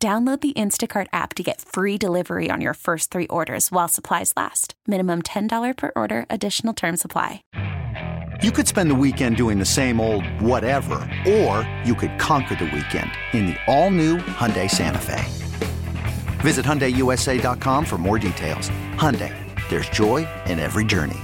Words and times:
Download 0.00 0.40
the 0.40 0.52
Instacart 0.52 1.08
app 1.12 1.34
to 1.34 1.42
get 1.42 1.60
free 1.60 1.98
delivery 1.98 2.50
on 2.52 2.60
your 2.60 2.74
first 2.74 3.10
three 3.10 3.26
orders 3.26 3.72
while 3.72 3.88
supplies 3.88 4.32
last. 4.36 4.74
Minimum 4.86 5.22
$10 5.22 5.76
per 5.76 5.90
order, 5.96 6.24
additional 6.30 6.72
term 6.72 6.96
supply. 6.96 7.42
You 8.40 8.52
could 8.52 8.68
spend 8.68 8.92
the 8.92 8.94
weekend 8.94 9.36
doing 9.36 9.58
the 9.58 9.64
same 9.64 10.00
old 10.00 10.24
whatever, 10.40 11.00
or 11.28 11.68
you 11.84 11.96
could 11.96 12.16
conquer 12.16 12.54
the 12.54 12.66
weekend 12.66 13.10
in 13.32 13.46
the 13.46 13.56
all 13.66 13.90
new 13.90 14.18
Hyundai 14.18 14.70
Santa 14.70 15.00
Fe. 15.00 15.24
Visit 16.42 16.64
HyundaiUSA.com 16.64 17.84
for 17.84 17.98
more 17.98 18.20
details. 18.20 18.70
Hyundai, 18.94 19.34
there's 19.68 19.88
joy 19.88 20.28
in 20.46 20.60
every 20.60 20.84
journey. 20.84 21.18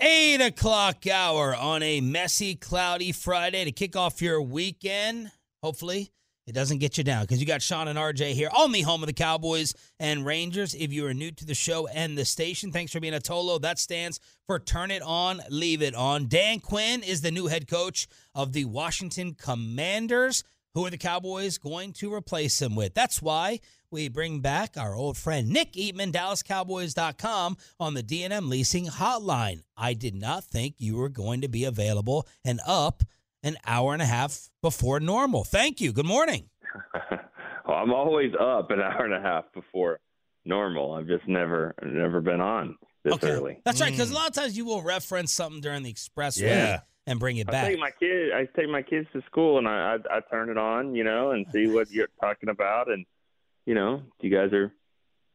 Eight 0.00 0.40
o'clock 0.40 1.06
hour 1.06 1.54
on 1.54 1.84
a 1.84 2.00
messy, 2.00 2.56
cloudy 2.56 3.12
Friday 3.12 3.66
to 3.66 3.70
kick 3.70 3.94
off 3.94 4.20
your 4.20 4.42
weekend, 4.42 5.30
hopefully 5.62 6.10
it 6.50 6.54
doesn't 6.54 6.78
get 6.78 6.98
you 6.98 7.04
down 7.04 7.22
because 7.22 7.38
you 7.38 7.46
got 7.46 7.62
Sean 7.62 7.86
and 7.86 7.96
RJ 7.96 8.32
here 8.32 8.50
on 8.52 8.72
the 8.72 8.82
home 8.82 9.04
of 9.04 9.06
the 9.06 9.12
Cowboys 9.12 9.72
and 10.00 10.26
Rangers. 10.26 10.74
If 10.74 10.92
you 10.92 11.06
are 11.06 11.14
new 11.14 11.30
to 11.30 11.46
the 11.46 11.54
show 11.54 11.86
and 11.86 12.18
the 12.18 12.24
station, 12.24 12.72
thanks 12.72 12.90
for 12.90 12.98
being 12.98 13.14
a 13.14 13.20
Tolo. 13.20 13.62
That 13.62 13.78
stands 13.78 14.18
for 14.48 14.58
Turn 14.58 14.90
It 14.90 15.00
On, 15.02 15.40
Leave 15.48 15.80
It 15.80 15.94
On. 15.94 16.26
Dan 16.26 16.58
Quinn 16.58 17.04
is 17.04 17.20
the 17.20 17.30
new 17.30 17.46
head 17.46 17.68
coach 17.68 18.08
of 18.34 18.52
the 18.52 18.64
Washington 18.64 19.34
Commanders. 19.34 20.42
Who 20.74 20.84
are 20.84 20.90
the 20.90 20.98
Cowboys 20.98 21.56
going 21.56 21.92
to 21.94 22.12
replace 22.12 22.60
him 22.60 22.74
with? 22.74 22.94
That's 22.94 23.22
why 23.22 23.60
we 23.92 24.08
bring 24.08 24.40
back 24.40 24.76
our 24.76 24.96
old 24.96 25.16
friend 25.16 25.50
Nick 25.50 25.74
Eatman, 25.74 26.10
DallasCowboys.com, 26.10 27.58
on 27.78 27.94
the 27.94 28.02
DNM 28.02 28.48
Leasing 28.48 28.86
Hotline. 28.86 29.60
I 29.76 29.94
did 29.94 30.16
not 30.16 30.42
think 30.42 30.74
you 30.78 30.96
were 30.96 31.08
going 31.08 31.42
to 31.42 31.48
be 31.48 31.62
available 31.62 32.26
and 32.44 32.60
up 32.66 33.04
an 33.42 33.56
hour 33.66 33.92
and 33.92 34.02
a 34.02 34.06
half 34.06 34.48
before 34.62 35.00
normal. 35.00 35.44
Thank 35.44 35.80
you. 35.80 35.92
Good 35.92 36.06
morning. 36.06 36.48
well, 37.10 37.76
I'm 37.76 37.92
always 37.92 38.32
up 38.38 38.70
an 38.70 38.80
hour 38.80 39.04
and 39.04 39.14
a 39.14 39.20
half 39.20 39.44
before 39.52 40.00
normal. 40.44 40.92
I've 40.92 41.06
just 41.06 41.26
never 41.26 41.74
never 41.82 42.20
been 42.20 42.40
on 42.40 42.76
this 43.04 43.14
okay. 43.14 43.30
early. 43.30 43.60
That's 43.64 43.80
right, 43.80 43.90
because 43.90 44.10
a 44.10 44.12
mm. 44.12 44.16
lot 44.16 44.28
of 44.28 44.34
times 44.34 44.56
you 44.56 44.64
will 44.64 44.82
reference 44.82 45.32
something 45.32 45.60
during 45.60 45.82
the 45.82 45.92
expressway 45.92 46.42
Yeah. 46.42 46.80
and 47.06 47.18
bring 47.18 47.38
it 47.38 47.46
back. 47.46 47.54
I 47.54 47.60
back. 47.62 47.70
take 47.70 47.80
my 47.80 47.90
kid. 47.98 48.32
I 48.32 48.48
take 48.56 48.68
my 48.68 48.82
kids 48.82 49.08
to 49.12 49.22
school 49.22 49.58
and 49.58 49.66
I, 49.66 49.96
I 50.10 50.16
I 50.16 50.20
turn 50.30 50.50
it 50.50 50.58
on, 50.58 50.94
you 50.94 51.04
know, 51.04 51.30
and 51.30 51.46
see 51.52 51.66
what 51.66 51.90
you're 51.90 52.08
talking 52.20 52.48
about, 52.48 52.90
and 52.90 53.04
you 53.66 53.74
know, 53.74 54.02
you 54.20 54.30
guys 54.30 54.52
are 54.52 54.72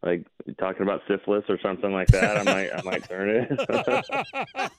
like 0.05 0.25
talking 0.59 0.83
about 0.83 1.01
syphilis 1.07 1.43
or 1.49 1.59
something 1.61 1.91
like 1.91 2.07
that, 2.09 2.37
I 2.37 2.43
might 2.43 2.69
I 2.71 2.81
might 2.83 3.09
turn 3.09 3.29
it. 3.29 3.49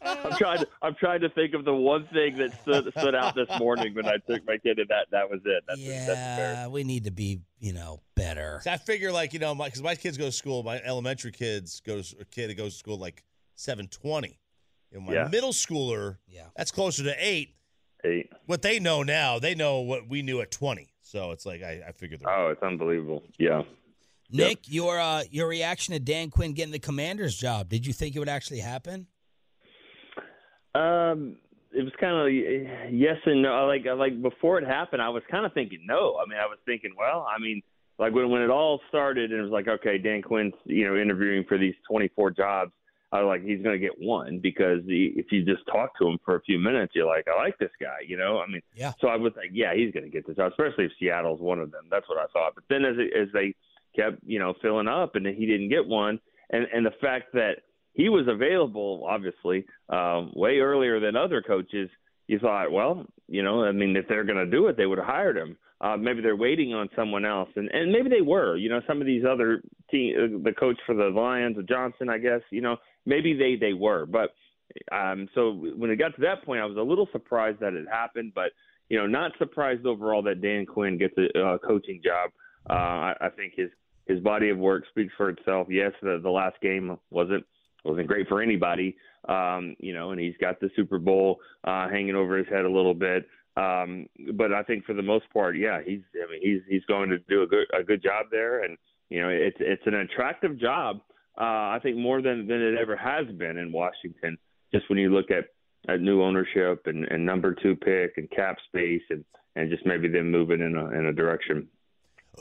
I'm 0.03 0.37
trying 0.37 0.59
to 0.61 0.69
I'm 0.83 0.95
trying 0.95 1.21
to 1.21 1.29
think 1.31 1.55
of 1.55 1.65
the 1.65 1.75
one 1.75 2.07
thing 2.13 2.37
that 2.37 2.59
stood 2.63 2.93
stood 2.97 3.15
out 3.15 3.35
this 3.35 3.49
morning 3.59 3.95
when 3.95 4.07
I 4.07 4.17
took 4.29 4.47
my 4.47 4.57
kid, 4.59 4.79
and 4.79 4.89
that 4.89 5.07
that 5.11 5.29
was 5.29 5.41
it. 5.45 5.65
That's, 5.67 5.81
that's 5.85 6.09
embarrassing. 6.11 6.63
yeah, 6.63 6.69
we 6.69 6.85
need 6.85 7.05
to 7.05 7.11
be, 7.11 7.41
you 7.59 7.73
know, 7.73 8.01
better. 8.15 8.61
So 8.63 8.71
I 8.71 8.77
figure, 8.77 9.13
like 9.13 9.33
you 9.33 9.39
know, 9.41 9.55
because 9.55 9.83
my, 9.83 9.95
kids 9.97 10.17
go 10.17 10.27
to 10.27 10.33
school. 10.33 10.63
My 10.63 10.81
elementary 10.85 11.33
kids 11.33 11.81
goes 11.81 12.15
a 12.21 12.25
kid 12.25 12.55
goes 12.57 12.75
to 12.75 12.79
school 12.79 12.99
like 12.99 13.25
seven 13.57 13.89
twenty. 13.89 14.39
You 14.93 15.01
know, 15.01 15.07
my 15.07 15.13
Yeah. 15.15 15.29
middle 15.29 15.53
schooler, 15.53 16.19
Yeah. 16.29 16.45
that's 16.57 16.71
closer 16.71 17.03
to 17.03 17.15
eight. 17.19 17.55
Eight. 18.05 18.31
What 18.47 18.63
they 18.63 18.79
know 18.79 19.03
now, 19.03 19.41
they 19.41 19.55
know 19.57 19.81
what 19.81 20.09
we 20.09 20.23
knew 20.23 20.41
at 20.41 20.53
twenty. 20.53 20.89
So 21.03 21.33
it's 21.33 21.45
like 21.45 21.63
I, 21.63 21.83
I 21.89 21.93
figured. 21.93 22.21
they're- 22.21 22.31
Oh, 22.31 22.49
it's 22.51 22.63
unbelievable. 22.63 23.25
Yeah. 23.39 23.63
Nick, 24.31 24.61
your 24.67 24.99
uh, 24.99 25.23
your 25.31 25.49
reaction 25.49 25.95
to 25.95 26.01
Dan 26.01 26.31
Quinn 26.31 26.53
getting 26.53 26.73
the 26.73 26.79
commander's 26.79 27.37
job, 27.37 27.69
did 27.69 27.87
you 27.87 27.93
think 27.93 28.17
it 28.17 28.19
would 28.19 28.29
actually 28.29 28.61
happen? 28.61 29.07
Um, 30.75 31.37
it 31.73 31.83
was 31.83 31.93
kind 32.01 32.17
of 32.17 32.93
yes 32.93 33.17
and 33.27 33.43
no. 33.43 33.67
Like 33.67 33.85
like 33.99 34.21
before 34.23 34.59
it 34.59 34.67
happened, 34.67 35.03
I 35.03 35.09
was 35.09 35.23
kind 35.31 35.47
of 35.47 35.53
thinking 35.53 35.81
no. 35.87 36.17
I 36.17 36.29
mean, 36.29 36.39
I 36.39 36.47
was 36.47 36.59
thinking, 36.67 36.93
well, 36.99 37.27
I 37.29 37.41
mean, 37.41 37.63
like 37.99 38.13
when 38.13 38.31
when 38.31 38.43
it 38.43 38.51
all 38.51 38.81
started, 38.89 39.31
and 39.31 39.41
it 39.41 39.43
was 39.43 39.53
like, 39.53 39.69
okay, 39.69 39.99
Dan 39.99 40.23
Quinn's 40.23 40.55
you 40.65 40.87
know 40.87 41.01
interviewing 41.01 41.45
for 41.49 41.59
these 41.59 41.75
24 41.89 42.31
jobs. 42.33 42.73
I 43.13 43.23
was 43.23 43.29
like, 43.29 43.45
he's 43.45 43.63
going 43.63 43.79
to 43.79 43.79
get 43.79 43.93
one 44.01 44.41
because 44.43 44.85
the, 44.85 45.13
if 45.15 45.27
you 45.31 45.45
just 45.45 45.65
talk 45.71 45.97
to 45.99 46.09
him 46.09 46.19
for 46.25 46.35
a 46.35 46.41
few 46.43 46.59
minutes, 46.59 46.93
you're 46.95 47.07
like, 47.07 47.27
I 47.29 47.41
like 47.41 47.57
this 47.59 47.71
guy, 47.81 47.99
you 48.05 48.17
know. 48.17 48.41
I 48.41 48.49
mean, 48.51 48.61
Yeah. 48.75 48.93
So 49.01 49.07
I 49.07 49.17
was 49.17 49.33
like, 49.37 49.51
yeah, 49.53 49.75
he's 49.75 49.93
going 49.93 50.05
to 50.05 50.11
get 50.11 50.27
this 50.27 50.37
job, 50.37 50.51
especially 50.51 50.87
if 50.87 50.93
Seattle's 50.99 51.41
one 51.41 51.61
of 51.61 51.71
them. 51.71 51.85
That's 51.89 52.09
what 52.09 52.19
I 52.19 52.27
thought. 52.33 52.57
But 52.57 52.65
then 52.69 52.85
as 52.85 52.97
it, 52.99 53.17
as 53.17 53.29
they 53.33 53.55
kept 53.97 54.19
you 54.25 54.39
know 54.39 54.55
filling 54.63 54.89
up, 54.89 55.15
and 55.15 55.27
he 55.27 55.47
didn't 55.47 55.71
get 55.71 55.87
one, 55.87 56.21
and 56.51 56.67
and 56.73 56.85
the 56.85 56.93
fact 57.01 57.33
that 57.33 57.57
he 57.97 58.11
was 58.11 58.27
available, 58.29 59.07
obviously, 59.09 59.65
um, 59.89 60.31
way 60.37 60.59
earlier 60.59 61.01
than 61.01 61.17
other 61.17 61.43
coaches. 61.43 61.89
You 62.29 62.39
thought, 62.41 62.73
well, 62.73 63.07
you 63.29 63.43
know, 63.43 63.65
I 63.65 63.73
mean, 63.73 63.97
if 63.97 64.09
they're 64.09 64.25
going 64.25 64.45
to 64.45 64.51
do 64.51 64.67
it, 64.67 64.77
they 64.77 64.85
would 64.85 64.99
have 64.99 65.07
hired 65.07 65.37
him. 65.37 65.57
Uh, 65.81 65.97
maybe 65.97 66.21
they're 66.21 66.37
waiting 66.37 66.75
on 66.75 66.89
someone 66.97 67.25
else, 67.25 67.49
and 67.57 67.71
and 67.73 67.93
maybe 67.93 68.09
they 68.09 68.23
were. 68.23 68.57
You 68.57 68.69
know, 68.69 68.81
some 68.87 69.01
of 69.01 69.07
these 69.07 69.25
other 69.29 69.63
team, 69.91 70.15
uh, 70.17 70.43
the 70.43 70.53
coach 70.53 70.77
for 70.87 70.95
the 70.95 71.09
Lions, 71.09 71.57
Johnson, 71.69 72.09
I 72.09 72.19
guess. 72.19 72.41
You 72.51 72.63
know, 72.63 72.77
maybe 73.05 73.35
they 73.35 73.57
they 73.57 73.75
were, 73.75 74.07
but 74.07 74.31
um, 74.93 75.29
so 75.35 75.53
when 75.53 75.91
it 75.91 75.97
got 75.97 76.15
to 76.17 76.23
that 76.23 76.45
point, 76.45 76.61
I 76.61 76.67
was 76.67 76.77
a 76.77 76.83
little 76.83 77.09
surprised 77.13 77.61
that 77.61 77.75
it 77.75 77.87
happened, 77.91 78.33
but 78.35 78.53
you 78.89 78.99
know, 78.99 79.07
not 79.07 79.33
surprised 79.39 79.87
overall 79.87 80.23
that 80.23 80.41
Dan 80.41 80.67
Quinn 80.67 80.99
gets 80.99 81.15
a 81.19 81.39
uh, 81.39 81.59
coaching 81.59 82.01
job. 82.05 82.31
Uh, 82.69 82.73
I, 82.73 83.15
I 83.21 83.29
think 83.31 83.55
his 83.57 83.71
his 84.07 84.21
body 84.21 84.51
of 84.51 84.59
work 84.59 84.85
speaks 84.89 85.13
for 85.17 85.29
itself. 85.31 85.67
Yes, 85.71 85.93
the, 86.03 86.21
the 86.23 86.31
last 86.31 86.57
game 86.61 86.97
wasn't 87.11 87.45
wasn't 87.85 88.09
great 88.09 88.27
for 88.27 88.43
anybody, 88.43 88.97
um, 89.29 89.77
you 89.79 89.95
know, 89.95 90.11
and 90.11 90.21
he's 90.21 90.35
got 90.41 90.59
the 90.61 90.71
Super 90.75 90.99
Bowl 90.99 91.39
uh, 91.65 91.89
hanging 91.89 92.17
over 92.17 92.37
his 92.37 92.49
head 92.49 92.65
a 92.65 92.71
little 92.71 92.95
bit. 92.95 93.27
Um, 93.57 94.07
but 94.35 94.53
I 94.53 94.63
think 94.63 94.85
for 94.85 94.93
the 94.93 95.03
most 95.03 95.25
part, 95.33 95.57
yeah, 95.57 95.81
he's 95.85 96.01
I 96.15 96.31
mean 96.31 96.41
he's 96.43 96.61
he's 96.69 96.85
going 96.87 97.09
to 97.11 97.19
do 97.29 97.43
a 97.43 97.47
good 97.47 97.67
a 97.79 97.83
good 97.83 98.03
job 98.03 98.27
there, 98.31 98.65
and 98.65 98.77
you 99.09 99.23
know 99.23 99.29
it's 99.29 99.57
it's 99.61 99.87
an 99.87 99.95
attractive 99.95 100.59
job. 100.59 101.01
Uh, 101.39 101.73
I 101.75 101.79
think 101.83 101.97
more 101.97 102.21
than 102.21 102.47
than 102.47 102.61
it 102.61 102.79
ever 102.79 102.97
has 102.97 103.27
been 103.37 103.57
in 103.57 103.73
Washington. 103.73 104.37
Just 104.75 104.89
when 104.91 104.99
you 104.99 105.11
look 105.11 105.31
at, 105.31 105.45
at 105.93 106.01
new 106.01 106.23
ownership 106.23 106.83
and, 106.87 107.05
and 107.05 107.25
number 107.25 107.55
two 107.55 107.77
pick 107.77 108.15
and 108.17 108.29
cap 108.31 108.57
space 108.69 109.03
and, 109.11 109.25
and 109.55 109.71
just 109.71 109.87
maybe 109.87 110.09
them 110.09 110.31
moving 110.31 110.61
in 110.61 110.77
a 110.77 110.91
in 110.91 111.07
a 111.07 111.13
direction. 111.13 111.69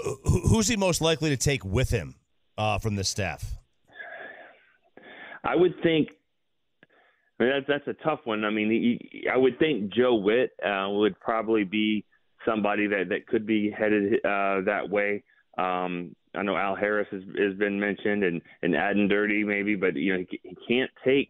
Who- 0.03 0.41
Who's 0.50 0.67
he 0.67 0.75
most 0.78 1.01
likely 1.01 1.29
to 1.29 1.38
take 1.38 1.63
with 1.66 1.89
him 1.89 2.16
uh, 2.57 2.79
from 2.79 2.95
the 2.95 3.03
staff? 3.03 3.53
I 5.44 5.56
would 5.56 5.73
think. 5.83 6.09
I 7.39 7.44
mean, 7.44 7.51
that's 7.53 7.67
that's 7.67 7.88
a 8.00 8.03
tough 8.03 8.22
one. 8.23 8.44
I 8.45 8.50
mean, 8.50 8.69
he, 8.72 9.28
I 9.31 9.38
would 9.38 9.59
think 9.59 9.94
Joe 9.94 10.16
Whitt 10.16 10.51
uh, 10.66 10.88
would 10.89 11.19
probably 11.19 11.63
be 11.63 12.05
somebody 12.45 12.88
that 12.88 13.09
that 13.09 13.28
could 13.28 13.45
be 13.45 13.69
headed 13.69 14.16
uh, 14.25 14.61
that 14.66 14.89
way. 14.89 15.23
Um, 15.57 16.16
I 16.34 16.41
know 16.44 16.55
Al 16.57 16.75
Harris 16.75 17.07
has, 17.11 17.22
has 17.38 17.55
been 17.57 17.79
mentioned, 17.79 18.23
and 18.23 18.41
and 18.61 18.73
Aden 18.75 19.07
Durde 19.07 19.45
maybe, 19.45 19.75
but 19.75 19.95
you 19.95 20.13
know 20.13 20.25
he, 20.29 20.39
he 20.44 20.57
can't 20.67 20.91
take 21.03 21.29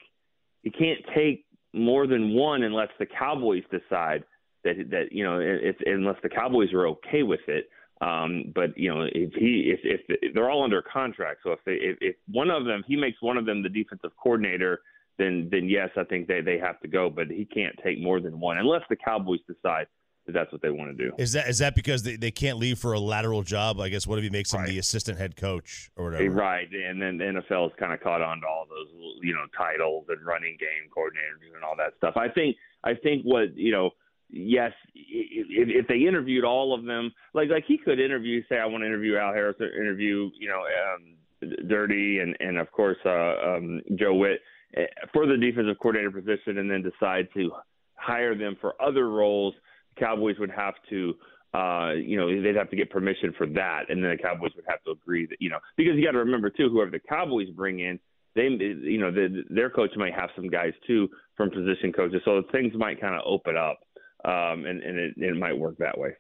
he 0.63 0.69
can't 0.71 0.99
take 1.15 1.45
more 1.73 2.07
than 2.07 2.33
one 2.35 2.63
unless 2.63 2.89
the 2.99 3.05
Cowboys 3.05 3.63
decide 3.71 4.23
that 4.63 4.75
that 4.91 5.11
you 5.11 5.23
know 5.23 5.39
if 5.39 5.75
unless 5.85 6.17
the 6.23 6.29
Cowboys 6.29 6.71
are 6.73 6.87
okay 6.87 7.23
with 7.23 7.41
it. 7.47 7.67
Um, 8.01 8.51
but 8.53 8.77
you 8.77 8.93
know 8.93 9.07
if 9.09 9.33
he 9.33 9.73
if 9.73 10.01
if 10.07 10.33
they're 10.33 10.49
all 10.49 10.63
under 10.63 10.81
contract, 10.81 11.41
so 11.43 11.51
if 11.51 11.59
they 11.65 11.73
if, 11.73 11.97
if 12.01 12.15
one 12.27 12.49
of 12.49 12.65
them 12.65 12.83
he 12.87 12.95
makes 12.95 13.21
one 13.21 13.37
of 13.37 13.45
them 13.45 13.63
the 13.63 13.69
defensive 13.69 14.11
coordinator, 14.21 14.81
then 15.17 15.47
then 15.51 15.69
yes, 15.69 15.89
I 15.95 16.03
think 16.03 16.27
they 16.27 16.41
they 16.41 16.57
have 16.57 16.79
to 16.81 16.87
go. 16.87 17.09
But 17.09 17.27
he 17.27 17.45
can't 17.45 17.75
take 17.83 18.01
more 18.01 18.19
than 18.19 18.39
one 18.39 18.57
unless 18.57 18.81
the 18.89 18.97
Cowboys 18.97 19.39
decide 19.47 19.87
that 20.25 20.33
that's 20.33 20.51
what 20.51 20.61
they 20.61 20.71
want 20.71 20.95
to 20.95 21.03
do. 21.03 21.13
Is 21.17 21.33
that 21.33 21.47
is 21.47 21.59
that 21.59 21.75
because 21.75 22.03
they, 22.03 22.15
they 22.15 22.31
can't 22.31 22.57
leave 22.57 22.79
for 22.79 22.93
a 22.93 22.99
lateral 22.99 23.43
job? 23.43 23.79
I 23.79 23.89
guess 23.89 24.07
what 24.07 24.17
if 24.17 24.23
he 24.23 24.29
makes 24.29 24.53
him 24.53 24.61
Right. 24.61 24.69
the 24.69 24.79
assistant 24.79 25.17
head 25.17 25.35
coach 25.35 25.89
or 25.95 26.05
whatever? 26.05 26.29
Right, 26.31 26.67
and 26.73 27.01
then 27.01 27.17
the 27.17 27.25
NFL 27.25 27.45
NFL's 27.49 27.73
kind 27.79 27.93
of 27.93 28.01
caught 28.01 28.21
on 28.21 28.41
to 28.41 28.47
all 28.47 28.65
those, 28.67 28.89
you 29.21 29.33
know, 29.33 29.45
titles 29.57 30.05
and 30.09 30.25
running 30.25 30.57
game 30.59 30.89
coordinators 30.95 31.53
and 31.53 31.63
all 31.63 31.75
that 31.77 31.93
stuff. 31.97 32.15
I 32.17 32.27
think, 32.29 32.55
I 32.83 32.93
think 32.95 33.23
what 33.23 33.55
you 33.55 33.71
know, 33.71 33.91
yes, 34.29 34.71
if, 34.93 35.87
they 35.87 36.07
interviewed 36.07 36.43
all 36.43 36.73
of 36.73 36.85
them, 36.85 37.13
like 37.33 37.49
like 37.49 37.65
he 37.67 37.77
could 37.77 37.99
interview, 37.99 38.41
say, 38.49 38.57
I 38.57 38.65
want 38.65 38.81
to 38.81 38.87
interview 38.87 39.17
Al 39.17 39.33
Harris, 39.33 39.55
or 39.59 39.67
interview, 39.67 40.29
you 40.39 40.47
know, 40.47 40.61
um, 40.61 41.67
Durde, 41.67 42.21
and 42.21 42.35
and 42.39 42.57
of 42.57 42.71
course 42.71 42.97
uh, 43.05 43.55
um, 43.55 43.81
Joe 43.95 44.15
Whitt 44.15 44.41
eh, 44.75 44.85
for 45.13 45.25
the 45.27 45.37
defensive 45.37 45.77
coordinator 45.81 46.11
position, 46.11 46.57
and 46.57 46.69
then 46.69 46.83
decide 46.83 47.27
to 47.35 47.51
hire 47.95 48.35
them 48.35 48.57
for 48.59 48.79
other 48.81 49.09
roles. 49.09 49.53
The 49.95 50.05
Cowboys 50.05 50.35
would 50.39 50.51
have 50.51 50.75
to 50.89 51.15
uh, 51.55 51.93
you 51.93 52.17
know, 52.17 52.27
they'd 52.41 52.55
have 52.55 52.69
to 52.69 52.75
get 52.75 52.89
permission 52.89 53.33
for 53.37 53.47
that, 53.47 53.83
and 53.89 54.03
then 54.03 54.11
the 54.11 54.17
Cowboys 54.21 54.51
would 54.55 54.65
have 54.67 54.83
to 54.83 54.91
agree 54.91 55.25
that, 55.25 55.37
you 55.39 55.49
know, 55.49 55.59
because 55.77 55.93
you 55.95 56.03
got 56.03 56.11
to 56.11 56.17
remember 56.17 56.49
too, 56.49 56.69
whoever 56.69 56.91
the 56.91 56.99
Cowboys 56.99 57.49
bring 57.49 57.79
in, 57.79 57.97
they, 58.35 58.43
you 58.43 58.99
know, 58.99 59.09
the, 59.09 59.43
their 59.49 59.69
coach 59.69 59.91
might 59.95 60.13
have 60.13 60.29
some 60.35 60.49
guys 60.49 60.73
too 60.85 61.07
from 61.37 61.49
position 61.49 61.93
coaches, 61.93 62.21
so 62.25 62.43
things 62.51 62.73
might 62.75 62.99
kind 62.99 63.15
of 63.15 63.21
open 63.25 63.55
up, 63.55 63.79
um, 64.25 64.65
and, 64.65 64.81
and 64.81 64.97
it, 64.97 65.13
it 65.17 65.37
might 65.37 65.57
work 65.57 65.77
that 65.77 65.97
way. 65.97 66.11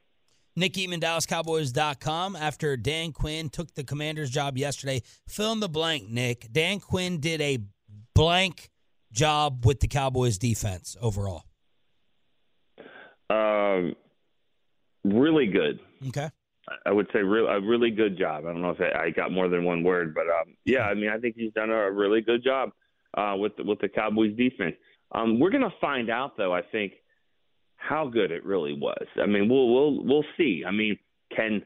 Nick 0.55 0.73
Eatman, 0.73 1.01
DallasCowboys.com. 1.01 2.35
After 2.35 2.77
Dan 2.77 3.11
Quinn 3.11 3.49
took 3.49 3.73
the 3.73 3.83
commander's 3.83 4.29
job 4.29 4.57
yesterday, 4.57 5.01
fill 5.27 5.51
in 5.51 5.59
the 5.59 5.67
blank, 5.67 6.09
Nick. 6.09 6.47
Dan 6.51 6.79
Quinn 6.79 7.19
did 7.19 7.41
a 7.41 7.59
blank 8.13 8.69
job 9.11 9.65
with 9.65 9.81
the 9.81 9.87
Cowboys 9.87 10.37
defense 10.37 10.95
overall. 11.01 11.43
Um, 13.29 13.95
really 15.03 15.47
good. 15.47 15.79
Okay. 16.07 16.29
I 16.85 16.91
would 16.91 17.07
say 17.13 17.19
real, 17.19 17.47
a 17.47 17.59
really 17.59 17.91
good 17.91 18.17
job. 18.17 18.45
I 18.45 18.51
don't 18.51 18.61
know 18.61 18.71
if 18.71 18.81
I 18.81 19.09
got 19.11 19.31
more 19.31 19.49
than 19.49 19.65
one 19.65 19.83
word, 19.83 20.15
but 20.15 20.21
um, 20.21 20.55
yeah, 20.65 20.81
I 20.81 20.93
mean, 20.93 21.09
I 21.09 21.17
think 21.17 21.35
he's 21.37 21.53
done 21.53 21.69
a 21.69 21.91
really 21.91 22.21
good 22.21 22.43
job 22.43 22.69
uh, 23.15 23.35
with 23.37 23.55
the, 23.57 23.63
with 23.63 23.79
the 23.79 23.89
Cowboys 23.89 24.35
defense. 24.35 24.75
Um, 25.11 25.39
we're 25.39 25.51
going 25.51 25.63
to 25.63 25.73
find 25.79 26.09
out, 26.09 26.37
though. 26.37 26.53
I 26.53 26.61
think 26.61 26.93
how 27.87 28.07
good 28.07 28.31
it 28.31 28.45
really 28.45 28.73
was. 28.73 29.05
I 29.21 29.25
mean, 29.25 29.49
we'll 29.49 29.73
we'll 29.73 30.03
we'll 30.03 30.25
see. 30.37 30.63
I 30.67 30.71
mean, 30.71 30.97
can 31.35 31.61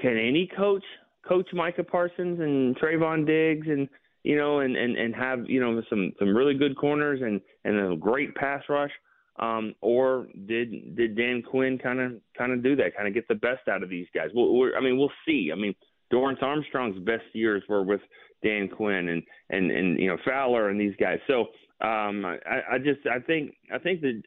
can 0.00 0.16
any 0.16 0.48
coach 0.56 0.84
coach 1.26 1.48
Micah 1.52 1.84
Parsons 1.84 2.40
and 2.40 2.76
Trevon 2.76 3.26
Diggs 3.26 3.66
and 3.68 3.88
you 4.22 4.36
know 4.36 4.60
and 4.60 4.76
and 4.76 4.96
and 4.96 5.14
have 5.14 5.48
you 5.48 5.60
know 5.60 5.82
some 5.88 6.12
some 6.18 6.36
really 6.36 6.54
good 6.54 6.76
corners 6.76 7.20
and 7.22 7.40
and 7.64 7.92
a 7.92 7.96
great 7.96 8.34
pass 8.34 8.62
rush? 8.68 8.92
Um, 9.38 9.74
or 9.82 10.28
did 10.46 10.96
did 10.96 11.16
Dan 11.16 11.42
Quinn 11.42 11.78
kind 11.78 12.00
of 12.00 12.12
kind 12.38 12.52
of 12.52 12.62
do 12.62 12.76
that, 12.76 12.96
kind 12.96 13.08
of 13.08 13.14
get 13.14 13.28
the 13.28 13.34
best 13.34 13.68
out 13.68 13.82
of 13.82 13.90
these 13.90 14.06
guys? 14.14 14.30
Well, 14.34 14.54
we're, 14.54 14.76
I 14.76 14.80
mean, 14.80 14.96
we'll 14.96 15.12
see. 15.26 15.50
I 15.52 15.56
mean, 15.56 15.74
Dorance 16.12 16.42
Armstrong's 16.42 16.98
best 17.00 17.24
years 17.34 17.62
were 17.68 17.82
with 17.82 18.00
Dan 18.42 18.68
Quinn 18.68 19.08
and 19.08 19.22
and 19.50 19.70
and 19.70 19.98
you 19.98 20.08
know 20.08 20.16
Fowler 20.24 20.70
and 20.70 20.80
these 20.80 20.94
guys. 20.98 21.18
So 21.26 21.40
um, 21.86 22.24
I, 22.24 22.74
I 22.74 22.78
just 22.78 23.00
I 23.06 23.18
think 23.18 23.54
I 23.72 23.78
think 23.78 24.00
that 24.00 24.22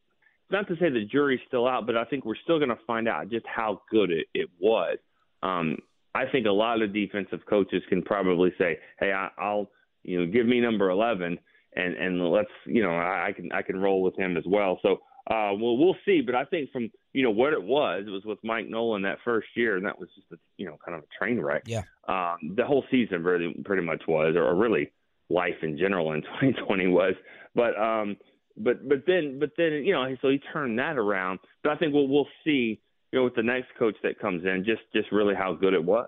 not 0.52 0.68
to 0.68 0.76
say 0.76 0.90
the 0.90 1.06
jury's 1.06 1.40
still 1.48 1.68
out, 1.68 1.86
but 1.86 1.96
I 1.96 2.06
think 2.06 2.26
we're 2.26 2.36
still 2.44 2.58
going 2.58 2.70
to 2.70 2.80
find 2.88 3.08
out 3.08 3.30
just 3.30 3.46
how 3.48 3.82
good 3.92 4.12
it, 4.12 4.28
it 4.34 4.50
was. 4.60 4.98
Um, 5.44 5.78
I 6.16 6.26
think 6.32 6.48
a 6.48 6.52
lot 6.52 6.82
of 6.82 6.94
defensive 6.94 7.42
coaches 7.48 7.84
can 7.90 8.02
probably 8.02 8.52
say, 8.58 8.80
"Hey, 9.00 9.12
I, 9.12 9.30
I'll 9.38 9.70
you 10.04 10.20
know 10.20 10.32
give 10.32 10.46
me 10.46 10.60
number 10.60 10.90
11." 10.90 11.40
and 11.74 11.96
and 11.96 12.32
let's 12.32 12.50
you 12.66 12.82
know 12.82 12.92
I, 12.92 13.28
I 13.28 13.32
can 13.32 13.52
I 13.52 13.62
can 13.62 13.80
roll 13.80 14.02
with 14.02 14.18
him 14.18 14.38
as 14.38 14.44
well. 14.48 14.80
So 14.82 14.94
uh, 15.30 15.54
well 15.54 15.78
we'll 15.78 15.98
see. 16.06 16.22
But 16.22 16.36
I 16.36 16.46
think 16.46 16.72
from 16.72 16.92
you 17.14 17.24
know 17.24 17.32
what 17.32 17.54
it 17.54 17.62
was, 17.62 18.04
it 18.08 18.12
was 18.12 18.24
with 18.26 18.40
Mike 18.44 18.68
Nolan 18.68 19.04
that 19.04 19.20
first 19.24 19.48
year, 19.56 19.78
and 19.78 19.86
that 19.86 20.00
was 20.00 20.10
just 20.16 20.28
a 20.32 20.38
you 20.58 20.66
know 20.66 20.78
kind 20.84 20.98
of 20.98 21.04
a 21.04 21.18
train 21.18 21.40
wreck. 21.40 21.64
Yeah. 21.66 21.84
Um, 22.08 22.56
the 22.56 22.66
whole 22.66 22.84
season 22.90 23.24
really 23.24 23.54
pretty 23.66 23.84
much 23.84 24.04
was, 24.08 24.36
or 24.36 24.54
really 24.56 24.92
life 25.30 25.56
in 25.62 25.78
general 25.78 26.14
in 26.14 26.22
2020 26.42 26.88
was. 26.88 27.14
But 27.56 27.78
um, 27.80 28.18
but 28.60 28.88
but 28.88 29.04
then 29.08 29.40
but 29.40 29.52
then 29.58 29.84
you 29.86 29.94
know 29.94 30.06
so 30.22 30.30
he 30.30 30.40
turned 30.54 30.78
that 30.80 30.98
around. 30.98 31.40
But 31.64 31.74
I 31.74 31.76
think 31.78 31.94
we'll 31.94 32.08
we'll 32.08 32.28
see 32.44 32.80
you 33.12 33.20
know 33.20 33.24
with 33.24 33.36
the 33.36 33.44
next 33.44 33.68
coach 33.78 33.96
that 34.04 34.20
comes 34.20 34.44
in 34.44 34.64
just 34.66 34.82
just 34.94 35.12
really 35.12 35.36
how 35.36 35.54
good 35.54 35.74
it 35.74 35.84
was. 35.84 36.08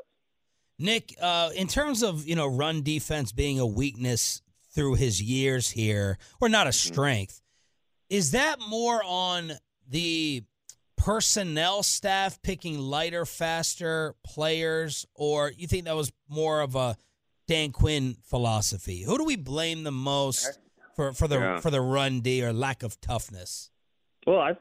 Nick, 0.77 1.15
uh, 1.21 1.51
in 1.55 1.67
terms 1.67 2.03
of 2.03 2.27
you 2.27 2.35
know 2.35 2.47
run 2.47 2.81
defense 2.81 3.31
being 3.31 3.59
a 3.59 3.65
weakness 3.65 4.41
through 4.73 4.95
his 4.95 5.21
years 5.21 5.69
here, 5.71 6.17
or 6.39 6.49
not 6.49 6.67
a 6.67 6.71
mm-hmm. 6.71 6.93
strength. 6.93 7.41
Is 8.09 8.31
that 8.31 8.57
more 8.67 9.01
on 9.05 9.53
the 9.87 10.43
personnel 10.97 11.81
staff 11.81 12.41
picking 12.41 12.77
lighter, 12.77 13.25
faster 13.25 14.15
players, 14.23 15.05
or 15.15 15.51
you 15.55 15.67
think 15.67 15.85
that 15.85 15.95
was 15.95 16.11
more 16.27 16.61
of 16.61 16.75
a 16.75 16.97
Dan 17.47 17.71
Quinn 17.71 18.17
philosophy? 18.23 19.03
Who 19.03 19.17
do 19.17 19.23
we 19.23 19.35
blame 19.35 19.83
the 19.83 19.91
most 19.91 20.59
for, 20.95 21.13
for 21.13 21.27
the 21.27 21.39
yeah. 21.39 21.59
for 21.59 21.69
the 21.69 21.81
run 21.81 22.21
D 22.21 22.43
or 22.43 22.53
lack 22.53 22.83
of 22.83 22.99
toughness? 23.01 23.69
Well, 24.25 24.39
I 24.39 24.53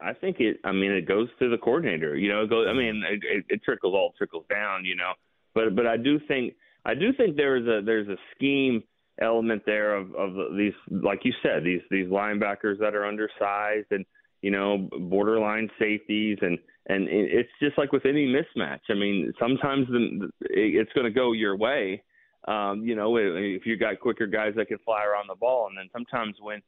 I 0.00 0.14
think 0.14 0.36
it. 0.40 0.58
I 0.64 0.72
mean, 0.72 0.92
it 0.92 1.06
goes 1.06 1.28
to 1.38 1.48
the 1.48 1.58
coordinator. 1.58 2.16
You 2.16 2.30
know, 2.30 2.42
it 2.42 2.50
goes. 2.50 2.66
I 2.68 2.72
mean, 2.72 3.02
it, 3.08 3.20
it, 3.24 3.44
it 3.48 3.62
trickles 3.64 3.94
all 3.94 4.14
trickles 4.16 4.44
down. 4.48 4.84
You 4.84 4.96
know, 4.96 5.12
but 5.54 5.74
but 5.76 5.86
I 5.86 5.96
do 5.96 6.18
think 6.26 6.54
I 6.84 6.94
do 6.94 7.12
think 7.16 7.36
there's 7.36 7.66
a 7.66 7.84
there's 7.84 8.08
a 8.08 8.16
scheme 8.34 8.82
element 9.20 9.62
there 9.66 9.94
of, 9.94 10.14
of 10.14 10.56
these, 10.56 10.72
like 10.90 11.20
you 11.24 11.32
said, 11.42 11.64
these 11.64 11.82
these 11.90 12.06
linebackers 12.06 12.78
that 12.78 12.94
are 12.94 13.04
undersized 13.04 13.88
and 13.90 14.04
you 14.42 14.50
know 14.50 14.88
borderline 15.08 15.68
safeties 15.78 16.38
and 16.40 16.58
and 16.86 17.06
it's 17.08 17.50
just 17.62 17.76
like 17.78 17.92
with 17.92 18.06
any 18.06 18.26
mismatch. 18.26 18.80
I 18.88 18.94
mean, 18.94 19.32
sometimes 19.38 19.86
the, 19.88 20.30
it's 20.40 20.92
going 20.92 21.04
to 21.04 21.10
go 21.10 21.32
your 21.32 21.56
way. 21.56 22.02
Um, 22.48 22.82
you 22.84 22.94
know, 22.94 23.16
if 23.16 23.66
you 23.66 23.76
got 23.76 24.00
quicker 24.00 24.26
guys 24.26 24.54
that 24.56 24.68
can 24.68 24.78
fly 24.78 25.04
around 25.04 25.28
the 25.28 25.34
ball, 25.34 25.66
and 25.68 25.76
then 25.76 25.88
sometimes 25.92 26.36
when 26.40 26.62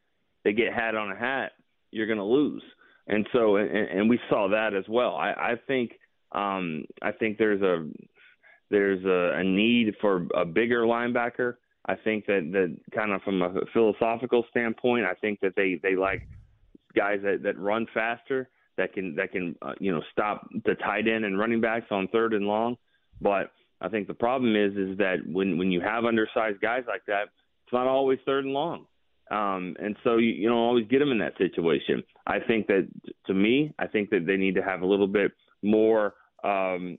they 0.45 0.53
get 0.53 0.73
hat 0.73 0.95
on 0.95 1.11
a 1.11 1.17
hat, 1.17 1.53
you're 1.91 2.07
going 2.07 2.19
to 2.19 2.25
lose. 2.25 2.63
And 3.09 3.27
so, 3.33 3.57
and, 3.57 3.71
and 3.71 4.11
we 4.11 4.21
saw 4.29 4.49
that 4.49 4.75
as 4.75 4.85
well. 4.89 5.17
I, 5.17 5.31
I 5.31 5.55
think, 5.67 5.93
um, 6.33 6.85
I 7.03 7.13
think 7.13 7.39
there's 7.39 7.63
a 7.63 7.89
there's 8.71 9.05
a, 9.05 9.39
a 9.39 9.45
need 9.45 9.95
for 10.01 10.27
a 10.35 10.45
bigger 10.47 10.83
linebacker 10.83 11.57
I 11.87 11.97
think 11.97 12.27
that 12.27 12.49
that 12.53 12.77
kind 12.95 13.13
of 13.13 13.23
from 13.23 13.43
a 13.43 13.53
philosophical 13.73 14.45
standpoint, 14.51 15.05
I 15.05 15.15
think 15.15 15.41
that 15.41 15.55
they 15.57 15.81
they 15.83 15.97
like 15.97 16.27
guys 16.95 17.19
that 17.25 17.43
that 17.43 17.59
run 17.59 17.87
faster, 17.93 18.49
that 18.77 18.93
can 18.93 19.17
that 19.17 19.33
can 19.33 19.57
uh, 19.63 19.73
you 19.81 19.93
know 19.93 20.03
stop 20.13 20.49
the 20.65 20.75
tight 20.77 21.09
end 21.09 21.25
and 21.25 21.39
running 21.39 21.61
backs 21.61 21.87
on 21.91 22.07
third 22.09 22.35
and 22.35 22.47
long. 22.47 22.77
But 23.21 23.51
I 23.83 23.89
think 23.89 24.07
the 24.07 24.15
problem 24.15 24.55
is 24.57 24.77
is 24.77 24.97
that 24.99 25.17
when 25.27 25.59
when 25.59 25.71
you 25.71 25.81
have 25.81 26.05
undersized 26.05 26.61
guys 26.61 26.85
like 26.87 27.05
that, 27.07 27.25
it's 27.65 27.73
not 27.73 27.87
always 27.87 28.19
third 28.25 28.45
and 28.45 28.55
long. 28.55 28.87
Um, 29.31 29.77
and 29.81 29.97
so 30.05 30.19
you, 30.19 30.31
you 30.31 30.49
don't 30.49 30.59
always 30.59 30.87
get 30.89 30.99
them 30.99 31.11
in 31.11 31.19
that 31.19 31.37
situation. 31.39 32.03
I 32.27 32.39
think 32.39 32.67
that 32.67 32.87
to 33.27 33.35
me, 33.35 33.75
I 33.79 33.87
think 33.87 34.11
that 34.11 34.27
they 34.27 34.37
need 34.37 34.55
to 34.57 34.63
have 34.63 34.83
a 34.83 34.87
little 34.87 35.07
bit 35.07 35.33
more 35.63 36.15
um, 36.45 36.99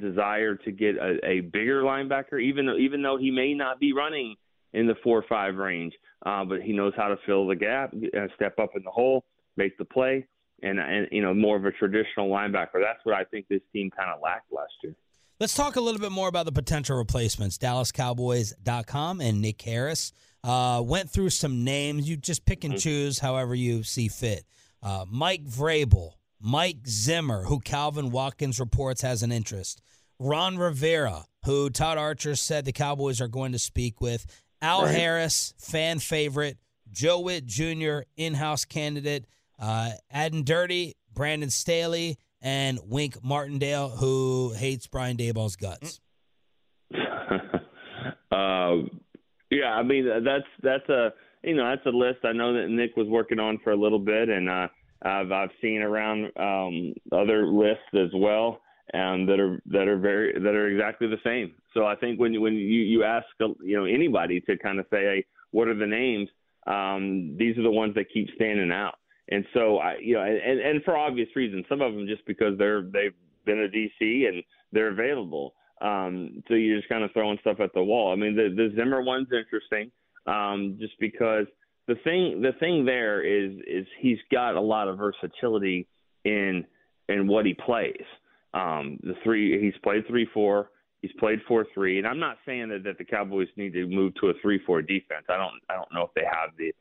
desire 0.00 0.56
to 0.56 0.72
get 0.72 0.96
a, 0.96 1.18
a 1.24 1.40
bigger 1.40 1.82
linebacker, 1.82 2.40
even 2.42 2.66
though 2.66 2.76
even 2.76 3.02
though 3.02 3.16
he 3.18 3.30
may 3.30 3.54
not 3.54 3.78
be 3.78 3.92
running 3.92 4.34
in 4.72 4.86
the 4.86 4.94
four 5.04 5.18
or 5.18 5.24
five 5.28 5.54
range, 5.56 5.92
uh, 6.26 6.44
but 6.44 6.62
he 6.62 6.72
knows 6.72 6.92
how 6.96 7.08
to 7.08 7.16
fill 7.26 7.46
the 7.46 7.54
gap, 7.54 7.94
uh, 7.94 8.26
step 8.34 8.58
up 8.58 8.70
in 8.74 8.82
the 8.82 8.90
hole, 8.90 9.24
make 9.56 9.76
the 9.78 9.84
play, 9.84 10.26
and 10.62 10.78
and 10.80 11.06
you 11.12 11.22
know 11.22 11.34
more 11.34 11.56
of 11.56 11.64
a 11.64 11.70
traditional 11.72 12.28
linebacker. 12.28 12.80
That's 12.80 13.04
what 13.04 13.14
I 13.14 13.24
think 13.24 13.46
this 13.48 13.62
team 13.72 13.90
kind 13.90 14.10
of 14.10 14.20
lacked 14.22 14.52
last 14.52 14.72
year. 14.82 14.94
Let's 15.44 15.52
talk 15.52 15.76
a 15.76 15.80
little 15.82 16.00
bit 16.00 16.10
more 16.10 16.28
about 16.28 16.46
the 16.46 16.52
potential 16.52 16.96
replacements. 16.96 17.58
DallasCowboys.com 17.58 19.20
and 19.20 19.42
Nick 19.42 19.60
Harris 19.60 20.10
uh, 20.42 20.80
went 20.82 21.10
through 21.10 21.28
some 21.28 21.64
names. 21.64 22.08
You 22.08 22.16
just 22.16 22.46
pick 22.46 22.64
and 22.64 22.72
mm-hmm. 22.72 22.78
choose 22.78 23.18
however 23.18 23.54
you 23.54 23.82
see 23.82 24.08
fit. 24.08 24.46
Uh, 24.82 25.04
Mike 25.06 25.44
Vrabel, 25.44 26.12
Mike 26.40 26.86
Zimmer, 26.86 27.42
who 27.42 27.60
Calvin 27.60 28.10
Watkins 28.10 28.58
reports 28.58 29.02
has 29.02 29.22
an 29.22 29.32
interest, 29.32 29.82
Ron 30.18 30.56
Rivera, 30.56 31.26
who 31.44 31.68
Todd 31.68 31.98
Archer 31.98 32.36
said 32.36 32.64
the 32.64 32.72
Cowboys 32.72 33.20
are 33.20 33.28
going 33.28 33.52
to 33.52 33.58
speak 33.58 34.00
with, 34.00 34.24
Al 34.62 34.84
right. 34.84 34.94
Harris, 34.94 35.52
fan 35.58 35.98
favorite, 35.98 36.56
Joe 36.90 37.20
Whitt 37.20 37.44
Jr., 37.44 37.98
in 38.16 38.32
house 38.32 38.64
candidate, 38.64 39.26
uh, 39.58 39.90
Aden 40.10 40.44
Durde, 40.44 40.94
Brandon 41.12 41.50
Staley, 41.50 42.16
and 42.44 42.78
Wink 42.84 43.16
Martindale, 43.24 43.88
who 43.88 44.52
hates 44.56 44.86
Brian 44.86 45.16
Daboll's 45.16 45.56
guts. 45.56 46.00
uh, 46.94 48.76
yeah, 49.50 49.72
I 49.72 49.82
mean 49.82 50.06
that's 50.24 50.44
that's 50.62 50.88
a 50.90 51.12
you 51.42 51.56
know 51.56 51.68
that's 51.68 51.86
a 51.86 51.96
list 51.96 52.18
I 52.22 52.32
know 52.32 52.52
that 52.52 52.68
Nick 52.68 52.96
was 52.96 53.08
working 53.08 53.40
on 53.40 53.58
for 53.64 53.72
a 53.72 53.76
little 53.76 53.98
bit, 53.98 54.28
and 54.28 54.48
uh, 54.48 54.68
I've 55.02 55.32
I've 55.32 55.50
seen 55.60 55.80
around 55.80 56.30
um, 56.36 56.92
other 57.10 57.46
lists 57.46 57.82
as 57.94 58.10
well, 58.14 58.60
and 58.92 59.26
that 59.28 59.40
are 59.40 59.60
that 59.66 59.88
are 59.88 59.98
very 59.98 60.34
that 60.34 60.54
are 60.54 60.68
exactly 60.68 61.08
the 61.08 61.16
same. 61.24 61.54
So 61.72 61.86
I 61.86 61.96
think 61.96 62.20
when 62.20 62.38
when 62.40 62.52
you 62.52 62.82
you 62.82 63.04
ask 63.04 63.26
you 63.40 63.76
know 63.76 63.86
anybody 63.86 64.40
to 64.42 64.58
kind 64.58 64.78
of 64.78 64.86
say, 64.90 65.02
hey, 65.02 65.24
what 65.50 65.66
are 65.66 65.74
the 65.74 65.86
names? 65.86 66.28
Um, 66.66 67.36
these 67.38 67.56
are 67.58 67.62
the 67.62 67.70
ones 67.70 67.94
that 67.94 68.06
keep 68.12 68.28
standing 68.36 68.70
out. 68.70 68.94
And 69.30 69.44
so 69.54 69.78
I 69.78 69.96
you 70.00 70.14
know 70.14 70.22
and 70.22 70.60
and 70.60 70.84
for 70.84 70.96
obvious 70.96 71.28
reasons, 71.34 71.64
some 71.68 71.80
of 71.80 71.94
them 71.94 72.06
just 72.06 72.26
because 72.26 72.58
they're 72.58 72.82
they've 72.82 73.14
been 73.44 73.60
a 73.60 73.68
DC 73.68 74.28
and 74.28 74.42
they're 74.72 74.90
available. 74.90 75.54
Um, 75.80 76.42
so 76.48 76.54
you're 76.54 76.78
just 76.78 76.88
kind 76.88 77.04
of 77.04 77.12
throwing 77.12 77.38
stuff 77.40 77.60
at 77.60 77.72
the 77.74 77.82
wall. 77.82 78.12
I 78.12 78.16
mean, 78.16 78.36
the 78.36 78.48
the 78.54 78.74
Zimmer 78.76 79.02
one's 79.02 79.28
interesting, 79.32 79.90
um, 80.26 80.76
just 80.80 80.94
because 81.00 81.46
the 81.86 81.96
thing 82.04 82.40
the 82.42 82.52
thing 82.60 82.84
there 82.84 83.22
is 83.22 83.52
is 83.66 83.86
he's 84.00 84.18
got 84.30 84.54
a 84.54 84.60
lot 84.60 84.88
of 84.88 84.98
versatility 84.98 85.86
in 86.24 86.64
in 87.08 87.26
what 87.26 87.46
he 87.46 87.54
plays. 87.54 88.04
Um, 88.54 88.98
the 89.02 89.14
three 89.22 89.60
he's 89.62 89.78
played 89.82 90.06
three 90.06 90.28
four, 90.32 90.70
he's 91.02 91.12
played 91.18 91.40
four 91.48 91.66
three, 91.74 91.98
and 91.98 92.06
I'm 92.06 92.20
not 92.20 92.38
saying 92.46 92.68
that, 92.68 92.84
that 92.84 92.98
the 92.98 93.04
Cowboys 93.04 93.48
need 93.56 93.72
to 93.72 93.86
move 93.86 94.14
to 94.20 94.28
a 94.28 94.32
three 94.40 94.60
four 94.64 94.80
defense. 94.80 95.26
I 95.28 95.36
don't 95.36 95.60
I 95.68 95.74
don't 95.74 95.92
know 95.92 96.02
if 96.02 96.14
they 96.14 96.24
have 96.24 96.50
the 96.56 96.72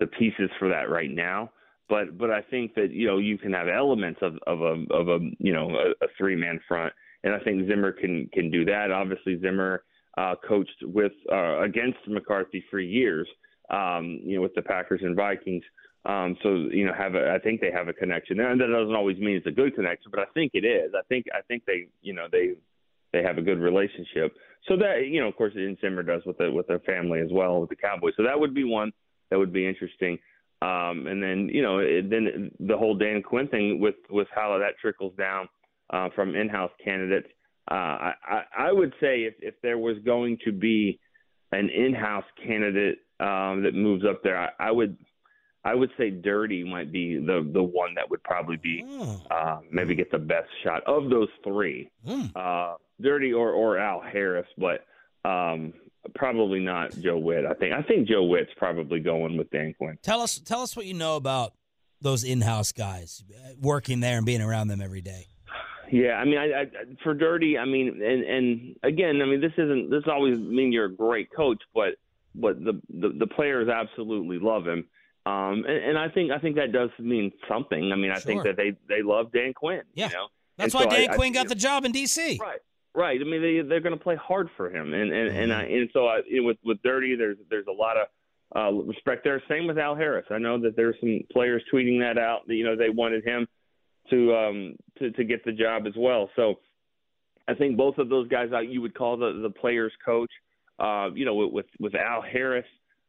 the 0.00 0.06
pieces 0.06 0.50
for 0.58 0.68
that 0.68 0.90
right 0.90 1.10
now. 1.10 1.50
But 1.90 2.16
but 2.16 2.30
I 2.30 2.40
think 2.40 2.74
that 2.76 2.92
you 2.92 3.06
know 3.06 3.18
you 3.18 3.36
can 3.36 3.52
have 3.52 3.68
elements 3.68 4.20
of 4.22 4.38
of 4.46 4.60
a 4.62 4.84
of 4.94 5.08
a 5.08 5.18
you 5.38 5.52
know 5.52 5.68
a, 5.70 6.04
a 6.04 6.08
three 6.16 6.36
man 6.36 6.60
front, 6.66 6.92
and 7.24 7.34
I 7.34 7.40
think 7.40 7.68
Zimmer 7.68 7.92
can 7.92 8.30
can 8.32 8.50
do 8.50 8.64
that. 8.64 8.92
Obviously, 8.92 9.38
Zimmer 9.40 9.82
uh, 10.16 10.36
coached 10.48 10.82
with 10.82 11.12
uh, 11.30 11.60
against 11.60 11.98
McCarthy 12.06 12.64
for 12.70 12.78
years, 12.78 13.28
um, 13.70 14.20
you 14.22 14.36
know, 14.36 14.42
with 14.42 14.54
the 14.54 14.62
Packers 14.62 15.00
and 15.02 15.16
Vikings. 15.16 15.64
Um, 16.06 16.36
so 16.42 16.54
you 16.72 16.86
know, 16.86 16.94
have 16.96 17.16
a, 17.16 17.32
I 17.32 17.38
think 17.40 17.60
they 17.60 17.72
have 17.72 17.88
a 17.88 17.92
connection 17.92 18.38
there, 18.38 18.50
and 18.50 18.60
that 18.60 18.68
doesn't 18.68 18.94
always 18.94 19.18
mean 19.18 19.36
it's 19.36 19.46
a 19.46 19.50
good 19.50 19.74
connection, 19.74 20.10
but 20.10 20.20
I 20.20 20.26
think 20.32 20.52
it 20.54 20.64
is. 20.64 20.92
I 20.96 21.02
think 21.08 21.26
I 21.34 21.42
think 21.42 21.64
they 21.66 21.88
you 22.00 22.14
know 22.14 22.26
they 22.30 22.52
they 23.12 23.22
have 23.22 23.36
a 23.36 23.42
good 23.42 23.58
relationship. 23.58 24.32
So 24.68 24.76
that 24.76 25.08
you 25.08 25.20
know, 25.20 25.28
of 25.28 25.36
course, 25.36 25.52
in 25.56 25.76
Zimmer 25.80 26.04
does 26.04 26.22
with 26.24 26.38
the 26.38 26.52
with 26.52 26.68
their 26.68 26.78
family 26.80 27.20
as 27.20 27.30
well 27.32 27.60
with 27.60 27.70
the 27.70 27.76
Cowboys. 27.76 28.14
So 28.16 28.22
that 28.22 28.38
would 28.38 28.54
be 28.54 28.64
one 28.64 28.92
that 29.30 29.38
would 29.38 29.52
be 29.52 29.66
interesting. 29.66 30.18
Um, 30.62 31.06
and 31.06 31.22
then 31.22 31.48
you 31.52 31.62
know, 31.62 31.78
it, 31.78 32.10
then 32.10 32.50
the 32.60 32.76
whole 32.76 32.94
Dan 32.96 33.22
Quinn 33.22 33.48
thing 33.48 33.80
with 33.80 33.94
with 34.10 34.28
how 34.34 34.58
that 34.58 34.78
trickles 34.80 35.14
down 35.16 35.48
uh, 35.90 36.08
from 36.14 36.34
in-house 36.34 36.72
candidates. 36.84 37.28
Uh, 37.70 38.12
I, 38.24 38.42
I 38.58 38.72
would 38.72 38.92
say 39.00 39.22
if 39.24 39.34
if 39.40 39.54
there 39.62 39.78
was 39.78 39.96
going 40.04 40.38
to 40.44 40.52
be 40.52 40.98
an 41.52 41.68
in-house 41.70 42.24
candidate 42.46 42.98
um, 43.20 43.62
that 43.62 43.74
moves 43.74 44.04
up 44.04 44.22
there, 44.22 44.36
I, 44.38 44.50
I 44.58 44.70
would 44.70 44.96
I 45.64 45.74
would 45.74 45.90
say 45.98 46.10
Durde 46.10 46.64
might 46.66 46.90
be 46.92 47.16
the 47.16 47.48
the 47.52 47.62
one 47.62 47.94
that 47.94 48.10
would 48.10 48.22
probably 48.22 48.56
be 48.56 48.82
Mm. 48.86 49.20
uh, 49.30 49.60
maybe 49.70 49.94
get 49.94 50.10
the 50.10 50.18
best 50.18 50.48
shot 50.64 50.82
of 50.84 51.10
those 51.10 51.28
three. 51.44 51.90
Mm. 52.06 52.32
Uh, 52.34 52.76
Durde 53.00 53.32
or 53.32 53.52
or 53.52 53.78
Al 53.78 54.00
Harris, 54.00 54.46
but 54.58 54.84
um, 55.28 55.72
probably 56.14 56.60
not 56.60 56.92
Joe 56.98 57.18
Whitt. 57.18 57.44
I 57.46 57.54
think 57.54 57.72
I 57.74 57.82
think 57.82 58.08
Joe 58.08 58.24
Whitt's 58.24 58.50
probably 58.56 59.00
going 59.00 59.36
with 59.36 59.50
Dan 59.50 59.74
Quinn. 59.76 59.98
Tell 60.02 60.20
us 60.20 60.38
tell 60.38 60.62
us 60.62 60.76
what 60.76 60.86
you 60.86 60.94
know 60.94 61.16
about 61.16 61.52
those 62.00 62.24
in-house 62.24 62.72
guys 62.72 63.22
uh, 63.34 63.50
working 63.60 64.00
there 64.00 64.16
and 64.16 64.24
being 64.26 64.40
around 64.40 64.68
them 64.68 64.80
every 64.80 65.02
day. 65.02 65.26
Yeah, 65.92 66.14
I 66.14 66.24
mean, 66.24 66.38
I, 66.38 66.62
I 66.62 66.66
for 67.02 67.14
Durde, 67.14 67.58
I 67.58 67.64
mean, 67.64 68.00
and 68.02 68.22
and 68.24 68.76
again, 68.82 69.20
I 69.20 69.26
mean, 69.26 69.40
this 69.40 69.52
isn't 69.58 69.90
this 69.90 70.04
always 70.06 70.38
mean 70.38 70.72
you're 70.72 70.84
a 70.86 70.94
great 70.94 71.28
coach, 71.34 71.60
but 71.74 71.94
but 72.34 72.62
the 72.64 72.80
the, 72.88 73.08
the 73.18 73.26
players 73.26 73.68
absolutely 73.68 74.38
love 74.38 74.66
him. 74.66 74.86
Um, 75.26 75.64
and, 75.68 75.84
and 75.84 75.98
I 75.98 76.08
think 76.08 76.30
I 76.30 76.38
think 76.38 76.56
that 76.56 76.72
does 76.72 76.90
mean 76.98 77.32
something. 77.48 77.90
I 77.92 77.96
mean, 77.96 78.10
I 78.12 78.20
think 78.20 78.44
that 78.44 78.56
they 78.56 78.76
they 78.88 79.02
love 79.02 79.32
Dan 79.32 79.52
Quinn. 79.52 79.82
Yeah. 79.94 80.08
you 80.08 80.14
know? 80.14 80.26
That's 80.56 80.74
And 80.74 80.84
why 80.86 80.90
so 80.90 80.96
Dan 80.96 81.10
I- 81.10 81.16
Quinn 81.16 81.32
got 81.32 81.48
the 81.48 81.54
job 81.54 81.84
in 81.84 81.92
D.C. 81.92 82.38
Right, 82.40 82.60
right. 82.94 83.20
I 83.20 83.24
mean, 83.24 83.42
they 83.42 83.60
they're 83.68 83.80
going 83.80 83.96
to 83.96 84.02
play 84.02 84.16
hard 84.16 84.48
for 84.56 84.70
him, 84.70 84.92
and 84.94 85.12
and 85.12 85.36
and, 85.36 85.52
I, 85.52 85.64
Mm-hmm. 85.64 85.74
and 85.74 85.90
so 85.92 86.06
I, 86.06 86.20
with 86.40 86.58
with 86.64 86.82
Durde, 86.82 87.16
there's 87.18 87.38
there's 87.50 87.66
a 87.68 87.72
lot 87.72 87.96
of 87.96 88.06
uh, 88.54 88.82
respect 88.82 89.24
there. 89.24 89.42
Same 89.48 89.66
with 89.66 89.78
Al 89.78 89.94
Harris. 89.94 90.26
I 90.30 90.38
know 90.38 90.58
that 90.60 90.76
there's 90.76 90.96
some 91.00 91.20
players 91.32 91.62
tweeting 91.72 92.00
that 92.00 92.18
out. 92.20 92.46
That, 92.46 92.54
you 92.54 92.64
know, 92.64 92.76
they 92.76 92.90
wanted 92.90 93.24
him 93.24 93.46
to 94.10 94.34
um 94.34 94.76
to 94.98 95.10
to 95.12 95.24
get 95.24 95.44
the 95.44 95.52
job 95.52 95.86
as 95.86 95.94
well. 95.96 96.28
So 96.36 96.56
I 97.48 97.54
think 97.54 97.76
both 97.76 97.98
of 97.98 98.08
those 98.08 98.28
guys 98.28 98.52
out 98.52 98.68
you 98.68 98.80
would 98.82 98.94
call 98.94 99.16
the 99.16 99.40
the 99.42 99.50
players 99.50 99.92
coach. 100.04 100.30
Uh, 100.78 101.10
you 101.14 101.26
know, 101.26 101.34
with 101.34 101.52
with, 101.52 101.66
with 101.78 101.94
Al 101.94 102.22
Harris. 102.22 102.66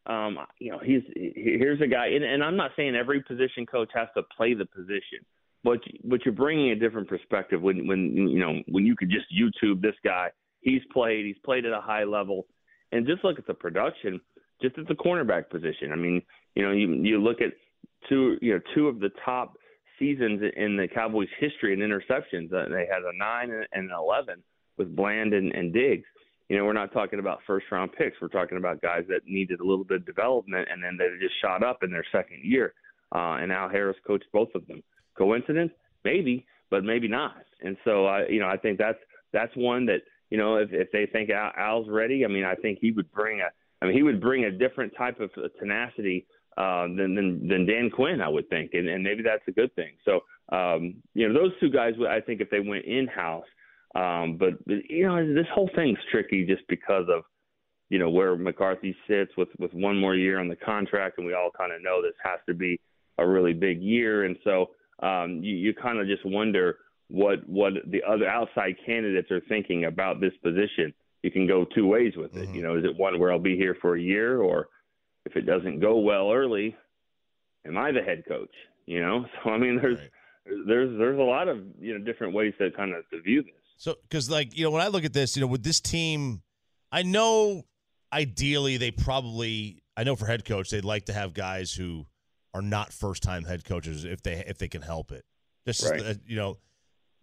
Um, 0.07 0.39
you 0.59 0.71
know, 0.71 0.79
he's 0.83 1.03
he- 1.15 1.57
here's 1.59 1.79
a 1.79 1.87
guy, 1.87 2.07
and, 2.07 2.23
and 2.23 2.43
I'm 2.43 2.57
not 2.57 2.71
saying 2.75 2.95
every 2.95 3.21
position 3.21 3.67
coach 3.67 3.89
has 3.93 4.07
to 4.17 4.23
play 4.35 4.55
the 4.55 4.65
position, 4.65 5.19
but 5.63 5.79
but 6.03 6.25
you're 6.25 6.33
bringing 6.33 6.71
a 6.71 6.75
different 6.75 7.07
perspective 7.07 7.61
when 7.61 7.87
when 7.87 8.15
you 8.15 8.39
know 8.39 8.61
when 8.67 8.85
you 8.85 8.95
could 8.95 9.09
just 9.09 9.25
YouTube 9.31 9.81
this 9.81 9.95
guy. 10.03 10.29
He's 10.61 10.81
played. 10.93 11.25
He's 11.25 11.39
played 11.43 11.65
at 11.65 11.73
a 11.73 11.81
high 11.81 12.03
level, 12.03 12.45
and 12.91 13.07
just 13.07 13.23
look 13.23 13.39
at 13.39 13.47
the 13.47 13.53
production, 13.53 14.21
just 14.61 14.77
at 14.77 14.87
the 14.87 14.93
cornerback 14.93 15.49
position. 15.49 15.91
I 15.91 15.95
mean, 15.95 16.21
you 16.55 16.63
know, 16.63 16.71
you 16.71 16.93
you 16.93 17.21
look 17.21 17.41
at 17.41 17.53
two 18.09 18.37
you 18.41 18.53
know 18.53 18.59
two 18.75 18.87
of 18.87 18.99
the 18.99 19.09
top 19.23 19.57
seasons 19.99 20.41
in 20.55 20.77
the 20.77 20.87
Cowboys' 20.87 21.27
history 21.39 21.73
in 21.73 21.79
interceptions. 21.79 22.51
Uh, 22.53 22.69
they 22.69 22.87
had 22.91 23.03
a 23.03 23.15
nine 23.17 23.51
and 23.51 23.65
an 23.73 23.91
eleven 23.97 24.41
with 24.77 24.95
Bland 24.95 25.33
and, 25.33 25.53
and 25.53 25.73
Diggs. 25.73 26.05
You 26.49 26.57
know, 26.57 26.65
we're 26.65 26.73
not 26.73 26.91
talking 26.91 27.19
about 27.19 27.39
first 27.47 27.67
round 27.71 27.91
picks. 27.93 28.17
We're 28.19 28.27
talking 28.27 28.57
about 28.57 28.81
guys 28.81 29.03
that 29.07 29.21
needed 29.25 29.61
a 29.61 29.63
little 29.63 29.85
bit 29.85 29.97
of 29.97 30.05
development, 30.05 30.67
and 30.71 30.83
then 30.83 30.97
they 30.97 31.07
just 31.21 31.39
shot 31.41 31.63
up 31.63 31.83
in 31.83 31.91
their 31.91 32.05
second 32.11 32.41
year. 32.43 32.73
Uh, 33.13 33.37
and 33.41 33.51
Al 33.51 33.69
Harris 33.69 33.97
coached 34.05 34.25
both 34.33 34.49
of 34.55 34.65
them. 34.67 34.83
Coincidence? 35.17 35.71
Maybe, 36.03 36.45
but 36.69 36.83
maybe 36.83 37.07
not. 37.07 37.35
And 37.61 37.77
so, 37.85 38.05
I, 38.05 38.27
you 38.27 38.39
know, 38.39 38.47
I 38.47 38.57
think 38.57 38.77
that's 38.77 38.97
that's 39.33 39.55
one 39.55 39.85
that 39.85 40.01
you 40.31 40.37
know, 40.37 40.55
if 40.55 40.69
if 40.71 40.91
they 40.91 41.05
think 41.05 41.29
Al, 41.29 41.51
Al's 41.57 41.89
ready, 41.89 42.25
I 42.25 42.27
mean, 42.29 42.45
I 42.45 42.55
think 42.55 42.79
he 42.81 42.91
would 42.91 43.11
bring 43.11 43.41
a, 43.41 43.49
I 43.81 43.87
mean, 43.87 43.95
he 43.95 44.01
would 44.01 44.21
bring 44.21 44.45
a 44.45 44.51
different 44.51 44.93
type 44.97 45.19
of 45.19 45.29
tenacity 45.59 46.25
uh, 46.57 46.83
than 46.83 47.13
than 47.15 47.47
than 47.47 47.65
Dan 47.65 47.89
Quinn, 47.89 48.21
I 48.21 48.29
would 48.29 48.49
think, 48.49 48.71
and 48.73 48.87
and 48.87 49.03
maybe 49.03 49.21
that's 49.23 49.43
a 49.47 49.51
good 49.51 49.75
thing. 49.75 49.91
So, 50.05 50.21
um, 50.55 50.95
you 51.13 51.27
know, 51.27 51.33
those 51.33 51.51
two 51.59 51.69
guys, 51.69 51.93
I 52.09 52.21
think, 52.21 52.41
if 52.41 52.49
they 52.49 52.61
went 52.61 52.85
in 52.85 53.07
house. 53.07 53.45
Um, 53.93 54.37
but 54.37 54.53
you 54.65 55.05
know, 55.05 55.33
this 55.33 55.47
whole 55.53 55.69
thing's 55.75 55.99
tricky 56.11 56.45
just 56.45 56.63
because 56.69 57.07
of 57.09 57.23
you 57.89 57.99
know 57.99 58.09
where 58.09 58.37
McCarthy 58.37 58.95
sits 59.07 59.31
with 59.37 59.49
with 59.59 59.73
one 59.73 59.99
more 59.99 60.15
year 60.15 60.39
on 60.39 60.47
the 60.47 60.55
contract, 60.55 61.17
and 61.17 61.27
we 61.27 61.33
all 61.33 61.51
kind 61.55 61.73
of 61.73 61.83
know 61.83 62.01
this 62.01 62.15
has 62.23 62.39
to 62.47 62.53
be 62.53 62.79
a 63.17 63.27
really 63.27 63.53
big 63.53 63.81
year, 63.81 64.23
and 64.23 64.37
so 64.45 64.67
um, 65.01 65.39
you, 65.43 65.55
you 65.55 65.73
kind 65.73 65.99
of 65.99 66.07
just 66.07 66.25
wonder 66.25 66.77
what 67.09 67.47
what 67.49 67.73
the 67.87 68.01
other 68.03 68.27
outside 68.27 68.75
candidates 68.85 69.29
are 69.31 69.41
thinking 69.49 69.85
about 69.85 70.21
this 70.21 70.33
position. 70.43 70.93
You 71.23 71.31
can 71.31 71.45
go 71.47 71.65
two 71.75 71.85
ways 71.87 72.13
with 72.15 72.35
it. 72.35 72.49
Mhm. 72.49 72.55
You 72.55 72.61
know, 72.63 72.77
is 72.77 72.85
it 72.85 72.95
one 72.95 73.19
where 73.19 73.31
I'll 73.31 73.39
be 73.39 73.55
here 73.55 73.75
for 73.81 73.95
a 73.95 74.01
year, 74.01 74.41
or 74.41 74.69
if 75.25 75.35
it 75.35 75.41
doesn't 75.41 75.79
go 75.79 75.99
well 75.99 76.31
early, 76.31 76.75
am 77.65 77.77
I 77.77 77.91
the 77.91 78.01
head 78.01 78.23
coach? 78.27 78.53
You 78.85 79.01
know, 79.01 79.25
so 79.43 79.49
I 79.51 79.57
mean, 79.57 79.77
there's 79.81 79.99
Right. 79.99 80.09
there's 80.67 80.97
there's 80.97 81.19
a 81.19 81.23
lot 81.23 81.47
of 81.47 81.57
you 81.79 81.97
know 81.97 82.03
different 82.03 82.33
ways 82.33 82.53
to 82.59 82.71
kind 82.71 82.93
of 82.93 83.07
to 83.09 83.21
view 83.21 83.43
this. 83.43 83.53
So, 83.77 83.95
because 84.03 84.29
like 84.29 84.55
you 84.57 84.63
know, 84.63 84.71
when 84.71 84.81
I 84.81 84.87
look 84.87 85.05
at 85.05 85.13
this, 85.13 85.35
you 85.35 85.41
know, 85.41 85.47
with 85.47 85.63
this 85.63 85.79
team, 85.79 86.41
I 86.91 87.03
know 87.03 87.63
ideally 88.13 88.77
they 88.77 88.91
probably, 88.91 89.81
I 89.95 90.03
know 90.03 90.15
for 90.15 90.25
head 90.25 90.43
coach, 90.45 90.69
they'd 90.69 90.83
like 90.85 91.05
to 91.05 91.13
have 91.13 91.33
guys 91.33 91.73
who 91.73 92.05
are 92.53 92.61
not 92.61 92.91
first 92.91 93.23
time 93.23 93.43
head 93.45 93.65
coaches 93.65 94.05
if 94.05 94.21
they 94.21 94.43
if 94.47 94.57
they 94.57 94.67
can 94.67 94.81
help 94.81 95.11
it. 95.11 95.25
Just 95.65 95.89
Right. 95.89 96.17
you 96.25 96.35
know, 96.35 96.57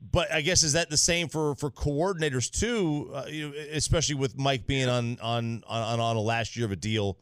but 0.00 0.32
I 0.32 0.40
guess 0.40 0.62
is 0.62 0.75
that 0.75 0.90
the 0.90 0.97
same 0.97 1.28
for 1.28 1.54
for 1.54 1.70
coordinators 1.70 2.50
too? 2.50 3.11
Uh, 3.12 3.25
you 3.28 3.49
know, 3.49 3.54
especially 3.73 4.14
with 4.14 4.38
Mike 4.38 4.66
being 4.66 4.88
on 4.88 5.18
on 5.20 5.62
on 5.66 6.00
on 6.00 6.16
a 6.16 6.20
last 6.20 6.56
year 6.56 6.66
of 6.66 6.73
a 6.73 6.76
deal, 6.76 7.18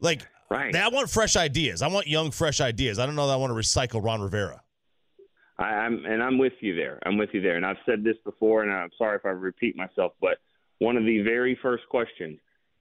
like. 0.00 0.26
Right. 0.50 0.76
I 0.76 0.88
want 0.88 1.08
fresh 1.08 1.34
ideas. 1.34 1.80
I 1.80 1.88
want 1.88 2.06
young, 2.06 2.30
fresh 2.30 2.60
ideas. 2.60 2.98
I 2.98 3.06
don't 3.06 3.14
know 3.14 3.26
that 3.26 3.32
I 3.32 3.36
want 3.36 3.52
to 3.52 3.54
recycle 3.54 4.04
Ron 4.04 4.20
Rivera. 4.20 4.60
I, 5.58 5.64
I'm 5.64 6.04
and 6.04 6.22
I'm 6.22 6.36
with 6.36 6.52
you 6.60 6.76
there. 6.76 6.98
I'm 7.06 7.16
with 7.16 7.30
you 7.32 7.40
there. 7.40 7.56
And 7.56 7.64
I've 7.64 7.78
said 7.86 8.04
this 8.04 8.16
before, 8.22 8.62
and 8.62 8.70
I'm 8.70 8.90
sorry 8.98 9.16
if 9.16 9.24
I 9.24 9.30
repeat 9.30 9.76
myself, 9.76 10.12
but 10.20 10.36
one 10.78 10.98
of 10.98 11.04
the 11.04 11.22
very 11.22 11.58
first 11.62 11.84
questions 11.88 12.38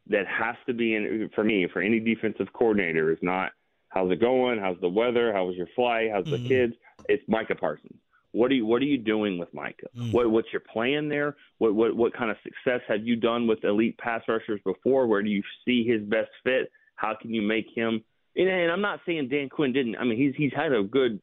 that 0.07 0.25
has 0.27 0.55
to 0.67 0.73
be 0.73 0.95
in 0.95 1.29
for 1.33 1.45
me 1.45 1.65
for 1.71 1.81
any 1.81 2.01
defensive 2.01 2.47
coordinator 2.51 3.09
is 3.09 3.19
not 3.21 3.51
how's 3.91 4.11
it 4.11 4.19
going, 4.19 4.59
how's 4.59 4.79
the 4.81 4.89
weather, 4.89 5.31
how 5.33 5.45
was 5.45 5.55
your 5.55 5.67
flight, 5.75 6.09
how's 6.11 6.25
Mhm. 6.25 6.31
the 6.43 6.47
kids. 6.47 6.73
It's 7.09 7.23
Micah 7.27 7.55
Parsons. 7.55 7.99
What 8.31 8.49
are 8.51 8.55
you 8.55 8.65
What 8.65 8.81
are 8.81 8.85
you 8.85 8.97
doing 8.97 9.37
with 9.37 9.53
Micah? 9.53 9.87
Mm. 9.95 10.13
What 10.13 10.29
What's 10.31 10.51
your 10.53 10.61
plan 10.61 11.09
there? 11.09 11.35
What 11.57 11.75
What 11.75 11.95
What 11.95 12.13
kind 12.13 12.31
of 12.31 12.37
success 12.43 12.81
have 12.87 13.05
you 13.05 13.15
done 13.17 13.45
with 13.47 13.63
elite 13.65 13.97
pass 13.97 14.23
rushers 14.27 14.61
before? 14.63 15.05
Where 15.07 15.21
do 15.21 15.29
you 15.29 15.43
see 15.65 15.83
his 15.83 16.01
best 16.03 16.31
fit? 16.43 16.71
How 16.95 17.13
can 17.13 17.33
you 17.33 17.41
make 17.41 17.67
him? 17.75 18.01
And, 18.37 18.47
and 18.47 18.71
I'm 18.71 18.79
not 18.81 19.01
saying 19.05 19.27
Dan 19.27 19.49
Quinn 19.49 19.73
didn't. 19.73 19.97
I 19.97 20.05
mean, 20.05 20.17
he's 20.17 20.33
he's 20.37 20.53
had 20.53 20.71
a 20.71 20.81
good 20.83 21.19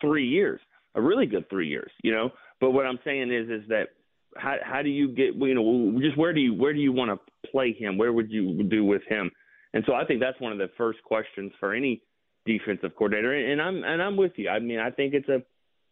three 0.00 0.28
years, 0.28 0.60
a 0.94 1.00
really 1.00 1.26
good 1.26 1.50
three 1.50 1.66
years, 1.68 1.90
you 2.04 2.12
know. 2.12 2.30
But 2.60 2.70
what 2.70 2.86
I'm 2.86 3.00
saying 3.04 3.32
is, 3.32 3.50
is 3.50 3.66
that 3.68 3.88
how 4.36 4.56
how 4.62 4.82
do 4.82 4.88
you 4.90 5.08
get, 5.08 5.34
you 5.34 5.54
know, 5.54 6.00
just 6.00 6.16
where 6.16 6.32
do 6.32 6.40
you 6.40 6.54
where 6.54 6.72
do 6.72 6.78
you 6.80 6.92
want 6.92 7.10
to 7.10 7.48
play 7.50 7.72
him? 7.72 7.98
Where 7.98 8.12
would 8.12 8.30
you 8.30 8.62
do 8.62 8.84
with 8.84 9.02
him? 9.08 9.32
And 9.74 9.82
so 9.84 9.94
I 9.94 10.04
think 10.04 10.20
that's 10.20 10.38
one 10.38 10.52
of 10.52 10.58
the 10.58 10.70
first 10.76 11.02
questions 11.02 11.50
for 11.58 11.74
any 11.74 12.02
defensive 12.46 12.94
coordinator. 12.96 13.32
And 13.32 13.60
I'm 13.60 13.84
and 13.84 14.02
I'm 14.02 14.16
with 14.16 14.32
you. 14.36 14.48
I 14.48 14.58
mean, 14.58 14.78
I 14.78 14.90
think 14.90 15.14
it's 15.14 15.28
a 15.28 15.42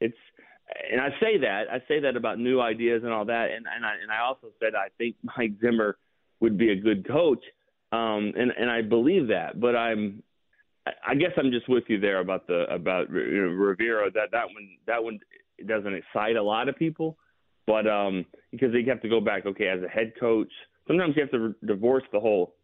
it's 0.01 0.17
and 0.91 1.01
I 1.01 1.09
say 1.21 1.39
that 1.39 1.65
I 1.71 1.79
say 1.89 2.01
that 2.01 2.17
about 2.17 2.39
new 2.39 2.61
ideas 2.61 3.03
and 3.05 3.13
all 3.13 3.25
that. 3.27 3.51
And 3.51 3.67
and 3.75 3.85
I 3.85 3.95
and 4.03 4.11
I 4.11 4.21
also 4.27 4.49
said 4.61 4.75
I 4.75 4.89
think 4.99 5.17
Mike 5.37 5.53
Zimmer 5.61 5.97
would 6.41 6.57
be 6.57 6.71
a 6.71 6.77
good 6.77 7.07
coach. 7.07 7.43
Um, 7.93 8.33
and 8.37 8.53
and 8.59 8.71
I 8.71 8.83
believe 8.83 9.29
that, 9.29 9.59
but 9.61 9.75
I'm 9.75 10.23
I- 11.07 11.15
guess 11.15 11.33
I'm 11.37 11.51
just 11.51 11.69
with 11.69 11.85
you 11.89 11.99
there 11.99 12.21
about 12.21 12.47
the 12.47 12.65
about 12.73 13.11
you 13.11 13.17
know, 13.17 13.53
Rivera. 13.53 14.11
That 14.13 14.31
that 14.33 14.47
one 14.47 14.69
that 14.87 15.03
one 15.03 15.19
doesn't 15.67 15.95
excite 15.95 16.37
a 16.37 16.43
lot 16.43 16.69
of 16.69 16.77
people, 16.77 17.19
but 17.67 17.87
um, 17.87 18.25
because 18.53 18.73
you 18.73 18.85
have 18.89 19.03
to 19.03 19.09
go 19.09 19.21
back. 19.21 19.45
Okay, 19.45 19.67
as 19.67 19.83
a 19.83 19.89
head 19.89 20.13
coach, 20.21 20.51
sometimes 20.87 21.15
you 21.17 21.23
have 21.23 21.33
to 21.33 21.39
re- 21.39 21.55
divorce 21.67 22.05
the 22.13 22.21
whole 22.21 22.55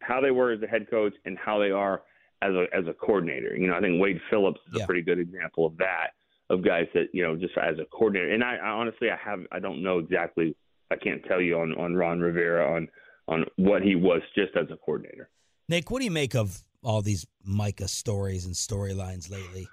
how 0.00 0.20
they 0.20 0.30
were 0.30 0.52
as 0.52 0.62
a 0.62 0.66
head 0.66 0.90
coach 0.90 1.12
and 1.26 1.36
how 1.38 1.58
they 1.58 1.70
are 1.70 2.02
as 2.42 2.52
a 2.54 2.66
as 2.76 2.86
a 2.86 2.92
coordinator. 2.94 3.56
You 3.56 3.68
know, 3.68 3.74
I 3.74 3.80
think 3.80 4.00
Wade 4.00 4.20
Phillips 4.30 4.60
is 4.68 4.74
Yeah. 4.76 4.84
a 4.84 4.86
pretty 4.86 5.02
good 5.02 5.18
example 5.18 5.66
of 5.66 5.76
that 5.78 6.10
of 6.48 6.64
guys 6.64 6.86
that 6.94 7.06
you 7.12 7.22
know 7.22 7.36
just 7.36 7.56
as 7.58 7.78
a 7.78 7.84
coordinator. 7.86 8.32
And 8.32 8.42
I, 8.42 8.56
I 8.56 8.68
honestly 8.70 9.08
I 9.10 9.16
have 9.16 9.40
I 9.52 9.58
don't 9.58 9.82
know 9.82 9.98
exactly. 9.98 10.56
I 10.90 10.96
can't 10.96 11.24
tell 11.26 11.40
you 11.40 11.58
on 11.58 11.72
on 11.78 11.94
Ron 11.94 12.20
Rivera 12.20 12.74
on 12.74 12.88
on 13.28 13.44
what 13.56 13.82
he 13.82 13.94
was 13.94 14.22
just 14.34 14.56
as 14.56 14.66
a 14.72 14.76
coordinator. 14.76 15.28
Nick, 15.68 15.90
what 15.90 15.98
do 16.00 16.04
you 16.04 16.10
make 16.10 16.34
of 16.34 16.64
all 16.82 17.02
these 17.02 17.26
Micah 17.44 17.86
stories 17.88 18.44
and 18.46 18.54
storylines 18.54 19.30
lately? 19.30 19.68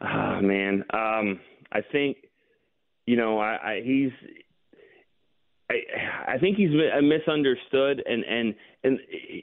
Oh, 0.00 0.40
man, 0.42 0.84
um, 0.92 1.40
I 1.72 1.80
think 1.90 2.18
you 3.06 3.16
know 3.16 3.38
I, 3.38 3.72
I 3.76 3.80
he's 3.84 4.10
I 5.70 6.34
I 6.34 6.38
think 6.38 6.56
he's 6.56 6.70
misunderstood 7.02 8.02
and 8.06 8.24
and 8.24 8.54
and 8.84 8.98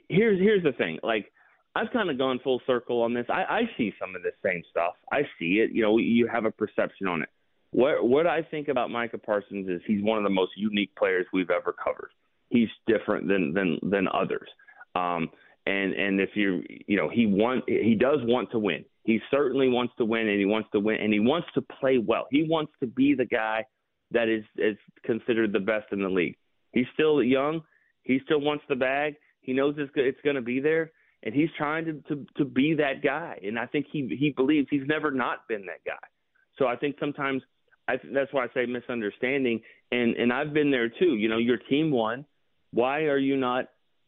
here's 0.08 0.38
here's 0.38 0.62
the 0.62 0.72
thing 0.72 0.98
like 1.02 1.30
I've 1.74 1.90
kind 1.92 2.10
of 2.10 2.18
gone 2.18 2.38
full 2.44 2.60
circle 2.66 3.00
on 3.02 3.14
this. 3.14 3.26
I, 3.30 3.42
I 3.42 3.60
see 3.76 3.92
some 3.98 4.14
of 4.14 4.22
the 4.22 4.32
same 4.44 4.62
stuff. 4.70 4.94
I 5.10 5.22
see 5.38 5.60
it. 5.60 5.72
You 5.72 5.82
know, 5.82 5.98
you 5.98 6.28
have 6.28 6.44
a 6.44 6.50
perception 6.50 7.06
on 7.06 7.22
it. 7.22 7.28
What 7.70 8.06
what 8.06 8.26
I 8.26 8.42
think 8.42 8.68
about 8.68 8.90
Micah 8.90 9.18
Parsons 9.18 9.68
is 9.68 9.80
he's 9.86 10.02
one 10.02 10.18
of 10.18 10.24
the 10.24 10.30
most 10.30 10.52
unique 10.56 10.94
players 10.96 11.26
we've 11.32 11.50
ever 11.50 11.72
covered. 11.72 12.10
He's 12.50 12.68
different 12.86 13.28
than 13.28 13.54
than 13.54 13.78
than 13.82 14.06
others. 14.12 14.48
Um, 14.94 15.30
and 15.66 15.94
and 15.94 16.20
if 16.20 16.30
you 16.34 16.62
you 16.86 16.96
know 16.96 17.08
he 17.08 17.26
want 17.26 17.64
he 17.66 17.96
does 17.98 18.18
want 18.22 18.50
to 18.52 18.58
win. 18.58 18.84
He 19.04 19.20
certainly 19.30 19.68
wants 19.68 19.94
to 19.98 20.04
win, 20.04 20.28
and 20.28 20.38
he 20.38 20.44
wants 20.44 20.68
to 20.72 20.80
win, 20.80 21.00
and 21.00 21.12
he 21.12 21.18
wants 21.18 21.48
to 21.54 21.62
play 21.62 21.98
well. 21.98 22.26
He 22.30 22.46
wants 22.48 22.72
to 22.80 22.86
be 22.86 23.14
the 23.14 23.24
guy 23.24 23.64
that 24.10 24.28
is 24.28 24.44
is 24.56 24.76
considered 25.04 25.52
the 25.52 25.60
best 25.60 25.86
in 25.92 26.02
the 26.02 26.08
league. 26.08 26.36
He's 26.72 26.86
still 26.94 27.22
young. 27.22 27.62
He 28.02 28.20
still 28.24 28.40
wants 28.40 28.64
the 28.68 28.76
bag. 28.76 29.14
He 29.40 29.52
knows 29.52 29.74
it's 29.78 29.90
it's 29.96 30.20
going 30.22 30.36
to 30.36 30.42
be 30.42 30.60
there, 30.60 30.92
and 31.22 31.34
he's 31.34 31.48
trying 31.56 31.84
to, 31.84 31.92
to 32.08 32.26
to 32.36 32.44
be 32.44 32.74
that 32.74 33.02
guy. 33.02 33.38
And 33.42 33.58
I 33.58 33.66
think 33.66 33.86
he 33.90 34.16
he 34.18 34.30
believes 34.30 34.68
he's 34.70 34.86
never 34.86 35.10
not 35.10 35.46
been 35.48 35.66
that 35.66 35.84
guy. 35.86 36.06
So 36.58 36.66
I 36.66 36.76
think 36.76 36.96
sometimes 36.98 37.42
I 37.88 37.94
that's 38.12 38.32
why 38.32 38.44
I 38.44 38.48
say 38.54 38.66
misunderstanding. 38.66 39.60
And 39.90 40.16
and 40.16 40.32
I've 40.32 40.52
been 40.52 40.70
there 40.70 40.88
too. 40.88 41.16
You 41.16 41.28
know, 41.28 41.38
your 41.38 41.58
team 41.58 41.90
won. 41.90 42.24
Why 42.72 43.02
are 43.02 43.18
you 43.18 43.36
not 43.36 43.66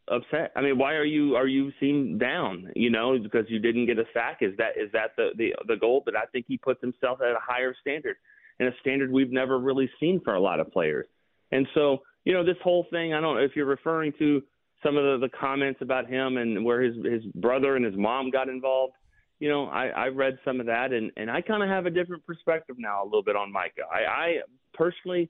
upset? 0.09 0.53
I 0.57 0.63
mean, 0.63 0.79
why 0.79 0.95
are 0.95 1.05
you 1.05 1.37
are 1.37 1.47
you 1.47 1.73
seem 1.81 2.19
down? 2.19 2.71
You 2.75 2.91
know, 2.91 3.19
because 3.19 3.47
you 3.49 3.59
didn't 3.59 3.87
get 3.87 3.99
a 3.99 4.05
sack. 4.13 4.39
Is 4.41 4.57
that 4.59 4.77
is 4.77 4.91
that 4.93 5.13
the 5.17 5.31
the 5.37 5.55
the 5.67 5.77
goal? 5.77 6.03
But 6.05 6.17
I 6.17 6.25
think 6.33 6.47
he 6.49 6.57
puts 6.57 6.81
himself 6.81 7.21
at 7.21 7.33
a 7.33 7.41
higher 7.41 7.75
standard 7.81 8.17
and 8.59 8.69
a 8.69 8.73
standard 8.81 9.11
we've 9.11 9.33
never 9.33 9.59
really 9.59 9.91
seen 10.01 10.21
for 10.25 10.35
a 10.35 10.41
lot 10.41 10.61
of 10.61 10.71
players. 10.71 11.07
And 11.53 11.67
so, 11.75 11.99
you 12.25 12.33
know, 12.33 12.45
this 12.45 12.57
whole 12.63 12.87
thing, 12.91 13.15
I 13.15 13.21
don't 13.21 13.37
know 13.37 13.43
if 13.43 13.53
you're 13.55 13.67
referring 13.67 14.13
to 14.19 14.43
some 14.85 14.97
of 14.97 15.21
the, 15.21 15.27
the 15.27 15.39
comments 15.39 15.81
about 15.83 16.09
him 16.09 16.37
and 16.37 16.65
where 16.65 16.83
his 16.83 16.95
his 17.05 17.23
brother 17.35 17.77
and 17.77 17.85
his 17.85 17.97
mom 17.97 18.31
got 18.31 18.49
involved. 18.49 18.95
You 19.41 19.49
know, 19.49 19.67
I, 19.67 19.89
I 19.89 20.07
read 20.09 20.39
some 20.45 20.61
of 20.61 20.67
that 20.67 20.93
and, 20.93 21.11
and 21.17 21.31
I 21.31 21.41
kind 21.41 21.63
of 21.63 21.69
have 21.69 21.87
a 21.87 21.91
different 21.91 22.25
perspective 22.25 22.77
now 22.79 23.03
a 23.03 23.05
little 23.05 23.23
bit 23.23 23.37
on 23.37 23.53
Micah. 23.53 23.83
I, 23.93 24.05
I 24.05 24.37
personally 24.73 25.29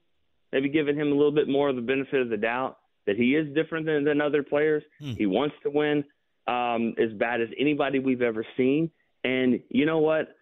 maybe 0.51 0.69
given 0.69 0.97
him 0.97 1.07
a 1.07 1.15
little 1.15 1.33
bit 1.33 1.49
more 1.49 1.69
of 1.69 1.75
the 1.75 1.81
benefit 1.81 2.21
of 2.21 2.29
the 2.29 2.37
doubt 2.37 2.77
that 3.07 3.17
he 3.17 3.35
is 3.35 3.53
different 3.55 3.85
than, 3.85 4.03
than 4.03 4.21
other 4.21 4.43
players. 4.43 4.83
Hmm. 4.99 5.13
He 5.13 5.25
wants 5.25 5.55
to 5.63 5.69
win 5.69 6.03
um, 6.47 6.93
as 6.97 7.11
bad 7.17 7.41
as 7.41 7.49
anybody 7.59 7.99
we've 7.99 8.21
ever 8.21 8.45
seen. 8.55 8.91
And 9.23 9.59
you 9.69 9.85
know 9.85 9.99
what? 9.99 10.35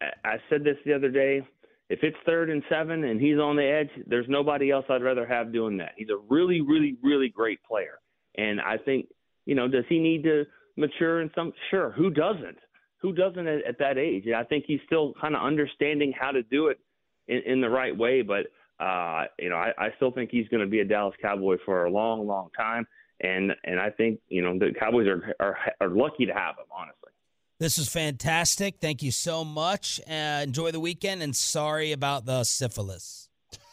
I 0.00 0.36
said 0.48 0.62
this 0.62 0.76
the 0.86 0.94
other 0.94 1.10
day 1.10 1.42
if 1.88 2.00
it's 2.02 2.16
third 2.26 2.50
and 2.50 2.62
seven 2.68 3.04
and 3.04 3.20
he's 3.20 3.38
on 3.38 3.56
the 3.56 3.64
edge, 3.64 3.88
there's 4.06 4.26
nobody 4.28 4.70
else 4.70 4.84
I'd 4.88 5.02
rather 5.02 5.26
have 5.26 5.52
doing 5.52 5.78
that. 5.78 5.92
He's 5.96 6.10
a 6.10 6.18
really, 6.28 6.60
really, 6.60 6.96
really 7.02 7.28
great 7.28 7.62
player. 7.64 7.97
And 8.38 8.60
I 8.60 8.78
think, 8.78 9.08
you 9.44 9.54
know, 9.54 9.68
does 9.68 9.84
he 9.88 9.98
need 9.98 10.22
to 10.22 10.44
mature 10.76 11.20
in 11.20 11.30
some? 11.34 11.52
Sure. 11.70 11.90
Who 11.90 12.10
doesn't? 12.10 12.58
Who 13.02 13.12
doesn't 13.12 13.46
at, 13.46 13.66
at 13.66 13.78
that 13.80 13.98
age? 13.98 14.24
And 14.26 14.36
I 14.36 14.44
think 14.44 14.64
he's 14.66 14.80
still 14.86 15.12
kind 15.20 15.34
of 15.34 15.42
understanding 15.42 16.14
how 16.18 16.30
to 16.30 16.42
do 16.44 16.68
it 16.68 16.78
in, 17.26 17.42
in 17.44 17.60
the 17.60 17.68
right 17.68 17.96
way. 17.96 18.22
But, 18.22 18.46
uh, 18.82 19.24
you 19.38 19.50
know, 19.50 19.56
I, 19.56 19.72
I 19.76 19.88
still 19.96 20.12
think 20.12 20.30
he's 20.30 20.48
going 20.48 20.62
to 20.62 20.68
be 20.68 20.80
a 20.80 20.84
Dallas 20.84 21.16
Cowboy 21.20 21.56
for 21.64 21.84
a 21.84 21.90
long, 21.90 22.26
long 22.26 22.48
time. 22.56 22.86
And, 23.20 23.52
and 23.64 23.80
I 23.80 23.90
think, 23.90 24.20
you 24.28 24.42
know, 24.42 24.56
the 24.56 24.72
Cowboys 24.78 25.08
are, 25.08 25.34
are, 25.40 25.56
are 25.80 25.88
lucky 25.88 26.26
to 26.26 26.32
have 26.32 26.56
him, 26.56 26.66
honestly. 26.72 27.10
This 27.58 27.76
is 27.76 27.88
fantastic. 27.88 28.76
Thank 28.80 29.02
you 29.02 29.10
so 29.10 29.44
much. 29.44 30.00
Uh, 30.08 30.42
enjoy 30.44 30.70
the 30.70 30.78
weekend 30.78 31.24
and 31.24 31.34
sorry 31.34 31.90
about 31.90 32.24
the 32.24 32.44
syphilis. 32.44 33.28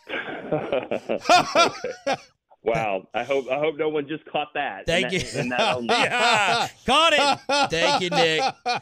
wow. 2.65 3.07
I 3.13 3.23
hope 3.23 3.49
I 3.49 3.59
hope 3.59 3.77
no 3.77 3.89
one 3.89 4.07
just 4.07 4.25
caught 4.25 4.53
that. 4.53 4.85
Thank 4.85 5.11
you. 5.11 5.19
That, 5.19 5.83
yeah. 5.83 6.67
Caught 6.85 7.13
it. 7.13 7.39
Thank 7.69 8.03
you, 8.03 8.09
Nick. 8.09 8.41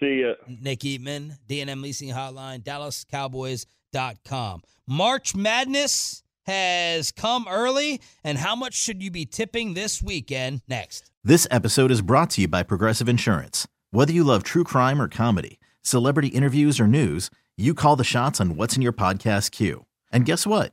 See 0.00 0.20
ya. 0.20 0.34
Nick 0.46 0.80
Eatman, 0.80 1.38
DNM 1.48 1.82
Leasing 1.82 2.10
Hotline, 2.10 2.62
DallasCowboys.com. 2.62 4.62
March 4.86 5.34
Madness 5.34 6.22
has 6.46 7.10
come 7.12 7.46
early, 7.48 8.00
and 8.24 8.38
how 8.38 8.56
much 8.56 8.74
should 8.74 9.02
you 9.02 9.10
be 9.10 9.26
tipping 9.26 9.74
this 9.74 10.02
weekend? 10.02 10.62
Next. 10.68 11.10
This 11.24 11.46
episode 11.50 11.90
is 11.90 12.00
brought 12.00 12.30
to 12.30 12.42
you 12.42 12.48
by 12.48 12.62
Progressive 12.62 13.08
Insurance. 13.08 13.66
Whether 13.90 14.12
you 14.12 14.24
love 14.24 14.44
true 14.44 14.64
crime 14.64 15.02
or 15.02 15.08
comedy, 15.08 15.58
celebrity 15.82 16.28
interviews 16.28 16.80
or 16.80 16.86
news, 16.86 17.28
you 17.56 17.74
call 17.74 17.96
the 17.96 18.04
shots 18.04 18.40
on 18.40 18.56
what's 18.56 18.76
in 18.76 18.82
your 18.82 18.92
podcast 18.92 19.50
queue. 19.50 19.84
And 20.12 20.24
guess 20.24 20.46
what? 20.46 20.72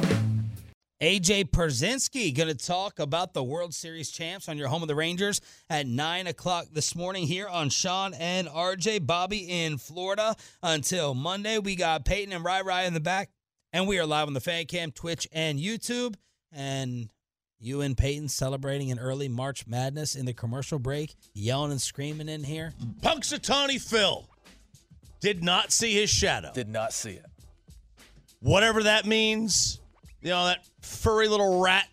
AJ 1.01 1.49
Pierzynski 1.49 2.35
going 2.35 2.47
to 2.47 2.53
talk 2.53 2.99
about 2.99 3.33
the 3.33 3.43
World 3.43 3.73
Series 3.73 4.11
champs 4.11 4.47
on 4.47 4.55
your 4.55 4.67
home 4.67 4.83
of 4.83 4.87
the 4.87 4.93
Rangers 4.93 5.41
at 5.67 5.87
9 5.87 6.27
o'clock 6.27 6.67
this 6.71 6.95
morning 6.95 7.25
here 7.25 7.47
on 7.47 7.69
Sean 7.69 8.13
and 8.13 8.47
RJ. 8.47 9.07
Bobby 9.07 9.49
in 9.49 9.79
Florida 9.79 10.35
until 10.61 11.15
Monday. 11.15 11.57
We 11.57 11.75
got 11.75 12.05
Peyton 12.05 12.31
and 12.31 12.45
Rai 12.45 12.61
Rai 12.61 12.85
in 12.85 12.93
the 12.93 12.99
back. 12.99 13.31
And 13.73 13.87
we 13.87 13.97
are 13.97 14.05
live 14.05 14.27
on 14.27 14.33
the 14.33 14.39
fan 14.39 14.65
cam, 14.65 14.91
Twitch, 14.91 15.27
and 15.31 15.57
YouTube. 15.57 16.13
And 16.51 17.09
you 17.59 17.81
and 17.81 17.97
Peyton 17.97 18.27
celebrating 18.29 18.91
an 18.91 18.99
early 18.99 19.27
March 19.27 19.65
Madness 19.65 20.15
in 20.15 20.27
the 20.27 20.33
commercial 20.33 20.77
break, 20.77 21.15
yelling 21.33 21.71
and 21.71 21.81
screaming 21.81 22.29
in 22.29 22.43
here. 22.43 22.73
Punxsutawney 23.01 23.81
Phil 23.81 24.29
did 25.19 25.43
not 25.43 25.71
see 25.71 25.95
his 25.95 26.11
shadow. 26.11 26.51
Did 26.53 26.69
not 26.69 26.93
see 26.93 27.13
it. 27.13 27.25
Whatever 28.39 28.83
that 28.83 29.07
means, 29.07 29.80
you 30.21 30.29
know, 30.29 30.45
that 30.45 30.65
furry 30.81 31.27
little 31.27 31.59
rat 31.59 31.87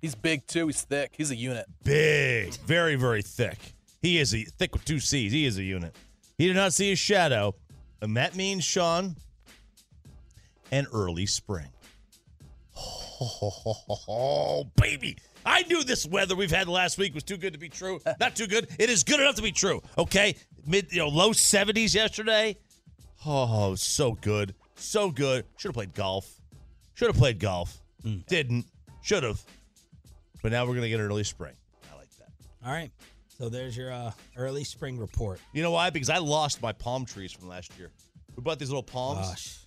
He's 0.00 0.14
big 0.14 0.46
too. 0.46 0.68
He's 0.68 0.82
thick. 0.82 1.14
He's 1.16 1.30
a 1.30 1.36
unit. 1.36 1.66
Big, 1.84 2.54
very, 2.54 2.94
very 2.94 3.22
thick. 3.22 3.58
He 4.00 4.18
is 4.18 4.34
a 4.34 4.44
thick 4.44 4.72
with 4.72 4.84
two 4.84 5.00
C's. 5.00 5.32
He 5.32 5.44
is 5.44 5.58
a 5.58 5.62
unit. 5.62 5.96
He 6.36 6.46
did 6.46 6.54
not 6.54 6.72
see 6.72 6.90
his 6.90 7.00
shadow, 7.00 7.54
and 8.00 8.16
that 8.16 8.36
means 8.36 8.62
Sean, 8.62 9.16
an 10.70 10.86
early 10.92 11.26
spring. 11.26 11.68
Oh, 13.20 14.70
baby. 14.76 15.16
I 15.44 15.62
knew 15.62 15.82
this 15.82 16.06
weather 16.06 16.36
we've 16.36 16.52
had 16.52 16.68
last 16.68 16.98
week 16.98 17.14
was 17.14 17.24
too 17.24 17.36
good 17.36 17.52
to 17.52 17.58
be 17.58 17.68
true. 17.68 18.00
Not 18.20 18.36
too 18.36 18.46
good. 18.46 18.68
It 18.78 18.90
is 18.90 19.02
good 19.02 19.18
enough 19.18 19.34
to 19.36 19.42
be 19.42 19.50
true. 19.50 19.82
Okay. 19.96 20.36
Mid, 20.64 20.92
you 20.92 20.98
know, 20.98 21.08
low 21.08 21.30
70s 21.30 21.94
yesterday. 21.94 22.56
Oh, 23.26 23.74
so 23.74 24.12
good. 24.12 24.54
So 24.76 25.10
good. 25.10 25.46
Should 25.56 25.70
have 25.70 25.74
played 25.74 25.94
golf. 25.94 26.37
Should 26.98 27.06
have 27.06 27.16
played 27.16 27.38
golf. 27.38 27.78
Didn't. 28.26 28.66
Should 29.02 29.22
have. 29.22 29.40
But 30.42 30.50
now 30.50 30.64
we're 30.64 30.72
going 30.72 30.82
to 30.82 30.88
get 30.88 30.98
an 30.98 31.06
early 31.06 31.22
spring. 31.22 31.54
I 31.92 31.96
like 31.96 32.10
that. 32.18 32.28
All 32.66 32.72
right. 32.72 32.90
So 33.38 33.48
there's 33.48 33.76
your 33.76 33.92
uh, 33.92 34.10
early 34.36 34.64
spring 34.64 34.98
report. 34.98 35.38
You 35.52 35.62
know 35.62 35.70
why? 35.70 35.90
Because 35.90 36.10
I 36.10 36.18
lost 36.18 36.60
my 36.60 36.72
palm 36.72 37.04
trees 37.04 37.30
from 37.30 37.46
last 37.46 37.78
year. 37.78 37.92
We 38.34 38.42
bought 38.42 38.58
these 38.58 38.70
little 38.70 38.82
palms. 38.82 39.28
Gosh. 39.28 39.58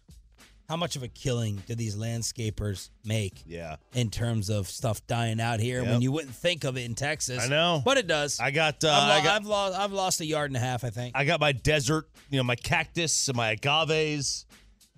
How 0.67 0.75
much 0.75 0.97
of 0.97 1.03
a 1.03 1.07
killing 1.07 1.63
do 1.67 1.75
these 1.75 1.95
landscapers 1.95 2.89
make 3.05 3.41
Yeah. 3.45 3.77
in 3.93 4.09
terms 4.09 4.49
of 4.49 4.67
stuff 4.67 5.05
dying 5.07 5.39
out 5.39 5.61
here 5.61 5.83
when 5.85 6.01
you 6.01 6.11
wouldn't 6.11 6.35
think 6.35 6.65
of 6.65 6.75
it 6.77 6.81
in 6.83 6.95
Texas? 6.95 7.45
I 7.45 7.47
know. 7.47 7.81
But 7.83 7.97
it 7.97 8.07
does. 8.07 8.41
I 8.41 8.51
got 8.51 8.83
uh, 8.83 8.89
I've, 8.89 9.07
lo- 9.07 9.13
I 9.13 9.23
got 9.23 9.35
I've 9.41 9.45
lost 9.47 9.79
I've 9.79 9.91
lost 9.93 10.19
a 10.21 10.25
yard 10.25 10.49
and 10.49 10.57
a 10.57 10.61
half, 10.61 10.83
I 10.83 10.89
think. 10.89 11.15
I 11.15 11.23
got 11.23 11.39
my 11.39 11.53
desert, 11.53 12.09
you 12.29 12.37
know, 12.37 12.43
my 12.43 12.55
cactus 12.55 13.29
and 13.29 13.37
my 13.37 13.55
agaves, 13.55 14.45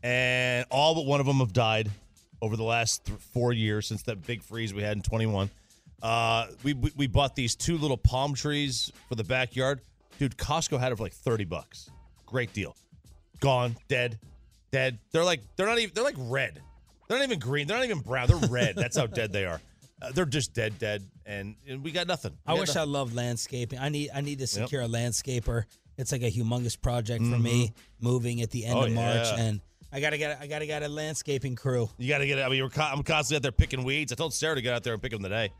and 0.01 0.65
all 0.71 0.95
but 0.95 1.05
one 1.05 1.19
of 1.19 1.25
them 1.27 1.37
have 1.37 1.53
died 1.53 1.89
over 2.43 2.57
the 2.57 2.63
last 2.63 3.05
th- 3.05 3.17
four 3.33 3.53
years 3.53 3.87
since 3.87 4.03
that 4.03 4.25
big 4.27 4.43
freeze 4.43 4.73
we 4.73 4.81
had 4.83 4.97
in 4.97 5.01
21. 5.03 5.49
Uh, 6.01 6.47
we, 6.63 6.73
we 6.73 6.91
we 6.97 7.07
bought 7.07 7.33
these 7.35 7.55
two 7.55 7.77
little 7.77 7.95
palm 7.97 8.33
trees 8.33 8.91
for 9.07 9.15
the 9.15 9.23
backyard. 9.23 9.79
Dude, 10.19 10.35
Costco 10.37 10.77
had 10.79 10.91
it 10.91 10.97
for 10.97 11.03
like 11.03 11.13
30 11.13 11.45
bucks. 11.45 11.89
Great 12.25 12.51
deal. 12.53 12.75
Gone, 13.39 13.77
dead, 13.87 14.19
dead. 14.71 14.97
They're 15.11 15.23
like 15.23 15.39
they're 15.55 15.65
not 15.67 15.79
even 15.79 15.93
they're 15.95 16.03
like 16.03 16.15
red. 16.17 16.61
They're 17.07 17.17
not 17.17 17.23
even 17.23 17.39
green. 17.39 17.67
They're 17.67 17.77
not 17.77 17.85
even 17.85 17.99
brown. 17.99 18.27
They're 18.27 18.49
red. 18.49 18.75
That's 18.75 18.97
how 18.97 19.07
dead 19.07 19.31
they 19.31 19.45
are. 19.45 19.61
Uh, 20.01 20.11
they're 20.13 20.25
just 20.25 20.53
dead, 20.53 20.77
dead, 20.79 21.03
and, 21.25 21.55
and 21.67 21.81
we 21.83 21.91
got 21.91 22.07
nothing. 22.07 22.33
I 22.45 22.51
We 22.53 22.57
got 22.59 22.67
wish 22.67 22.75
I 22.75 22.83
loved 22.83 23.15
landscaping. 23.15 23.79
I 23.79 23.87
need 23.89 24.09
I 24.13 24.19
need 24.21 24.39
to 24.39 24.47
secure 24.47 24.81
a 24.81 24.87
landscaper. 24.87 25.63
It's 25.97 26.11
like 26.11 26.23
a 26.23 26.31
humongous 26.31 26.79
project 26.79 27.23
for 27.23 27.37
me 27.37 27.71
moving 28.01 28.41
at 28.41 28.49
the 28.51 28.65
end 28.65 28.77
Oh, 28.77 28.83
of 28.83 28.91
March 28.91 29.15
yeah. 29.25 29.39
and 29.39 29.61
I 29.93 29.99
gotta 29.99 30.17
get 30.17 30.39
I 30.41 30.47
gotta 30.47 30.65
get 30.65 30.81
a 30.83 30.87
landscaping 30.89 31.55
crew. 31.55 31.87
You 31.97 32.09
got 32.09 32.17
to 32.19 32.25
get 32.27 32.39
it. 32.39 32.41
I 32.41 32.49
mean, 32.49 32.63
we're 32.63 32.69
co- 32.69 32.81
I'm 32.81 33.03
constantly 33.03 33.35
out 33.37 33.43
there 33.43 33.51
picking 33.51 33.83
weeds. 33.83 34.11
I 34.11 34.15
told 34.15 34.33
Sarah 34.33 34.55
to 34.55 34.61
get 34.61 34.73
out 34.73 34.83
there 34.83 34.93
and 34.93 35.01
pick 35.01 35.11
them 35.11 35.21
today. 35.23 35.51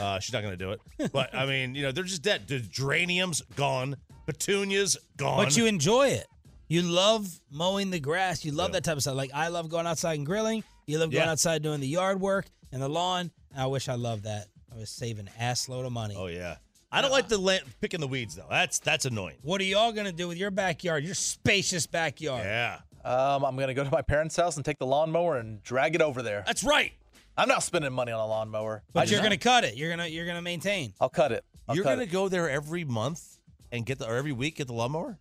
Uh, 0.00 0.18
she's 0.18 0.32
not 0.32 0.40
to 0.40 0.56
do 0.56 0.70
it. 0.72 0.80
But 1.12 1.34
I 1.34 1.44
mean, 1.44 1.74
you 1.74 1.82
know, 1.82 1.92
they're 1.92 2.02
just 2.04 2.22
dead. 2.22 2.48
The 2.48 2.60
geraniums 2.60 3.42
gone, 3.56 3.96
petunias 4.26 4.96
gone. 5.18 5.44
But 5.44 5.56
you 5.56 5.66
enjoy 5.66 6.08
it. 6.08 6.26
You 6.68 6.80
love 6.82 7.28
mowing 7.50 7.90
the 7.90 8.00
grass. 8.00 8.44
You 8.44 8.52
love 8.52 8.70
Yeah. 8.70 8.74
that 8.74 8.84
type 8.84 8.96
of 8.96 9.02
stuff. 9.02 9.14
Like 9.16 9.30
I 9.34 9.48
love 9.48 9.68
going 9.68 9.86
outside 9.86 10.14
and 10.16 10.24
grilling. 10.26 10.64
You 10.86 10.98
love 10.98 11.10
going 11.10 11.24
Yeah. 11.24 11.30
outside 11.32 11.62
doing 11.62 11.80
the 11.80 11.86
yard 11.88 12.20
work 12.20 12.46
and 12.72 12.80
the 12.80 12.88
lawn. 12.88 13.30
I 13.54 13.66
wish 13.66 13.88
I 13.90 13.94
loved 13.94 14.24
that. 14.24 14.46
I 14.74 14.76
was 14.78 14.88
saving 14.88 15.28
ass 15.38 15.68
load 15.68 15.84
of 15.84 15.92
money. 15.92 16.14
oh 16.16 16.26
yeah. 16.28 16.56
I 16.94 17.00
don't 17.00 17.10
like 17.10 17.28
the 17.28 17.38
land, 17.38 17.64
picking 17.80 18.00
the 18.00 18.06
weeds 18.06 18.34
though. 18.36 18.46
That's 18.50 18.78
that's 18.78 19.04
annoying. 19.06 19.36
What 19.42 19.60
are 19.60 19.64
y'all 19.64 19.92
gonna 19.92 20.12
do 20.12 20.28
with 20.28 20.36
your 20.38 20.50
backyard? 20.50 21.04
Your 21.04 21.14
spacious 21.14 21.86
backyard. 21.86 22.44
Yeah, 22.44 22.80
Um, 23.04 23.44
I'm 23.44 23.56
gonna 23.56 23.74
go 23.74 23.84
to 23.84 23.90
my 23.90 24.02
parents' 24.02 24.36
house 24.36 24.56
and 24.56 24.64
take 24.64 24.78
the 24.78 24.86
lawnmower 24.86 25.36
and 25.38 25.62
drag 25.62 25.94
it 25.94 26.02
over 26.02 26.22
there. 26.22 26.42
that's 26.46 26.62
right. 26.64 26.92
I'm 27.36 27.48
not 27.48 27.62
spending 27.62 27.92
money 27.92 28.12
on 28.12 28.20
a 28.20 28.26
lawnmower. 28.26 28.82
But 28.92 29.00
I 29.00 29.02
you're 29.04 29.10
just- 29.12 29.22
gonna 29.22 29.36
cut 29.38 29.64
it. 29.64 29.76
You're 29.76 29.90
gonna 29.90 30.06
you're 30.06 30.26
gonna 30.26 30.42
maintain. 30.42 30.92
I'll 31.00 31.08
cut 31.08 31.32
it. 31.32 31.44
I'll 31.68 31.74
You're 31.76 31.84
cut 31.84 31.90
going 31.96 31.98
to 32.00 32.04
it. 32.04 32.12
go 32.12 32.28
there 32.28 32.50
every 32.50 32.84
month 32.84 33.38
and 33.70 33.86
get 33.86 33.98
the 34.00 34.06
or 34.08 34.16
every 34.16 34.32
week 34.32 34.56
get 34.56 34.66
the 34.66 34.72
lawnmower. 34.74 35.16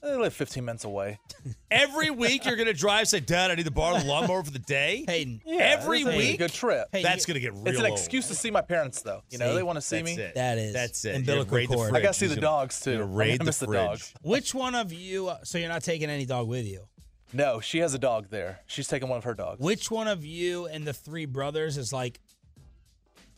I 0.00 0.14
live 0.14 0.32
15 0.32 0.64
minutes 0.64 0.84
away. 0.84 1.18
Every 1.72 2.08
week 2.10 2.44
you're 2.44 2.54
going 2.54 2.68
to 2.68 2.72
drive. 2.72 3.08
Say, 3.08 3.18
Dad, 3.18 3.50
I 3.50 3.56
need 3.56 3.64
to 3.64 3.72
borrow 3.72 3.98
the 3.98 4.04
lawnmower 4.04 4.44
for 4.44 4.52
the 4.52 4.60
day. 4.60 5.04
Hayden. 5.08 5.40
every 5.48 6.02
It's 6.02 6.08
a 6.08 6.16
week. 6.16 6.38
good 6.38 6.52
trip. 6.52 6.86
Hey, 6.92 7.02
That's 7.02 7.26
you- 7.26 7.34
going 7.34 7.42
to 7.42 7.50
get 7.50 7.52
real. 7.54 7.66
it's 7.66 7.80
an 7.80 7.86
old. 7.86 7.98
excuse 7.98 8.28
to 8.28 8.36
see 8.36 8.52
my 8.52 8.60
parents, 8.60 9.02
though. 9.02 9.22
You 9.30 9.38
know, 9.38 9.48
See, 9.50 9.54
they 9.56 9.62
want 9.64 9.76
to 9.76 9.80
see 9.80 9.96
That's 10.02 10.16
me. 10.16 10.22
it. 10.22 10.34
That 10.36 10.58
is 10.58 10.72
That's 10.72 11.04
it. 11.04 11.16
umbilical 11.16 11.34
You're 11.36 11.44
gonna 11.44 11.56
raid 11.56 11.68
the 11.68 11.74
cord. 11.74 11.88
I 11.88 11.92
gotta 11.94 12.02
fridge. 12.04 12.14
see 12.16 12.26
He's 12.26 12.34
the 12.36 12.40
gonna- 12.40 12.56
dogs 12.58 12.80
too. 12.80 12.90
you're 12.92 13.02
I'm 13.02 13.08
gonna 13.08 13.16
raid 13.18 13.26
gonna 13.28 13.38
the 13.38 13.44
miss 13.44 13.58
the 13.58 13.66
fridge. 13.66 13.80
dog. 13.88 13.98
Which 14.22 14.54
one 14.54 14.74
of 14.76 14.92
you? 14.92 15.32
So 15.42 15.58
you're 15.58 15.68
not 15.68 15.82
taking 15.82 16.10
any 16.10 16.26
dog 16.26 16.46
with 16.46 16.66
you. 16.66 16.84
No, 17.32 17.60
she 17.60 17.78
has 17.78 17.92
a 17.94 17.98
dog 17.98 18.28
there. 18.30 18.60
She's 18.66 18.88
taking 18.88 19.08
one 19.08 19.18
of 19.18 19.24
her 19.24 19.34
dogs. 19.34 19.60
Which 19.60 19.90
one 19.90 20.08
of 20.08 20.24
you 20.24 20.66
and 20.66 20.86
the 20.86 20.92
three 20.94 21.26
brothers 21.26 21.76
is 21.76 21.92
like 21.92 22.20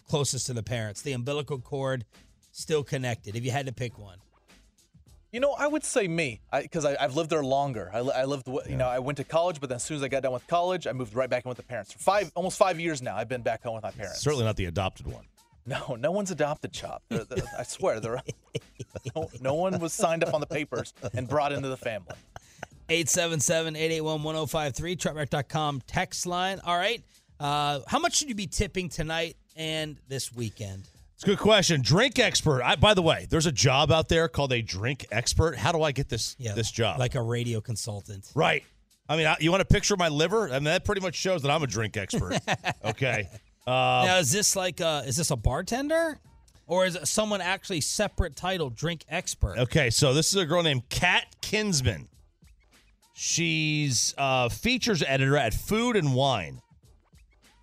closest 0.08 0.46
to 0.46 0.52
the 0.52 0.62
parents? 0.62 1.02
The 1.02 1.12
umbilical 1.12 1.58
cord 1.58 2.04
still 2.52 2.84
connected. 2.84 3.36
If 3.36 3.44
you 3.44 3.50
had 3.50 3.66
to 3.66 3.72
pick 3.72 3.98
one, 3.98 4.18
You 5.32 5.38
know, 5.40 5.52
I 5.58 5.66
would 5.68 5.84
say 5.84 6.08
me, 6.08 6.40
because 6.52 6.84
I, 6.84 6.96
I've 7.00 7.14
lived 7.16 7.30
there 7.30 7.42
longer. 7.44 7.90
I, 7.94 7.98
I 7.98 8.24
lived, 8.24 8.46
wi- 8.46 8.68
you 8.68 8.76
know, 8.76 8.88
I 8.88 8.98
went 8.98 9.18
to 9.18 9.24
college, 9.24 9.60
but 9.60 9.68
then 9.68 9.76
as 9.76 9.82
soon 9.84 9.96
as 9.96 10.02
I 10.02 10.08
got 10.08 10.22
done 10.24 10.32
with 10.32 10.46
college, 10.48 10.86
I 10.88 10.92
moved 10.92 11.14
right 11.14 11.30
back 11.30 11.44
in 11.44 11.48
with 11.48 11.56
the 11.58 11.62
parents. 11.64 11.92
For 11.92 11.98
five, 12.00 12.32
almost 12.34 12.58
five 12.58 12.80
years 12.80 13.00
now, 13.02 13.16
I've 13.16 13.28
been 13.28 13.42
back 13.42 13.62
home 13.62 13.74
with 13.74 13.84
my 13.84 13.92
parents. 13.92 14.20
Certainly 14.20 14.44
not 14.44 14.56
the 14.56 14.64
adopted 14.66 15.06
one. 15.06 15.24
No, 15.66 15.94
no 16.00 16.10
one's 16.10 16.30
adopted 16.32 16.72
Chop. 16.72 17.02
They're- 17.08 17.24
they're- 17.24 17.44
I 17.58 17.62
swear, 17.62 18.00
they're, 18.00 18.20
no, 19.14 19.28
no 19.40 19.54
one 19.54 19.78
was 19.78 19.92
signed 19.92 20.24
up 20.24 20.34
on 20.34 20.40
the 20.40 20.46
papers 20.48 20.94
and 21.14 21.28
brought 21.28 21.52
into 21.52 21.68
the 21.68 21.76
family. 21.76 22.14
877-881-1053, 22.90 24.96
truckwreck.com 24.96 25.82
text 25.86 26.26
line. 26.26 26.60
All 26.64 26.76
right. 26.76 27.02
Uh, 27.38 27.80
how 27.86 27.98
much 27.98 28.16
should 28.16 28.28
you 28.28 28.34
be 28.34 28.46
tipping 28.46 28.88
tonight 28.88 29.36
and 29.56 29.96
this 30.08 30.34
weekend? 30.34 30.88
It's 31.14 31.24
a 31.24 31.26
good 31.26 31.38
question. 31.38 31.82
Drink 31.82 32.18
expert. 32.18 32.62
I, 32.62 32.76
by 32.76 32.94
the 32.94 33.02
way, 33.02 33.26
there's 33.30 33.46
a 33.46 33.52
job 33.52 33.92
out 33.92 34.08
there 34.08 34.26
called 34.28 34.52
a 34.52 34.62
drink 34.62 35.06
expert. 35.10 35.56
How 35.56 35.70
do 35.70 35.82
I 35.82 35.92
get 35.92 36.08
this 36.08 36.34
this 36.34 36.70
job? 36.70 36.98
Like 36.98 37.14
a 37.14 37.22
radio 37.22 37.60
consultant. 37.60 38.30
right. 38.34 38.64
I 39.08 39.16
mean, 39.16 39.26
I, 39.26 39.36
you 39.40 39.50
want 39.50 39.60
a 39.60 39.66
picture 39.66 39.94
of 39.94 39.98
my 39.98 40.08
liver? 40.08 40.48
I 40.48 40.52
mean, 40.52 40.64
that 40.64 40.84
pretty 40.84 41.00
much 41.00 41.16
shows 41.16 41.42
that 41.42 41.50
I'm 41.50 41.64
a 41.64 41.66
drink 41.66 41.96
expert. 41.96 42.38
okay. 42.84 43.28
Uh, 43.66 44.04
now, 44.06 44.18
is 44.18 44.30
this 44.30 44.54
like 44.54 44.80
a, 44.80 45.02
is 45.04 45.16
this 45.16 45.32
a 45.32 45.36
bartender? 45.36 46.16
Or 46.68 46.86
is 46.86 46.94
it 46.94 47.08
someone 47.08 47.40
actually 47.40 47.80
separate 47.80 48.36
title, 48.36 48.70
drink 48.70 49.04
expert? 49.08 49.58
okay. 49.58 49.90
So 49.90 50.14
this 50.14 50.28
is 50.28 50.36
a 50.36 50.46
girl 50.46 50.62
named 50.62 50.88
Kat 50.88 51.26
Kinsman. 51.40 52.08
She's 53.22 54.14
uh, 54.16 54.48
features 54.48 55.02
editor 55.06 55.36
at 55.36 55.52
Food 55.52 55.94
and 55.94 56.14
Wine. 56.14 56.62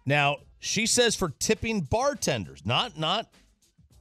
Now 0.06 0.38
she 0.60 0.86
says 0.86 1.16
for 1.16 1.30
tipping 1.40 1.82
bartenders, 1.82 2.64
not 2.64 2.96
not 3.00 3.34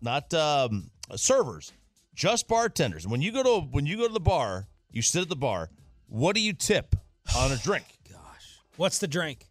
not 0.02 0.34
um, 0.34 0.90
servers, 1.14 1.72
just 2.14 2.46
bartenders. 2.46 3.08
When 3.08 3.22
you 3.22 3.32
go 3.32 3.42
to 3.42 3.66
when 3.70 3.86
you 3.86 3.96
go 3.96 4.06
to 4.06 4.12
the 4.12 4.20
bar, 4.20 4.66
you 4.90 5.00
sit 5.00 5.22
at 5.22 5.30
the 5.30 5.34
bar. 5.34 5.70
What 6.08 6.34
do 6.34 6.42
you 6.42 6.52
tip 6.52 6.94
on 7.34 7.52
a 7.52 7.56
drink? 7.56 7.86
Gosh, 8.12 8.60
what's 8.76 8.98
the 8.98 9.08
drink? 9.08 9.46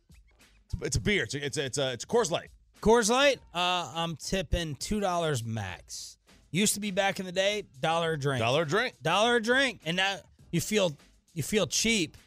It's 0.83 0.97
a 0.97 1.01
beer. 1.01 1.23
It's 1.23 1.33
a, 1.33 1.43
it's 1.43 1.57
a, 1.57 1.65
it's 1.65 1.77
a, 1.79 1.91
it's 1.93 2.05
Coors 2.05 2.29
Light. 2.29 2.51
Coors 2.81 3.09
Light, 3.09 3.39
uh, 3.51 3.91
I'm 3.95 4.15
tipping 4.15 4.75
$2 4.75 5.43
max. 5.43 6.17
Used 6.51 6.75
to 6.75 6.79
be 6.79 6.91
back 6.91 7.19
in 7.19 7.25
the 7.25 7.31
day, 7.31 7.63
dollar 7.81 8.13
a 8.13 8.19
drink. 8.19 8.41
Dollar 8.41 8.61
a 8.61 8.67
drink. 8.67 8.93
Dollar 9.01 9.37
a 9.37 9.41
drink. 9.41 9.79
And 9.85 9.97
now 9.97 10.17
you 10.51 10.61
feel 10.61 10.95
you 11.36 11.43
feel 11.43 11.67
cheap 11.67 12.17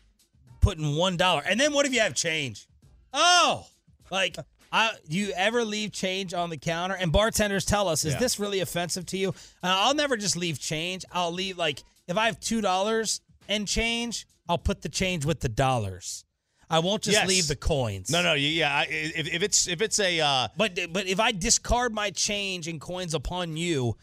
putting 0.61 0.95
one 0.97 1.17
dollar. 1.17 1.43
And 1.45 1.59
then 1.59 1.73
what 1.73 1.87
if 1.87 1.93
you 1.93 2.01
have 2.01 2.15
change? 2.15 2.67
Oh, 3.13 3.67
like 4.11 4.37
I, 4.73 4.91
do 5.09 5.17
you 5.17 5.33
ever 5.35 5.65
leave 5.65 5.93
change 5.93 6.35
on 6.35 6.51
the 6.51 6.59
counter? 6.59 6.95
And 6.95 7.11
bartenders 7.11 7.65
tell 7.65 7.89
us, 7.89 8.05
is 8.05 8.13
Yeah. 8.15 8.21
this 8.21 8.39
really 8.39 8.61
offensive 8.61 9.07
to 9.07 9.17
you? 9.19 9.31
Uh, 9.31 9.33
I'll 9.63 9.95
never 9.95 10.17
just 10.17 10.37
leave 10.37 10.61
change. 10.61 11.05
I'll 11.11 11.33
leave 11.33 11.57
like 11.59 11.83
if 12.07 12.17
I 12.17 12.27
have 12.27 12.39
two 12.39 12.61
dollars 12.61 13.21
and 13.49 13.67
change, 13.67 14.27
I'll 14.49 14.59
put 14.59 14.83
the 14.83 14.89
change 14.91 15.25
with 15.25 15.41
the 15.41 15.49
dollars. 15.49 16.25
I 16.71 16.81
won't 16.81 17.03
just 17.03 17.17
Yes. 17.17 17.27
leave 17.27 17.49
the 17.49 17.57
coins. 17.57 18.11
No, 18.11 18.23
no, 18.23 18.35
yeah. 18.35 18.71
I- 18.77 18.87
If, 18.91 19.27
if 19.33 19.43
it's 19.43 19.67
if 19.69 19.81
it's 19.81 19.99
a 20.01 20.21
uh, 20.21 20.49
But 20.57 20.79
but 20.93 21.07
if 21.07 21.19
I 21.19 21.33
discard 21.33 21.95
my 21.95 22.11
change 22.11 22.69
and 22.69 22.79
coins 22.79 23.15
upon 23.15 23.57
you, 23.57 23.97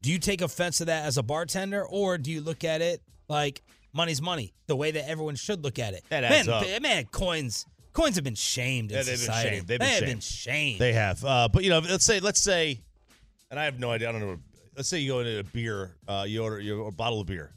do 0.00 0.12
you 0.12 0.18
take 0.20 0.40
offense 0.42 0.78
to 0.78 0.84
that 0.84 1.06
as 1.06 1.16
a 1.18 1.24
bartender, 1.24 1.84
or 1.84 2.18
do 2.18 2.30
you 2.30 2.40
look 2.40 2.62
at 2.62 2.82
it 2.82 3.02
like 3.28 3.62
money's 3.94 4.20
money, 4.20 4.52
the 4.66 4.76
way 4.76 4.90
that 4.90 5.08
everyone 5.08 5.36
should 5.36 5.62
look 5.64 5.78
at 5.78 5.94
it? 5.94 6.04
That 6.10 6.22
man, 6.22 6.48
up. 6.48 6.82
man, 6.82 7.04
coins 7.06 7.66
coins 7.92 8.16
have 8.16 8.24
been 8.24 8.34
shamed 8.34 8.90
in 8.90 8.96
Yeah, 8.96 9.02
they've 9.04 9.12
been 9.12 9.18
society. 9.18 9.48
shamed. 9.50 9.66
They've 9.68 9.78
they 9.78 9.84
been 9.84 9.88
have 9.88 9.98
shamed. 10.00 10.10
been 10.12 10.20
shamed. 10.20 10.78
They 10.80 10.92
have. 10.94 11.24
Uh, 11.24 11.48
but 11.52 11.62
you 11.64 11.70
know, 11.70 11.78
let's 11.78 12.04
say 12.04 12.20
let's 12.20 12.40
say, 12.40 12.80
and 13.50 13.58
I 13.60 13.64
have 13.64 13.78
no 13.78 13.90
idea. 13.90 14.08
I 14.08 14.12
don't 14.12 14.20
know. 14.20 14.38
Let's 14.76 14.88
say 14.88 14.98
you 14.98 15.12
go 15.12 15.20
into 15.20 15.38
a 15.38 15.44
beer. 15.44 15.94
Uh, 16.08 16.24
you 16.26 16.42
order 16.42 16.60
you 16.60 16.84
a 16.86 16.90
bottle 16.92 17.20
of 17.20 17.26
beer. 17.28 17.52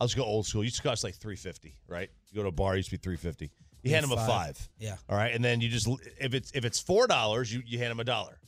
I'll 0.00 0.06
just 0.06 0.16
go 0.16 0.24
old 0.24 0.46
school. 0.46 0.62
It 0.62 0.64
used 0.66 0.76
to 0.76 0.82
cost 0.82 1.04
like 1.04 1.14
three 1.14 1.36
fifty, 1.36 1.74
right? 1.88 2.10
You 2.30 2.36
go 2.36 2.42
to 2.42 2.48
a 2.48 2.52
bar, 2.52 2.74
it 2.74 2.78
used 2.78 2.90
to 2.90 2.96
be 2.96 3.02
three 3.02 3.16
fifty. 3.16 3.50
You 3.82 3.92
hand 3.92 4.02
them 4.04 4.12
a 4.12 4.16
Five. 4.16 4.26
five. 4.26 4.68
Yeah. 4.80 4.96
All 5.08 5.16
right, 5.16 5.32
and 5.34 5.44
then 5.44 5.60
you 5.60 5.68
just 5.68 5.86
if 6.18 6.34
it's 6.34 6.50
if 6.54 6.64
it's 6.64 6.80
four 6.80 7.06
dollars, 7.06 7.52
you 7.52 7.62
you 7.66 7.78
hand 7.78 7.90
them 7.90 8.00
a 8.00 8.04
dollar. 8.04 8.38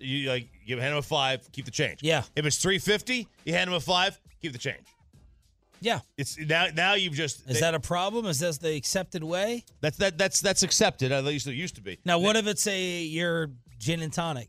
You 0.00 0.28
like 0.28 0.48
you 0.64 0.76
hand 0.78 0.92
them 0.92 0.98
a 0.98 1.02
five, 1.02 1.50
keep 1.52 1.64
the 1.64 1.70
change. 1.70 2.00
Yeah. 2.02 2.22
If 2.36 2.44
it's 2.46 2.58
three 2.58 2.78
fifty, 2.78 3.26
you 3.44 3.54
hand 3.54 3.68
them 3.68 3.74
a 3.74 3.80
five, 3.80 4.20
keep 4.42 4.52
the 4.52 4.58
change. 4.58 4.84
Yeah. 5.80 6.00
It's 6.16 6.38
now 6.38 6.66
now 6.74 6.94
you've 6.94 7.14
just 7.14 7.48
Is 7.48 7.60
that 7.60 7.74
a 7.74 7.80
problem? 7.80 8.26
Is 8.26 8.38
this 8.38 8.58
the 8.58 8.74
accepted 8.74 9.22
way? 9.24 9.64
that's 9.80 9.96
that 9.98 10.18
that's 10.18 10.40
that's 10.40 10.62
accepted. 10.62 11.12
At 11.12 11.24
least 11.24 11.46
it 11.46 11.54
used 11.54 11.76
to 11.76 11.80
be. 11.82 11.98
Now, 12.04 12.18
what 12.18 12.36
if 12.36 12.46
it's 12.46 12.66
a 12.66 13.02
your 13.02 13.50
gin 13.78 14.02
and 14.02 14.12
tonic? 14.12 14.48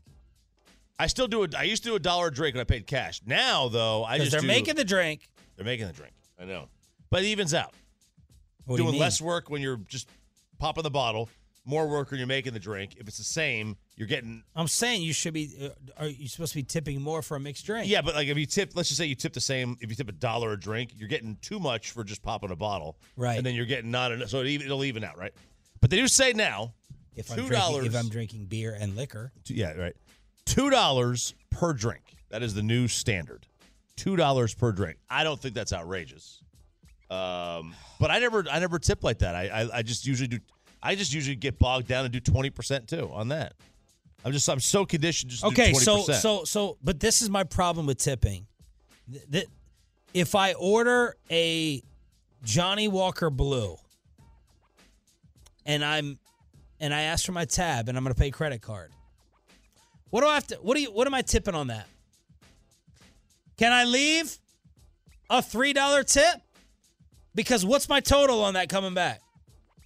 I 0.98 1.06
still 1.06 1.28
do 1.28 1.42
it. 1.44 1.54
I 1.54 1.62
used 1.62 1.82
to 1.84 1.90
do 1.90 1.94
a 1.94 1.98
dollar 1.98 2.26
a 2.28 2.32
drink 2.32 2.54
when 2.54 2.60
I 2.60 2.64
paid 2.64 2.86
cash. 2.86 3.20
Now 3.24 3.68
though, 3.68 4.04
I 4.04 4.18
just 4.18 4.32
they're 4.32 4.40
do- 4.40 4.46
making 4.46 4.74
the 4.74 4.84
drink. 4.84 5.28
they're 5.56 5.64
making 5.64 5.86
the 5.86 5.92
drink. 5.92 6.12
I 6.38 6.44
know, 6.44 6.68
but 7.10 7.22
it 7.22 7.26
evens 7.26 7.54
out. 7.54 7.72
What 8.66 8.76
do 8.76 8.82
you 8.82 8.86
Doing 8.86 8.92
mean? 8.92 9.00
less 9.00 9.20
work 9.20 9.50
when 9.50 9.62
you're 9.62 9.78
just 9.88 10.08
popping 10.58 10.82
the 10.82 10.90
bottle. 10.90 11.28
More 11.64 11.86
work 11.88 12.10
when 12.10 12.18
you're 12.18 12.26
making 12.26 12.52
the 12.54 12.60
drink. 12.60 12.94
If 12.98 13.06
it's 13.08 13.18
the 13.18 13.24
same, 13.24 13.76
you're 14.00 14.08
getting 14.08 14.42
I'm 14.56 14.66
saying 14.66 15.02
you 15.02 15.12
should 15.12 15.34
be. 15.34 15.50
Uh, 15.62 15.68
are 15.98 16.06
you 16.06 16.26
supposed 16.26 16.52
to 16.52 16.58
be 16.58 16.62
tipping 16.62 17.02
more 17.02 17.20
for 17.20 17.36
a 17.36 17.40
mixed 17.40 17.66
drink? 17.66 17.86
yeah. 17.86 18.00
But 18.00 18.14
like 18.14 18.28
if 18.28 18.38
you 18.38 18.46
tip, 18.46 18.72
let's 18.74 18.88
just 18.88 18.96
say 18.98 19.04
you 19.04 19.14
tip 19.14 19.34
the 19.34 19.42
same. 19.42 19.76
If 19.82 19.90
you 19.90 19.94
tip 19.94 20.08
a 20.08 20.12
dollar 20.12 20.52
a 20.52 20.58
drink, 20.58 20.92
you're 20.96 21.06
getting 21.08 21.36
too 21.42 21.60
much 21.60 21.90
for 21.90 22.02
just 22.02 22.22
popping 22.22 22.50
a 22.50 22.56
bottle, 22.56 22.96
Right. 23.18 23.36
And 23.36 23.44
then 23.44 23.54
you're 23.54 23.66
getting 23.66 23.90
not 23.90 24.10
enough. 24.10 24.30
So 24.30 24.40
it 24.40 24.46
even, 24.46 24.64
it'll 24.66 24.84
even 24.84 25.04
out, 25.04 25.18
right? 25.18 25.34
But 25.82 25.90
they 25.90 25.98
do 25.98 26.08
say 26.08 26.32
now, 26.32 26.72
If 27.14 27.30
I'm 27.30 27.36
two 27.36 27.46
drinking, 27.48 27.58
dollars. 27.60 27.86
if 27.88 27.94
I'm 27.94 28.08
drinking 28.08 28.46
beer 28.46 28.74
and 28.80 28.96
liquor, 28.96 29.32
Yeah, 29.46 29.74
right. 29.74 29.94
Two 30.46 30.70
dollars 30.70 31.34
per 31.50 31.74
drink. 31.74 32.02
That 32.30 32.42
is 32.42 32.54
the 32.54 32.62
new 32.62 32.88
standard. 32.88 33.46
Two 33.96 34.16
dollars 34.16 34.54
per 34.54 34.72
drink. 34.72 34.96
I 35.10 35.24
don't 35.24 35.38
think 35.38 35.54
that's 35.54 35.74
outrageous. 35.74 36.42
Um, 37.10 37.74
but 37.98 38.10
I 38.10 38.18
never, 38.18 38.46
I 38.50 38.60
never 38.60 38.78
tip 38.78 39.04
like 39.04 39.18
that. 39.18 39.34
I, 39.34 39.48
I, 39.48 39.78
I 39.78 39.82
just 39.82 40.06
usually 40.06 40.28
do. 40.28 40.38
I 40.82 40.94
just 40.94 41.12
usually 41.12 41.36
get 41.36 41.58
bogged 41.58 41.88
down 41.88 42.06
and 42.06 42.12
do 42.12 42.20
twenty 42.20 42.48
percent 42.48 42.88
too 42.88 43.10
on 43.12 43.28
that. 43.28 43.52
I'm 44.24 44.32
just, 44.32 44.48
I'm 44.48 44.60
so 44.60 44.84
conditioned. 44.84 45.30
Just 45.30 45.44
okay. 45.44 45.72
So 45.72 45.98
20%. 45.98 46.14
so 46.20 46.44
so, 46.44 46.76
but 46.82 47.00
this 47.00 47.22
is 47.22 47.30
my 47.30 47.44
problem 47.44 47.86
with 47.86 47.98
tipping. 47.98 48.46
That 49.30 49.46
if 50.14 50.34
I 50.34 50.52
order 50.54 51.16
a 51.30 51.82
Johnnie 52.44 52.88
Walker 52.88 53.30
Blue, 53.30 53.76
and 55.66 55.84
I'm 55.84 56.18
and 56.78 56.94
I 56.94 57.02
ask 57.02 57.24
for 57.24 57.32
my 57.32 57.44
tab, 57.44 57.88
and 57.88 57.96
I'm 57.96 58.04
going 58.04 58.14
to 58.14 58.20
pay 58.20 58.30
credit 58.30 58.62
card. 58.62 58.92
What 60.10 60.22
do 60.22 60.26
I 60.26 60.34
have 60.34 60.46
to? 60.48 60.56
What 60.56 60.76
do 60.76 60.82
you? 60.82 60.92
What 60.92 61.06
am 61.06 61.14
I 61.14 61.22
tipping 61.22 61.54
on 61.54 61.68
that? 61.68 61.86
Can 63.56 63.72
I 63.72 63.84
leave 63.84 64.38
a 65.28 65.42
three 65.42 65.72
dollar 65.72 66.02
tip? 66.02 66.40
Because 67.34 67.64
what's 67.64 67.88
my 67.88 68.00
total 68.00 68.42
on 68.42 68.54
that 68.54 68.68
coming 68.68 68.92
back? 68.92 69.20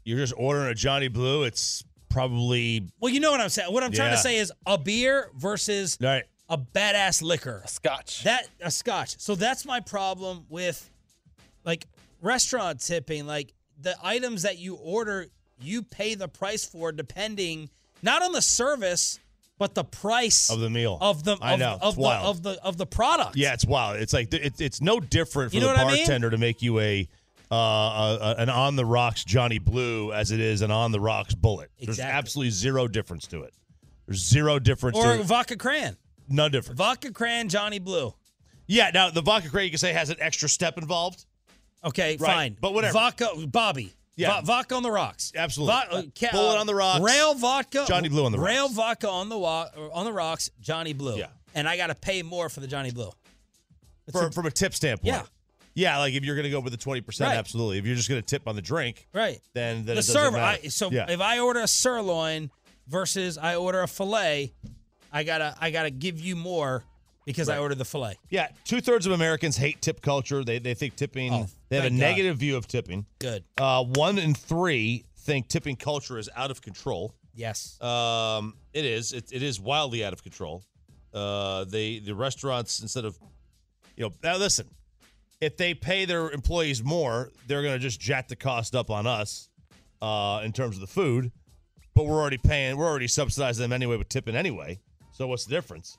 you're 0.05 0.19
just 0.19 0.35
ordering 0.37 0.69
a 0.69 0.75
Johnny 0.75 1.09
Blue. 1.09 1.45
It's 1.45 1.83
probably 2.15 2.87
Well, 3.01 3.13
you 3.13 3.21
know 3.21 3.31
what 3.33 3.41
I'm 3.41 3.49
saying. 3.49 3.73
What 3.73 3.83
I'm 3.83 3.93
trying 3.93 4.11
Yeah. 4.11 4.17
to 4.17 4.23
say 4.23 4.37
is 4.37 4.53
a 4.67 4.79
beer 4.79 5.31
versus 5.37 5.99
all 6.01 6.09
right. 6.09 6.25
a 6.49 6.57
badass 6.57 7.21
liquor. 7.23 7.63
Scotch. 7.67 8.23
That 8.23 8.49
a 8.61 8.71
scotch. 8.71 9.17
So 9.19 9.35
that's 9.35 9.65
my 9.67 9.81
problem 9.81 10.47
with 10.49 10.89
like 11.65 11.87
restaurant 12.23 12.81
tipping. 12.81 13.27
Like 13.27 13.53
the 13.81 13.97
items 14.03 14.43
that 14.43 14.59
you 14.59 14.77
order, 14.77 15.27
you 15.61 15.83
pay 15.83 16.15
the 16.15 16.29
price 16.29 16.65
for 16.65 16.93
depending 16.93 17.69
not 18.03 18.23
on 18.23 18.33
the 18.33 18.43
service, 18.43 19.19
but 19.59 19.75
the 19.75 19.85
price 19.85 20.51
Of 20.51 20.61
the 20.61 20.71
meal. 20.71 20.99
of 21.01 21.25
the 21.25 21.37
I 21.41 21.55
of, 21.55 21.59
know. 21.61 21.79
of 21.81 21.95
the 21.97 22.01
wild. 22.01 22.27
of 22.37 22.43
the 22.43 22.63
of 22.63 22.77
the 22.77 22.87
product. 22.87 23.37
Yeah, 23.37 23.55
it's 23.55 23.65
wild. 23.67 23.97
It's 24.01 24.13
like 24.13 24.33
it's 24.33 24.61
it's 24.61 24.81
no 24.81 25.01
different 25.01 25.51
for 25.51 25.57
You 25.57 25.63
know 25.63 25.69
the 25.69 25.75
what 25.75 25.87
I 25.87 25.93
mean? 25.93 25.97
bartender 26.07 26.31
to 26.31 26.39
make 26.39 26.63
you 26.63 26.79
a 26.81 27.09
uh, 27.51 28.35
a, 28.37 28.41
an 28.43 28.49
on 28.49 28.77
the 28.77 28.85
rocks 28.85 29.25
Johnny 29.25 29.59
Blue 29.59 30.13
as 30.13 30.31
it 30.31 30.41
is 30.41 30.63
an 30.63 30.71
on 30.71 30.93
the 30.93 31.01
rocks 31.01 31.35
Bulleit. 31.35 31.67
There's 31.81 32.01
absolutely 32.01 32.51
zero 32.51 32.89
difference 32.89 33.27
to 33.29 33.43
it. 33.43 33.55
There's 34.07 34.25
zero 34.27 34.59
difference 34.59 34.97
Or 34.99 35.05
to 35.15 35.21
it. 35.21 35.25
vodka 35.25 35.57
cran. 35.57 35.97
No 36.29 36.49
difference. 36.49 36.79
Vodka 36.79 37.13
cran 37.13 37.49
Johnny 37.49 37.79
Blue. 37.79 38.15
Yeah, 38.67 38.91
now 38.95 39.11
the 39.11 39.23
vodka 39.23 39.51
crate 39.51 39.65
you 39.67 39.71
can 39.71 39.79
say 39.79 39.93
has 39.93 40.11
an 40.11 40.17
extra 40.21 40.49
step 40.49 40.79
involved. 40.79 41.27
Okay, 41.85 42.17
Right, 42.19 42.35
fine. 42.35 42.57
but 42.61 42.73
whatever. 42.73 42.95
Vodka 42.95 43.29
Bobby. 43.47 43.93
Yeah. 44.17 44.41
Vo- 44.41 44.47
vodka 44.47 44.75
on 44.77 44.83
the 44.83 44.91
rocks. 44.91 45.33
Absolutely. 45.37 45.75
Vo- 45.91 45.97
uh, 45.99 46.03
ca- 46.19 46.29
Bulleit 46.29 46.61
on 46.61 46.67
the 46.67 46.75
rocks. 46.75 47.01
Rail 47.05 47.35
vodka. 47.35 47.85
Johnny 47.87 48.09
Blue 48.09 48.25
on 48.25 48.33
the 48.33 48.39
Rail 48.39 48.65
rocks. 48.65 48.75
vodka 48.75 49.09
on 49.11 49.29
the 49.29 49.37
wa- 49.37 49.69
on 49.93 50.05
the 50.07 50.13
rocks. 50.13 50.51
Johnny 50.61 50.93
Blue. 50.93 51.17
Yeah. 51.19 51.27
And 51.55 51.69
I 51.69 51.77
got 51.77 51.89
to 51.89 51.95
pay 51.95 52.23
more 52.23 52.49
for 52.49 52.61
the 52.61 52.67
Johnny 52.67 52.91
Blue. 52.91 53.11
It's 54.07 54.17
For, 54.19 54.29
a- 54.29 54.33
from 54.33 54.47
a 54.47 54.51
tip 54.51 54.73
standpoint. 54.75 55.07
Yeah. 55.15 55.23
Yeah, 55.75 55.99
like 55.99 56.15
if 56.15 56.25
you're 56.25 56.37
going 56.37 56.45
to 56.45 56.51
go 56.51 56.61
with 56.61 56.73
the 56.73 56.79
20%, 56.79 57.21
Right. 57.21 57.37
absolutely. 57.37 57.79
If 57.79 57.87
you're 57.87 57.97
just 57.97 58.09
going 58.09 58.21
to 58.23 58.27
tip 58.27 58.47
on 58.47 58.55
the 58.57 58.63
drink, 58.63 59.09
right. 59.13 59.41
then, 59.55 59.85
then 59.85 59.97
the 59.97 60.03
server. 60.03 60.39
I, 60.39 60.59
so 60.69 60.91
yeah. 60.91 61.07
if 61.11 61.21
I 61.21 61.41
order 61.41 61.61
a 61.61 61.69
sirloin 61.69 62.51
versus 62.87 63.37
I 63.39 63.57
order 63.57 63.83
a 63.83 63.89
fillet, 63.89 64.53
I 65.13 65.23
gotta 65.25 65.55
I 65.61 65.71
gotta 65.71 65.91
give 65.91 66.21
you 66.21 66.35
more 66.37 66.85
because 67.25 67.49
I 67.49 67.55
Right. 67.55 67.61
ordered 67.63 67.79
the 67.79 67.85
fillet. 67.85 68.19
yeah, 68.31 68.49
two 68.65 68.81
thirds 68.81 69.07
of 69.07 69.13
Americans 69.13 69.57
hate 69.57 69.81
tip 69.81 70.01
culture. 70.03 70.45
They, 70.45 70.59
they 70.59 70.75
think 70.75 70.97
tipping, 70.97 71.33
Oh, 71.33 71.47
they 71.69 71.77
have 71.77 71.85
a 71.87 71.91
God. 71.91 71.99
negative 71.99 72.37
view 72.39 72.57
of 72.57 72.67
tipping. 72.67 73.07
Good. 73.19 73.45
Uh, 73.57 73.83
one 73.85 74.19
in 74.19 74.35
three 74.35 75.05
think 75.21 75.49
tipping 75.49 75.77
culture 75.77 76.19
is 76.19 76.29
out 76.37 76.51
of 76.51 76.61
control. 76.63 77.15
Yes. 77.35 77.81
Um, 77.81 78.55
it 78.73 78.85
is. 78.85 79.13
It, 79.13 79.33
it 79.33 79.43
is 79.43 79.59
wildly 79.61 80.05
out 80.05 80.13
of 80.13 80.23
control. 80.23 80.63
Uh, 81.13 81.65
they 81.65 81.99
the 82.01 82.15
restaurants 82.15 82.81
instead 82.81 83.05
of, 83.05 83.17
you 83.97 84.05
know, 84.05 84.13
now 84.23 84.37
listen, 84.37 84.67
if 85.41 85.57
they 85.57 85.75
pay 85.75 86.05
their 86.05 86.31
employees 86.31 86.83
more, 86.83 87.31
they're 87.47 87.63
going 87.63 87.75
to 87.75 87.79
just 87.79 88.01
jack 88.01 88.29
the 88.29 88.37
cost 88.37 88.75
up 88.75 88.91
on 88.91 89.07
us, 89.07 89.49
uh, 90.01 90.41
in 90.45 90.53
terms 90.53 90.77
of 90.77 90.81
the 90.81 90.87
food. 90.87 91.33
But 91.95 92.07
we're 92.07 92.21
already 92.21 92.39
paying. 92.39 92.77
We're 92.77 92.89
already 92.89 93.09
subsidizing 93.09 93.63
them 93.63 93.73
anyway 93.73 93.97
with 93.97 94.09
tipping 94.09 94.35
anyway. 94.35 94.81
So 95.13 95.27
what's 95.27 95.45
the 95.45 95.51
difference? 95.51 95.97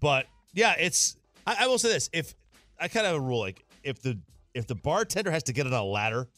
But 0.00 0.26
yeah, 0.52 0.74
it's. 0.78 1.16
I, 1.46 1.56
I 1.60 1.66
will 1.66 1.78
say 1.78 1.88
this: 1.88 2.08
if 2.12 2.34
I 2.78 2.86
kind 2.88 3.06
of 3.06 3.14
have 3.14 3.20
a 3.20 3.24
rule, 3.24 3.40
like 3.40 3.64
if 3.82 4.00
the 4.00 4.18
if 4.54 4.66
the 4.66 4.76
bartender 4.76 5.30
has 5.30 5.42
to 5.44 5.52
get 5.52 5.66
on 5.66 5.72
a 5.72 5.82
ladder 5.82 6.28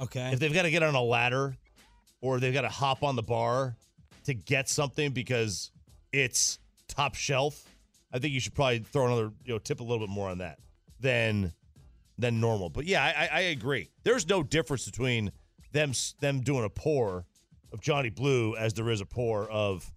okay. 0.00 0.30
if 0.32 0.40
they've 0.40 0.52
got 0.52 0.62
to 0.62 0.70
get 0.70 0.82
on 0.82 0.94
a 0.94 1.02
ladder 1.02 1.56
or 2.20 2.40
they've 2.40 2.54
got 2.54 2.62
to 2.62 2.68
hop 2.68 3.02
on 3.02 3.16
the 3.16 3.22
bar 3.22 3.76
to 4.24 4.34
get 4.34 4.68
something 4.68 5.12
because 5.12 5.70
it's 6.12 6.58
top 6.88 7.14
shelf, 7.14 7.64
I 8.12 8.18
think 8.18 8.32
you 8.32 8.40
should 8.40 8.54
probably 8.54 8.80
throw 8.80 9.06
another, 9.06 9.32
you 9.44 9.52
know, 9.52 9.58
tip 9.58 9.80
a 9.80 9.82
little 9.82 10.04
bit 10.06 10.12
more 10.12 10.28
on 10.28 10.38
that 10.38 10.58
than 11.02 11.52
than 12.18 12.40
normal. 12.40 12.70
But 12.70 12.86
yeah, 12.86 13.02
I, 13.04 13.28
I, 13.32 13.40
agree. 13.40 13.90
There's 14.04 14.28
no 14.28 14.42
difference 14.42 14.84
between 14.86 15.32
them 15.72 15.92
them 16.20 16.40
doing 16.40 16.64
a 16.64 16.70
pour 16.70 17.26
of 17.72 17.80
Johnny 17.80 18.10
Blue 18.10 18.54
as 18.56 18.74
there 18.74 18.88
is 18.90 19.00
a 19.00 19.06
pour 19.06 19.50
of 19.50 19.90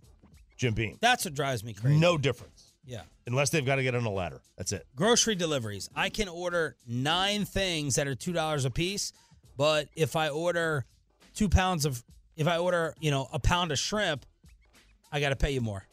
Jim 0.57 0.73
Beam. 0.73 0.97
That's 1.01 1.25
what 1.25 1.33
drives 1.33 1.63
me 1.63 1.73
crazy. 1.73 1.97
No 1.99 2.17
difference 2.17 2.73
Yeah. 2.85 3.01
unless 3.27 3.49
they've 3.49 3.65
got 3.65 3.75
to 3.75 3.83
get 3.83 3.93
on 3.95 4.05
a 4.05 4.11
ladder. 4.11 4.41
That's 4.57 4.71
it. 4.71 4.87
Grocery 4.95 5.35
deliveries. 5.35 5.89
I 5.95 6.09
can 6.09 6.27
order 6.29 6.75
nine 6.87 7.45
things 7.45 7.95
that 7.95 8.07
are 8.07 8.15
two 8.15 8.33
dollars 8.33 8.65
a 8.65 8.71
piece, 8.71 9.11
but 9.57 9.87
if 9.95 10.15
I 10.15 10.29
order 10.29 10.85
two 11.35 11.49
pounds 11.49 11.85
of, 11.85 12.03
if 12.37 12.47
I 12.47 12.57
order 12.57 12.95
you 12.99 13.11
know 13.11 13.27
a 13.31 13.39
pound 13.39 13.71
of 13.71 13.79
shrimp, 13.79 14.25
I 15.11 15.19
got 15.19 15.29
to 15.29 15.35
pay 15.35 15.51
you 15.51 15.61
more. 15.61 15.85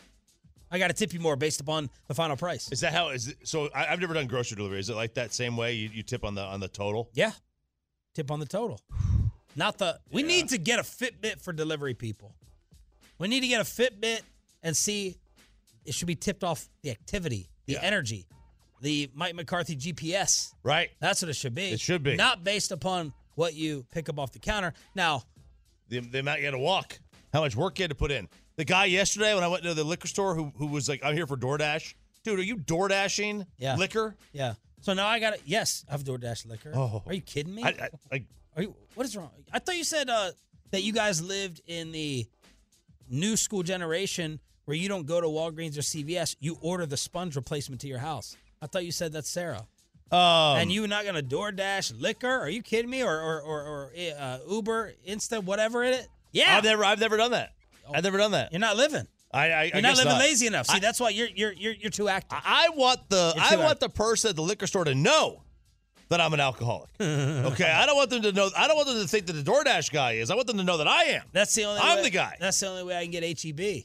I 0.72 0.78
got 0.78 0.88
to 0.88 0.94
tip 0.94 1.12
you 1.12 1.20
more 1.20 1.36
based 1.36 1.60
upon 1.60 1.90
the 2.08 2.14
final 2.14 2.34
price. 2.36 2.72
Is 2.72 2.80
that 2.80 2.92
how? 2.94 3.10
Is 3.10 3.28
it, 3.28 3.36
so? 3.44 3.68
I, 3.74 3.86
I've 3.88 4.00
never 4.00 4.14
done 4.14 4.26
grocery 4.26 4.56
delivery. 4.56 4.80
Is 4.80 4.88
it 4.88 4.96
like 4.96 5.14
that 5.14 5.34
same 5.34 5.56
way? 5.56 5.74
You, 5.74 5.90
you 5.92 6.02
tip 6.02 6.24
on 6.24 6.34
the 6.34 6.42
on 6.42 6.60
the 6.60 6.68
total? 6.68 7.10
Yeah, 7.12 7.32
tip 8.14 8.30
on 8.30 8.40
the 8.40 8.46
total. 8.46 8.80
Not 9.54 9.76
the. 9.76 10.00
We 10.10 10.22
need 10.22 10.48
to 10.48 10.58
get 10.58 10.78
a 10.78 10.82
Fitbit 10.82 11.42
for 11.42 11.52
delivery 11.52 11.92
people. 11.92 12.34
We 13.18 13.28
need 13.28 13.40
to 13.40 13.46
get 13.48 13.60
a 13.60 13.64
Fitbit 13.64 14.22
and 14.62 14.74
see. 14.74 15.18
It 15.84 15.94
should 15.94 16.06
be 16.08 16.14
tipped 16.14 16.42
off 16.42 16.68
the 16.82 16.90
activity, 16.90 17.50
the 17.66 17.74
Yeah. 17.74 17.80
energy, 17.82 18.26
the 18.80 19.10
Mike 19.14 19.34
McCarthy 19.34 19.76
GPS. 19.76 20.54
Right. 20.62 20.90
That's 21.00 21.20
what 21.20 21.28
it 21.28 21.34
should 21.34 21.54
be. 21.54 21.70
It 21.70 21.80
should 21.80 22.02
be. 22.02 22.16
Not 22.16 22.44
based 22.44 22.72
upon 22.72 23.12
what 23.34 23.54
you 23.54 23.84
pick 23.92 24.08
up 24.08 24.18
off 24.18 24.32
the 24.32 24.38
counter. 24.38 24.72
Now, 24.94 25.24
the, 25.88 25.98
the 26.00 26.20
amount 26.20 26.38
you 26.38 26.44
had 26.46 26.52
to 26.52 26.58
walk, 26.58 26.98
how 27.32 27.40
much 27.40 27.56
work 27.56 27.78
you 27.78 27.82
had 27.82 27.90
to 27.90 27.96
put 27.96 28.10
in. 28.12 28.28
The 28.56 28.64
guy 28.64 28.84
yesterday 28.86 29.34
when 29.34 29.42
I 29.44 29.48
went 29.48 29.62
to 29.64 29.74
the 29.74 29.84
liquor 29.84 30.08
store 30.08 30.34
who 30.34 30.52
who 30.56 30.66
was 30.66 30.88
like, 30.88 31.02
I'm 31.04 31.14
here 31.14 31.26
for 31.26 31.36
DoorDash. 31.36 31.94
Dude, 32.24 32.38
are 32.38 32.42
you 32.42 32.56
DoorDashing 32.56 33.46
Yeah. 33.58 33.76
liquor? 33.76 34.14
yeah. 34.32 34.54
So 34.80 34.94
now 34.94 35.06
I 35.06 35.20
got 35.20 35.34
to 35.34 35.40
Yes, 35.44 35.84
I 35.88 35.92
have 35.92 36.02
DoorDash 36.04 36.46
liquor. 36.48 36.72
Oh. 36.74 37.02
Are 37.06 37.14
you 37.14 37.20
kidding 37.20 37.54
me? 37.54 37.62
I, 37.62 37.68
I, 37.68 37.88
like, 38.10 38.24
Are 38.56 38.62
you, 38.62 38.74
what 38.94 39.06
is 39.06 39.16
wrong? 39.16 39.30
I 39.52 39.58
thought 39.60 39.76
you 39.76 39.84
said 39.84 40.10
uh, 40.10 40.32
that 40.72 40.82
you 40.82 40.92
guys 40.92 41.22
lived 41.22 41.60
in 41.66 41.92
the 41.92 42.26
new 43.08 43.36
school 43.36 43.62
generation 43.62 44.40
where 44.64 44.76
you 44.76 44.88
don't 44.88 45.06
go 45.06 45.20
to 45.20 45.26
Walgreens 45.28 45.76
or 45.78 45.82
CVS. 45.82 46.36
You 46.40 46.58
order 46.60 46.84
the 46.86 46.96
sponge 46.96 47.36
replacement 47.36 47.80
to 47.82 47.86
your 47.88 47.98
house. 47.98 48.36
I 48.60 48.66
thought 48.66 48.84
you 48.84 48.92
said 48.92 49.12
that's 49.12 49.30
Sarah. 49.30 49.66
um, 50.10 50.58
and 50.58 50.70
you 50.72 50.82
were 50.82 50.88
not 50.88 51.04
gonna 51.04 51.22
DoorDash 51.22 52.00
liquor? 52.00 52.28
Are 52.30 52.50
you 52.50 52.62
kidding 52.62 52.90
me? 52.90 53.02
Or 53.02 53.18
or 53.20 53.40
or, 53.40 53.60
or 53.62 53.92
uh, 54.18 54.38
Uber, 54.48 54.92
Insta, 55.08 55.42
whatever 55.42 55.82
it 55.84 55.94
is? 55.94 56.08
Yeah, 56.32 56.56
I've 56.56 56.64
never 56.64 56.84
I've 56.84 57.00
never 57.00 57.16
done 57.16 57.30
that. 57.32 57.52
I've 57.92 58.04
never 58.04 58.18
done 58.18 58.32
that. 58.32 58.52
you're 58.52 58.60
not 58.60 58.76
living. 58.76 59.06
I, 59.34 59.50
I 59.50 59.62
You're 59.64 59.76
I 59.76 59.80
not 59.80 59.96
living 59.96 60.12
not. 60.12 60.20
lazy 60.20 60.46
enough. 60.46 60.66
See, 60.66 60.76
I- 60.76 60.80
that's 60.80 61.00
why 61.00 61.08
you're 61.10 61.28
you're 61.28 61.52
you're 61.52 61.72
you're 61.72 61.90
too 61.90 62.08
active. 62.08 62.38
I 62.44 62.68
want 62.70 63.08
the 63.08 63.32
I 63.40 63.56
want 63.56 63.72
active. 63.72 63.80
the 63.80 63.88
person 63.90 64.30
at 64.30 64.36
the 64.36 64.42
liquor 64.42 64.66
store 64.66 64.84
to 64.84 64.94
know 64.94 65.42
that 66.10 66.20
I'm 66.20 66.34
an 66.34 66.40
alcoholic. 66.40 66.90
okay, 67.00 67.70
I 67.70 67.86
don't 67.86 67.96
want 67.96 68.10
them 68.10 68.20
to 68.22 68.32
know. 68.32 68.50
I 68.56 68.66
don't 68.68 68.76
want 68.76 68.88
them 68.88 69.00
to 69.00 69.08
think 69.08 69.24
that 69.26 69.32
the 69.32 69.42
DoorDash 69.42 69.90
guy 69.90 70.12
is. 70.12 70.30
I 70.30 70.34
want 70.34 70.48
them 70.48 70.58
to 70.58 70.64
know 70.64 70.76
that 70.76 70.86
I 70.88 71.04
am. 71.04 71.22
That's 71.32 71.54
the 71.54 71.64
only. 71.64 71.80
I'm 71.82 71.96
way, 71.98 72.02
the 72.04 72.10
guy. 72.10 72.36
That's 72.38 72.60
the 72.60 72.66
only 72.68 72.84
way 72.84 72.96
I 72.96 73.02
can 73.04 73.10
get 73.10 73.22
HEB. 73.42 73.84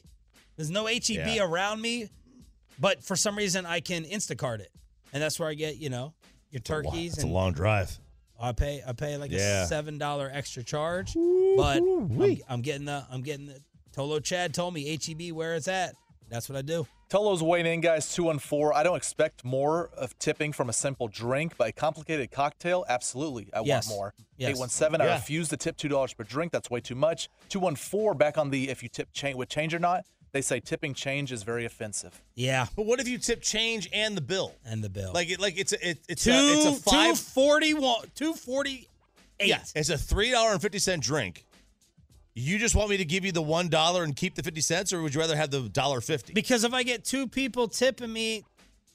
There's 0.58 0.70
no 0.70 0.86
HEB 0.88 1.08
Yeah. 1.10 1.44
around 1.46 1.80
me, 1.82 2.10
but 2.80 3.02
for 3.04 3.16
some 3.16 3.38
reason 3.38 3.66
I 3.66 3.80
can 3.80 4.04
Instacart 4.04 4.60
it, 4.60 4.72
and 5.14 5.24
that's 5.24 5.40
where 5.40 5.48
I 5.48 5.54
get 5.54 5.78
you 5.78 5.90
know 5.90 6.14
your 6.52 6.60
turkeys 6.60 7.14
It's 7.14 7.24
a 7.24 7.26
and 7.26 7.34
long 7.34 7.54
drive. 7.54 7.98
I 8.40 8.52
pay 8.52 8.84
I 8.86 8.92
pay 8.92 9.16
like 9.18 9.32
Yeah. 9.32 9.64
a 9.64 9.68
seven 9.68 9.98
dollar 9.98 10.30
extra 10.34 10.64
charge, 10.64 11.14
but 11.14 11.78
I'm, 11.78 12.38
I'm 12.50 12.62
getting 12.62 12.86
the 12.86 13.06
I'm 13.10 13.22
getting 13.22 13.46
the 13.48 13.62
Tolo 13.98 14.24
Chad 14.24 14.54
told 14.54 14.76
me 14.76 14.96
HEB 15.04 15.32
where 15.36 15.56
it's 15.56 15.68
at. 15.68 15.96
That's 16.30 16.48
what 16.48 16.56
I 16.58 16.62
do. 16.62 16.86
Tolo's 17.10 17.42
weighing 17.42 17.66
in, 17.66 17.82
guys, 17.82 18.14
two 18.14 18.30
and 18.30 18.40
four. 18.40 18.74
I 18.76 18.84
don't 18.84 18.98
expect 18.98 19.44
more 19.46 19.90
of 19.98 20.18
tipping 20.20 20.52
from 20.54 20.70
a 20.70 20.74
simple 20.74 21.08
drink, 21.08 21.54
but 21.58 21.70
a 21.70 21.72
complicated 21.72 22.30
cocktail, 22.32 22.86
absolutely. 22.90 23.48
I 23.54 23.62
Yes. 23.62 23.88
want 23.88 23.98
more. 23.98 24.14
Yes. 24.38 24.50
817, 24.50 25.02
I 25.08 25.14
refuse 25.16 25.50
to 25.50 25.58
tip 25.58 25.78
$2 25.78 26.14
per 26.16 26.24
drink. 26.26 26.52
That's 26.52 26.70
way 26.70 26.80
too 26.82 26.96
much. 26.96 27.30
214, 27.50 28.18
back 28.18 28.38
on 28.38 28.50
the 28.52 28.70
if 28.70 28.84
you 28.84 28.90
tip 28.90 29.08
change 29.14 29.36
with 29.36 29.50
change 29.50 29.74
or 29.74 29.80
not, 29.80 30.06
they 30.34 30.42
say 30.42 30.60
tipping 30.60 30.94
change 30.94 31.32
is 31.32 31.42
very 31.44 31.66
offensive. 31.66 32.22
Yeah. 32.36 32.68
But 32.76 32.86
what 32.86 33.00
if 33.00 33.08
you 33.08 33.18
tip 33.18 33.42
change 33.42 33.90
and 33.94 34.16
the 34.16 34.22
bill? 34.22 34.54
And 34.66 34.84
the 34.84 34.90
bill. 34.90 35.12
Like 35.14 35.32
it, 35.32 35.40
like 35.40 35.58
it's 35.58 35.72
a, 35.72 35.90
it, 35.92 36.00
it's 36.10 36.26
two, 36.26 36.32
a, 36.32 36.54
it's 36.54 36.66
a 36.66 36.72
five. 36.84 37.16
241 37.16 37.96
248. 38.14 38.88
Yeah, 39.40 39.60
it's 39.76 39.90
a 39.90 39.98
three 39.98 40.32
dollar 40.32 40.52
and 40.52 40.62
fifty 40.62 40.80
cent 40.80 41.02
drink. 41.02 41.46
You 42.40 42.60
just 42.60 42.76
want 42.76 42.90
me 42.90 42.98
to 42.98 43.06
give 43.06 43.26
you 43.26 43.32
the 43.32 43.42
one 43.42 43.68
dollar 43.68 44.04
and 44.04 44.16
keep 44.16 44.36
the 44.36 44.44
fifty 44.44 44.62
cents, 44.62 44.94
or 44.94 45.02
would 45.02 45.14
you 45.14 45.20
rather 45.20 45.36
have 45.36 45.50
the 45.50 45.62
dollar 45.70 46.02
fifty? 46.02 46.34
Because 46.34 46.64
if 46.64 46.74
I 46.74 46.84
get 46.84 47.04
two 47.04 47.28
people 47.28 47.68
tipping 47.68 48.14
me 48.14 48.44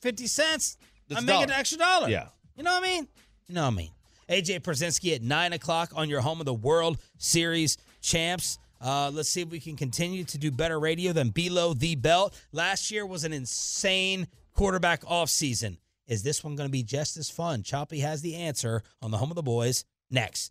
50 0.02 0.26
cents, 0.26 0.76
That's 1.08 1.20
I'm 1.20 1.26
making 1.26 1.44
an 1.44 1.50
extra 1.52 1.78
dollar. 1.78 2.08
Yeah. 2.08 2.26
You 2.56 2.64
know 2.64 2.72
what 2.72 2.82
I 2.82 2.86
mean? 2.86 3.08
You 3.46 3.54
know 3.54 3.62
what 3.62 3.72
I 3.72 3.76
mean? 3.76 3.90
AJ 4.28 4.60
Pierzynski 4.60 5.14
at 5.14 5.22
9 5.22 5.52
o'clock 5.52 5.92
on 5.94 6.08
your 6.08 6.20
home 6.20 6.40
of 6.40 6.46
the 6.46 6.54
World 6.54 6.98
Series 7.18 7.78
champs. 8.00 8.58
Uh, 8.80 9.10
let's 9.12 9.28
see 9.28 9.42
if 9.42 9.48
we 9.48 9.60
can 9.60 9.76
continue 9.76 10.24
to 10.24 10.38
do 10.38 10.50
better 10.50 10.78
radio 10.80 11.12
than 11.12 11.30
Below 11.30 11.72
the 11.74 11.94
Belt. 11.94 12.38
Last 12.50 12.90
year 12.90 13.06
was 13.06 13.24
an 13.24 13.32
insane 13.32 14.26
quarterback 14.54 15.02
offseason. 15.02 15.78
Is 16.08 16.24
this 16.24 16.42
one 16.42 16.56
going 16.56 16.68
to 16.68 16.72
be 16.72 16.82
just 16.82 17.16
as 17.16 17.30
fun? 17.30 17.62
Choppy 17.62 18.00
has 18.00 18.22
the 18.22 18.34
answer 18.34 18.82
on 19.00 19.12
the 19.12 19.18
home 19.18 19.30
of 19.30 19.36
the 19.36 19.42
boys 19.42 19.84
next. 20.10 20.50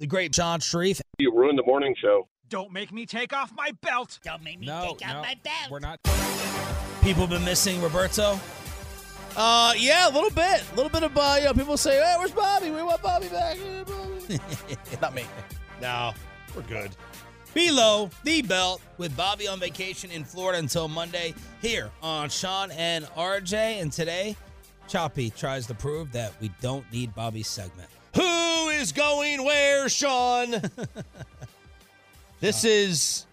The 0.00 0.06
great 0.06 0.32
John 0.32 0.60
Sharif. 0.60 1.02
You 1.18 1.30
ruined 1.30 1.58
the 1.58 1.62
morning 1.62 1.94
show. 2.00 2.26
Don't 2.48 2.72
make 2.72 2.90
me 2.90 3.04
take 3.04 3.34
off 3.34 3.52
my 3.54 3.70
belt. 3.82 4.18
Don't 4.24 4.42
make 4.42 4.58
me 4.58 4.66
no, 4.66 4.96
take 4.98 5.06
off 5.06 5.16
no, 5.16 5.20
my 5.20 5.36
belt. 5.44 5.70
We're 5.70 5.78
not. 5.78 6.00
People 7.02 7.26
been 7.26 7.44
missing 7.44 7.82
Roberto. 7.82 8.40
Uh, 9.36 9.74
yeah, 9.76 10.08
a 10.08 10.12
little 10.12 10.30
bit, 10.30 10.64
a 10.72 10.74
little 10.74 10.88
bit 10.88 11.02
of 11.02 11.16
uh, 11.16 11.36
you 11.38 11.44
know, 11.44 11.52
people 11.52 11.76
say, 11.76 12.02
"Hey, 12.02 12.14
where's 12.18 12.30
Bobby? 12.30 12.70
We 12.70 12.82
want 12.82 13.02
Bobby 13.02 13.28
back." 13.28 13.58
Not 15.02 15.14
me. 15.14 15.24
No, 15.82 16.12
we're 16.56 16.62
good. 16.62 16.96
Below 17.52 18.08
the 18.24 18.40
belt 18.40 18.80
with 18.96 19.14
Bobby 19.14 19.48
on 19.48 19.60
vacation 19.60 20.10
in 20.10 20.24
Florida 20.24 20.58
until 20.58 20.88
Monday 20.88 21.34
here 21.60 21.90
on 22.02 22.30
Sean 22.30 22.70
and 22.70 23.04
RJ. 23.04 23.82
And 23.82 23.92
today, 23.92 24.34
Choppy 24.88 25.28
tries 25.28 25.66
to 25.66 25.74
prove 25.74 26.10
that 26.12 26.32
we 26.40 26.50
don't 26.62 26.90
need 26.90 27.14
Bobby's 27.14 27.48
segment. 27.48 27.90
Is 28.80 28.92
going 28.92 29.44
where, 29.44 29.90
Sean? 29.90 30.54
this 32.40 32.64
is 32.64 33.26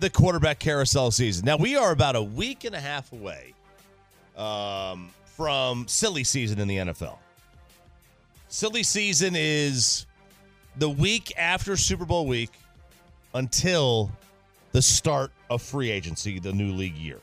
the 0.00 0.10
quarterback 0.10 0.58
carousel 0.58 1.12
season. 1.12 1.44
Now 1.44 1.56
we 1.56 1.76
are 1.76 1.92
about 1.92 2.16
a 2.16 2.22
week 2.22 2.64
and 2.64 2.74
a 2.74 2.80
half 2.80 3.12
away 3.12 3.54
um, 4.36 5.10
from 5.36 5.86
silly 5.86 6.24
season 6.24 6.58
in 6.58 6.66
the 6.66 6.78
NFL. 6.78 7.18
Silly 8.48 8.82
season 8.82 9.34
is 9.36 10.06
the 10.76 10.90
week 10.90 11.32
after 11.38 11.76
Super 11.76 12.04
Bowl 12.04 12.26
week 12.26 12.50
until 13.34 14.10
the 14.72 14.82
start 14.82 15.30
of 15.50 15.62
free 15.62 15.92
agency, 15.92 16.40
the 16.40 16.52
new 16.52 16.72
league 16.72 16.96
year. 16.96 17.20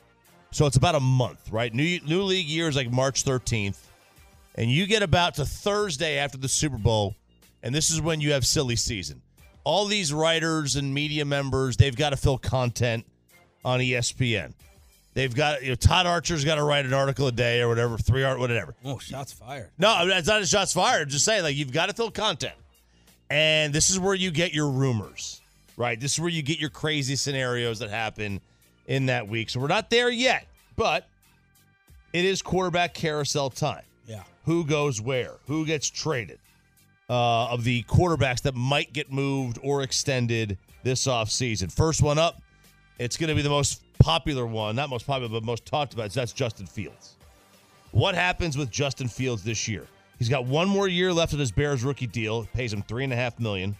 So 0.51 0.65
it's 0.67 0.77
about 0.77 0.95
a 0.95 1.01
month, 1.01 1.51
right? 1.51 1.73
New 1.73 1.99
new 2.05 2.21
league 2.21 2.47
year 2.47 2.69
is 2.69 2.77
like 2.77 2.93
March 2.93 3.25
13th. 3.25 3.77
And 4.57 4.71
you 4.71 4.87
get 4.87 5.03
about 5.03 5.35
to 5.35 5.43
Thursday 5.43 6.17
after 6.17 6.37
the 6.37 6.47
Super 6.47 6.77
Bowl, 6.77 7.13
and 7.65 7.73
this 7.73 7.89
is 7.89 7.99
when 7.99 8.21
you 8.21 8.31
have 8.31 8.45
silly 8.45 8.75
season. 8.75 9.21
All 9.63 9.85
these 9.85 10.13
writers 10.13 10.75
and 10.75 10.93
media 10.93 11.25
members, 11.25 11.75
they've 11.75 11.95
got 11.95 12.11
to 12.11 12.17
fill 12.17 12.37
content 12.37 13.05
on 13.65 13.79
ESPN. 13.79 14.53
They've 15.15 15.33
got 15.33 15.63
you 15.63 15.69
know, 15.69 15.75
Todd 15.75 16.05
Archer's 16.05 16.45
got 16.45 16.55
to 16.55 16.63
write 16.63 16.85
an 16.85 16.93
article 16.93 17.27
a 17.27 17.31
day 17.31 17.61
or 17.61 17.67
whatever, 17.67 17.97
three 17.97 18.23
art, 18.23 18.37
whatever. 18.37 18.75
Oh, 18.85 18.99
shots 18.99 19.33
fired. 19.33 19.71
No, 19.79 20.07
it's 20.07 20.27
not 20.27 20.41
a 20.41 20.45
shots 20.45 20.73
fired. 20.73 21.03
I'm 21.03 21.09
just 21.09 21.25
saying, 21.25 21.41
like, 21.41 21.55
you've 21.55 21.71
got 21.71 21.87
to 21.87 21.95
fill 21.95 22.11
content. 22.11 22.53
And 23.31 23.73
this 23.73 23.89
is 23.89 23.99
where 23.99 24.13
you 24.13 24.29
get 24.29 24.53
your 24.53 24.69
rumors, 24.69 25.41
right? 25.75 25.99
This 25.99 26.13
is 26.13 26.19
where 26.19 26.29
you 26.29 26.43
get 26.43 26.59
your 26.59 26.69
crazy 26.69 27.15
scenarios 27.15 27.79
that 27.79 27.89
happen 27.89 28.41
in 28.85 29.07
that 29.07 29.27
week. 29.27 29.49
So 29.49 29.59
we're 29.59 29.67
not 29.67 29.89
there 29.89 30.11
yet, 30.11 30.45
but 30.75 31.07
it 32.13 32.25
is 32.25 32.43
quarterback 32.43 32.93
carousel 32.93 33.49
time. 33.49 33.85
Yeah. 34.05 34.21
Who 34.43 34.65
goes 34.65 35.01
where? 35.01 35.31
Who 35.47 35.65
gets 35.65 35.89
traded? 35.89 36.37
Uh, 37.07 37.49
of 37.49 37.63
the 37.63 37.83
quarterbacks 37.83 38.41
that 38.41 38.55
might 38.55 38.91
get 38.91 39.11
moved 39.11 39.59
or 39.61 39.83
extended 39.83 40.57
this 40.83 41.05
offseason. 41.05 41.71
First 41.71 42.01
one 42.01 42.17
up, 42.17 42.41
it's 42.97 43.15
going 43.15 43.27
to 43.27 43.35
be 43.35 43.43
the 43.43 43.49
most 43.49 43.83
popular 43.99 44.47
one, 44.47 44.75
not 44.75 44.89
most 44.89 45.05
popular, 45.05 45.29
but 45.29 45.43
most 45.43 45.65
talked 45.67 45.93
about. 45.93 46.11
So 46.11 46.21
that's 46.21 46.33
Justin 46.33 46.65
Fields. 46.65 47.15
What 47.91 48.15
happens 48.15 48.57
with 48.57 48.71
Justin 48.71 49.07
Fields 49.07 49.43
this 49.43 49.67
year? 49.67 49.85
He's 50.17 50.29
got 50.29 50.45
one 50.45 50.67
more 50.67 50.87
year 50.87 51.13
left 51.13 51.33
of 51.33 51.39
his 51.39 51.51
Bears 51.51 51.83
rookie 51.83 52.07
deal. 52.07 52.41
It 52.41 52.53
pays 52.53 52.73
him 52.73 52.81
three 52.81 53.03
and 53.03 53.13
a 53.13 53.15
half 53.15 53.39
million, 53.39 53.75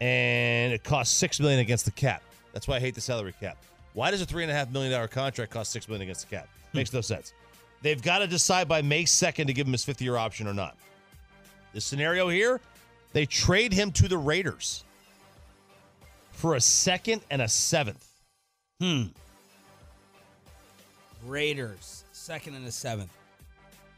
and 0.00 0.72
it 0.72 0.84
costs 0.84 1.14
six 1.16 1.40
million 1.40 1.60
against 1.60 1.86
the 1.86 1.90
cap. 1.90 2.22
That's 2.52 2.68
why 2.68 2.76
I 2.76 2.80
hate 2.80 2.94
the 2.94 3.00
salary 3.00 3.34
cap. 3.40 3.56
Why 3.94 4.10
does 4.10 4.20
a 4.22 4.26
three 4.26 4.42
and 4.44 4.52
a 4.52 4.54
half 4.54 4.70
million 4.70 4.92
dollar 4.92 5.08
contract 5.08 5.50
cost 5.50 5.72
six 5.72 5.88
million 5.88 6.02
against 6.02 6.28
the 6.28 6.36
cap? 6.36 6.48
Makes 6.72 6.92
no 6.92 7.00
sense. 7.00 7.32
They've 7.82 8.00
got 8.00 8.18
to 8.18 8.26
decide 8.26 8.68
by 8.68 8.82
May 8.82 9.04
second 9.04 9.46
to 9.46 9.52
give 9.52 9.66
him 9.66 9.72
his 9.72 9.84
fifth 9.84 10.02
year 10.02 10.16
option 10.16 10.46
or 10.46 10.54
not. 10.54 10.76
The 11.78 11.82
scenario 11.82 12.28
here, 12.28 12.60
they 13.12 13.24
trade 13.24 13.72
him 13.72 13.92
to 13.92 14.08
the 14.08 14.18
Raiders 14.18 14.82
for 16.32 16.56
a 16.56 16.60
second 16.60 17.22
and 17.30 17.40
a 17.40 17.46
seventh. 17.46 18.04
Hmm. 18.80 19.02
Raiders, 21.24 22.02
second 22.10 22.56
and 22.56 22.66
a 22.66 22.72
seventh. 22.72 23.16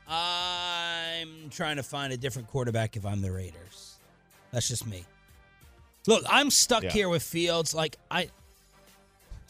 I'm 0.07 1.49
trying 1.49 1.77
to 1.77 1.83
find 1.83 2.13
a 2.13 2.19
different 2.19 2.49
quarterback 2.49 2.97
if 2.99 3.07
I'm 3.07 3.23
the 3.23 3.33
Raiders. 3.33 3.95
That's 4.53 4.69
just 4.69 4.87
me. 4.87 5.07
Look, 6.07 6.23
I'm 6.29 6.51
stuck 6.51 6.83
Yeah. 6.83 6.91
here 6.91 7.09
with 7.09 7.23
Fields. 7.23 7.73
Like 7.73 7.97
I, 8.11 8.29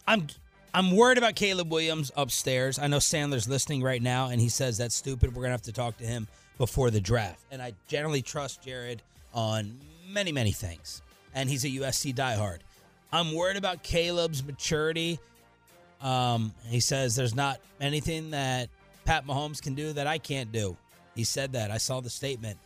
I'm, 0.06 0.28
I'm 0.72 0.92
worried 0.94 1.18
about 1.18 1.34
Caleb 1.34 1.68
Williams 1.72 2.12
upstairs. 2.16 2.78
I 2.78 2.86
know 2.86 2.98
Sandler's 2.98 3.48
listening 3.48 3.82
right 3.82 4.00
now, 4.00 4.28
and 4.28 4.40
he 4.40 4.48
says 4.48 4.78
that's 4.78 4.94
stupid. 4.94 5.34
We're 5.34 5.42
gonna 5.42 5.50
have 5.54 5.62
to 5.62 5.72
talk 5.72 5.96
to 5.98 6.04
him 6.04 6.28
before 6.60 6.90
the 6.90 7.00
draft. 7.00 7.42
And 7.50 7.62
I 7.62 7.72
generally 7.86 8.20
trust 8.20 8.60
Jared 8.62 9.00
on 9.32 9.80
many, 10.06 10.30
many 10.30 10.52
things. 10.52 11.00
And 11.34 11.48
he's 11.48 11.64
a 11.64 11.68
USC 11.68 12.14
diehard. 12.14 12.58
I'm 13.10 13.34
worried 13.34 13.56
about 13.56 13.82
Caleb's 13.82 14.44
maturity. 14.44 15.18
Um, 16.02 16.52
he 16.66 16.80
says 16.80 17.16
there's 17.16 17.34
not 17.34 17.60
anything 17.80 18.32
that 18.32 18.68
Pat 19.06 19.26
Mahomes 19.26 19.62
can 19.62 19.74
do 19.74 19.94
that 19.94 20.06
I 20.06 20.18
can't 20.18 20.52
do. 20.52 20.76
He 21.14 21.24
said 21.24 21.54
that. 21.54 21.70
I 21.70 21.78
saw 21.78 22.00
the 22.00 22.10
statement. 22.10 22.58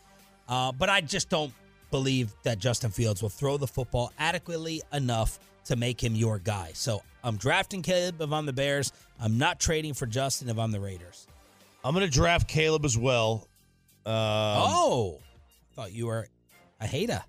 Uh, 0.48 0.72
but 0.72 0.88
I 0.88 1.00
just 1.00 1.28
don't 1.28 1.52
believe 1.92 2.34
that 2.42 2.58
Justin 2.58 2.90
Fields 2.90 3.22
will 3.22 3.28
throw 3.28 3.58
the 3.58 3.68
football 3.68 4.12
adequately 4.18 4.82
enough 4.92 5.38
to 5.66 5.76
make 5.76 6.02
him 6.02 6.16
your 6.16 6.40
guy. 6.40 6.72
So 6.74 7.00
I'm 7.22 7.36
drafting 7.36 7.80
Caleb 7.80 8.20
if 8.20 8.32
I'm 8.32 8.44
the 8.44 8.52
Bears. 8.52 8.92
I'm 9.20 9.38
not 9.38 9.60
trading 9.60 9.94
for 9.94 10.06
Justin 10.06 10.48
if 10.48 10.58
I'm 10.58 10.72
the 10.72 10.80
Raiders. 10.80 11.28
I'm 11.84 11.94
going 11.94 12.04
to 12.04 12.12
draft 12.12 12.48
Caleb 12.48 12.84
as 12.84 12.98
well. 12.98 13.46
Um, 14.06 14.12
oh, 14.14 15.20
thought 15.74 15.92
you 15.92 16.06
were 16.06 16.28
a 16.80 16.86
hater. 16.86 17.22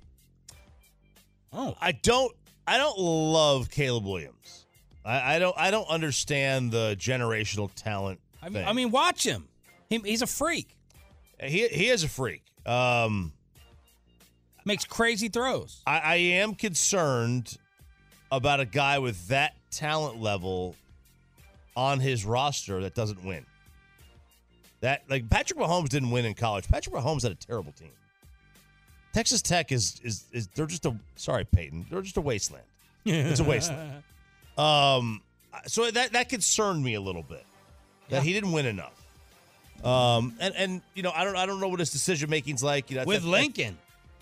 Oh, 1.53 1.75
I 1.79 1.93
don't. 1.93 2.33
I 2.67 2.77
don't 2.77 2.97
love 2.97 3.69
Caleb 3.69 4.05
Williams. 4.05 4.65
I, 5.05 5.35
I 5.35 5.39
don't. 5.39 5.55
I 5.57 5.71
don't 5.71 5.87
understand 5.89 6.71
the 6.71 6.95
generational 6.99 7.69
talent. 7.75 8.19
I 8.41 8.45
mean, 8.45 8.53
thing. 8.53 8.67
I 8.67 8.73
mean 8.73 8.91
watch 8.91 9.23
him. 9.25 9.47
He, 9.89 9.99
he's 9.99 10.21
a 10.21 10.27
freak. 10.27 10.75
he 11.39 11.67
he 11.67 11.89
is 11.89 12.03
a 12.03 12.09
freak. 12.09 12.43
Um, 12.65 13.31
Makes 14.65 14.85
crazy 14.85 15.29
throws. 15.29 15.83
I, 15.85 15.99
I 15.99 16.15
am 16.15 16.55
concerned 16.55 17.55
about 18.31 18.59
a 18.59 18.65
guy 18.65 18.97
with 18.97 19.27
that 19.27 19.53
talent 19.69 20.19
level 20.19 20.75
on 21.75 21.99
his 21.99 22.25
roster 22.25 22.81
that 22.81 22.95
doesn't 22.95 23.23
win. 23.23 23.45
That 24.85 25.01
like 25.09 25.27
Patrick 25.31 25.59
Mahomes 25.59 25.89
didn't 25.89 26.11
win 26.11 26.25
in 26.25 26.35
college. 26.35 26.67
Patrick 26.67 26.93
Mahomes 26.93 27.23
had 27.23 27.31
a 27.31 27.35
terrible 27.35 27.71
team. 27.71 27.89
Texas 29.13 29.41
Tech 29.41 29.71
is 29.71 29.99
is 30.03 30.25
is 30.31 30.45
they're 30.53 30.67
just 30.67 30.85
a 30.85 30.95
sorry 31.15 31.43
Peyton 31.43 31.87
they're 31.89 32.03
just 32.03 32.17
a 32.17 32.21
wasteland. 32.21 32.65
It's 33.03 33.39
a 33.39 33.43
wasteland. 33.51 34.03
Um, 34.59 35.21
so 35.65 35.89
that 35.89 36.13
that 36.13 36.29
concerned 36.29 36.83
me 36.83 36.93
a 36.93 37.01
little 37.01 37.23
bit 37.23 37.43
that 38.09 38.21
he 38.21 38.31
didn't 38.31 38.51
win 38.51 38.67
enough. 38.67 38.93
Um, 39.83 40.35
and 40.39 40.53
and 40.55 40.81
you 40.93 41.01
know 41.01 41.11
I 41.15 41.23
don't 41.23 41.35
I 41.35 41.47
don't 41.47 41.59
know 41.59 41.67
what 41.67 41.79
his 41.79 41.89
decision 41.91 42.29
making's 42.29 42.61
like. 42.63 42.91
You 42.91 42.97
know 42.97 43.05
With 43.05 43.21
that- 43.21 43.25
that- 43.25 43.31
Lincoln. 43.31 43.77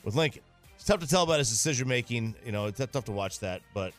with 0.06 0.16
Lincoln. 0.16 0.44
It's 0.76 0.86
tough 0.86 1.02
to 1.02 1.08
tell 1.08 1.24
about 1.24 1.40
his 1.40 1.50
decision 1.50 1.90
making. 1.90 2.36
You 2.46 2.54
know, 2.54 2.68
it's 2.68 2.80
tough 2.80 3.04
to 3.06 3.12
watch 3.12 3.40
that. 3.40 3.62
But 3.74 3.94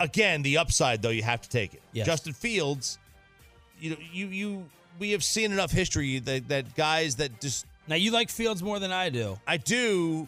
again, 0.00 0.42
the 0.42 0.58
upside 0.58 1.00
though, 1.00 1.10
you 1.10 1.22
have 1.22 1.40
to 1.42 1.48
take 1.48 1.72
it. 1.72 1.82
Yes. 1.92 2.04
Justin 2.06 2.32
Fields, 2.34 2.98
you 3.80 3.90
know, 3.90 3.96
you 4.12 4.26
you 4.28 4.64
we 4.98 5.12
have 5.12 5.24
seen 5.24 5.52
enough 5.52 5.70
history 5.70 6.18
that 6.20 6.48
that 6.48 6.74
guys 6.74 7.16
that 7.16 7.40
just 7.40 7.66
Now 7.88 7.96
you 7.96 8.10
like 8.10 8.30
Fields 8.30 8.62
more 8.62 8.78
than 8.78 8.92
I 8.92 9.10
do. 9.10 9.38
I 9.46 9.56
do, 9.56 10.26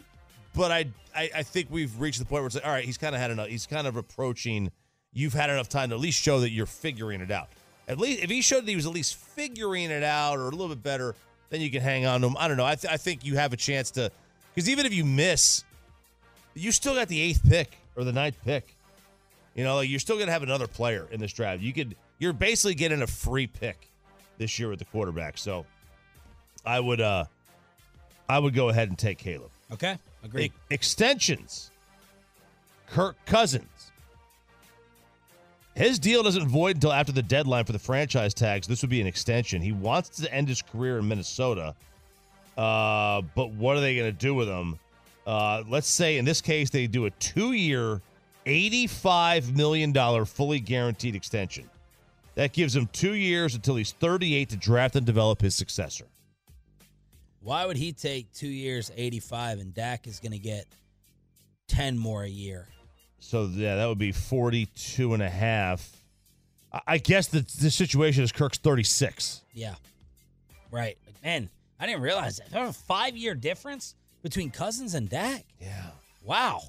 but 0.55 0.71
I 0.71 0.87
I, 1.15 1.29
I 1.37 1.43
think 1.43 1.67
we've 1.69 1.99
reached 1.99 2.19
the 2.19 2.25
point 2.25 2.41
where 2.41 2.47
it's 2.47 2.55
like, 2.55 2.65
all 2.65 2.71
right, 2.71 2.85
he's 2.85 2.97
kind 2.97 3.15
of 3.15 3.21
had 3.21 3.31
enough. 3.31 3.47
He's 3.47 3.65
kind 3.65 3.87
of 3.87 3.95
approaching. 3.95 4.71
You've 5.11 5.33
had 5.33 5.49
enough 5.49 5.69
time 5.69 5.89
to 5.89 5.95
at 5.95 6.01
least 6.01 6.21
show 6.21 6.41
that 6.41 6.51
you're 6.51 6.67
figuring 6.67 7.21
it 7.21 7.31
out. 7.31 7.49
At 7.87 7.97
least 7.97 8.23
if 8.23 8.29
he 8.29 8.41
showed 8.41 8.65
that 8.65 8.69
he 8.69 8.75
was 8.75 8.85
at 8.85 8.93
least 8.93 9.15
figuring 9.15 9.89
it 9.89 10.03
out 10.03 10.37
or 10.37 10.43
a 10.43 10.51
little 10.51 10.69
bit 10.69 10.83
better, 10.83 11.15
then 11.49 11.61
you 11.61 11.71
can 11.71 11.81
hang 11.81 12.05
on 12.05 12.21
to 12.21 12.27
him. 12.27 12.35
I 12.37 12.47
don't 12.47 12.57
know. 12.57 12.65
I, 12.65 12.75
th- 12.75 12.93
I 12.93 12.97
think 12.97 13.25
you 13.25 13.35
have 13.35 13.51
a 13.51 13.57
chance 13.57 13.89
to, 13.91 14.11
because 14.53 14.69
even 14.69 14.85
if 14.85 14.93
you 14.93 15.03
miss, 15.03 15.63
you 16.53 16.71
still 16.71 16.93
got 16.93 17.07
the 17.07 17.19
eighth 17.19 17.41
pick 17.49 17.75
or 17.95 18.03
the 18.03 18.13
ninth 18.13 18.37
pick. 18.45 18.75
You 19.55 19.63
know, 19.63 19.77
like 19.77 19.89
you're 19.89 19.99
still 19.99 20.17
going 20.17 20.27
to 20.27 20.31
have 20.33 20.43
another 20.43 20.67
player 20.67 21.07
in 21.11 21.19
this 21.19 21.33
draft. 21.33 21.61
You 21.61 21.73
could, 21.73 21.95
you're 22.19 22.33
basically 22.33 22.75
getting 22.75 23.01
a 23.01 23.07
free 23.07 23.47
pick 23.47 23.88
this 24.39 24.57
year 24.57 24.69
with 24.69 24.79
the 24.79 24.85
quarterback. 24.85 25.37
So, 25.37 25.65
I 26.65 26.79
would, 26.79 26.99
uh 26.99 27.25
I 28.27 28.39
would 28.39 28.53
go 28.55 28.69
ahead 28.69 28.89
and 28.89 28.97
take 28.97 29.19
Caleb. 29.19 29.51
Okay, 29.71 29.97
agreed. 30.23 30.51
E- 30.51 30.73
extensions. 30.73 31.69
Kirk 32.87 33.15
Cousins. 33.25 33.91
His 35.75 35.99
deal 35.99 36.23
doesn't 36.23 36.47
void 36.47 36.75
until 36.75 36.91
after 36.91 37.11
the 37.11 37.21
deadline 37.21 37.63
for 37.63 37.71
the 37.71 37.79
franchise 37.79 38.33
tags. 38.33 38.67
This 38.67 38.81
would 38.81 38.89
be 38.89 38.99
an 38.99 39.07
extension. 39.07 39.61
He 39.61 39.71
wants 39.71 40.09
to 40.21 40.33
end 40.33 40.49
his 40.49 40.61
career 40.61 40.97
in 40.97 41.07
Minnesota. 41.07 41.75
Uh, 42.57 43.21
but 43.35 43.51
what 43.51 43.77
are 43.77 43.79
they 43.79 43.95
going 43.95 44.11
to 44.11 44.17
do 44.17 44.35
with 44.35 44.49
him? 44.49 44.77
Uh, 45.25 45.63
let's 45.69 45.87
say 45.87 46.17
in 46.17 46.25
this 46.25 46.41
case, 46.41 46.69
they 46.69 46.87
do 46.87 47.05
a 47.05 47.11
two 47.11 47.53
year, 47.53 48.01
$85 48.45 49.55
million 49.55 49.93
fully 50.25 50.59
guaranteed 50.59 51.15
extension. 51.15 51.69
That 52.39 52.53
gives 52.53 52.73
him 52.73 52.87
two 52.93 53.15
years 53.15 53.53
until 53.53 53.75
he's 53.75 53.91
38 53.91 54.47
to 54.51 54.55
draft 54.55 54.95
and 54.95 55.05
develop 55.05 55.41
his 55.41 55.55
successor. 55.55 56.05
Why 57.41 57.65
would 57.65 57.75
he 57.75 57.91
take 57.91 58.31
two 58.31 58.47
years, 58.47 58.93
85, 58.95 59.59
and 59.59 59.73
Dak 59.73 60.07
is 60.07 60.21
going 60.21 60.31
to 60.31 60.39
get 60.39 60.65
10 61.67 61.97
more 61.97 62.23
a 62.23 62.29
year? 62.29 62.69
So 63.19 63.49
yeah, 63.51 63.75
that 63.75 63.87
would 63.87 63.97
be 63.97 64.13
42 64.13 65.13
and 65.13 65.21
a 65.21 65.29
half. 65.29 65.91
I- 66.87 66.99
guess 66.99 67.27
the, 67.27 67.41
the 67.59 67.69
situation 67.69 68.23
is 68.23 68.31
Kirk's 68.31 68.57
36. 68.57 69.41
Yeah. 69.53 69.75
Right. 70.71 70.97
Man, 71.21 71.49
I 71.77 71.87
didn't 71.87 72.03
realize 72.03 72.37
that. 72.37 72.51
There's 72.51 72.69
a 72.69 72.71
five 72.71 73.17
year 73.17 73.35
difference 73.35 73.95
between 74.23 74.49
Cousins 74.49 74.93
and 74.93 75.09
Dak. 75.09 75.43
Yeah. 75.59 75.87
Wow. 76.23 76.61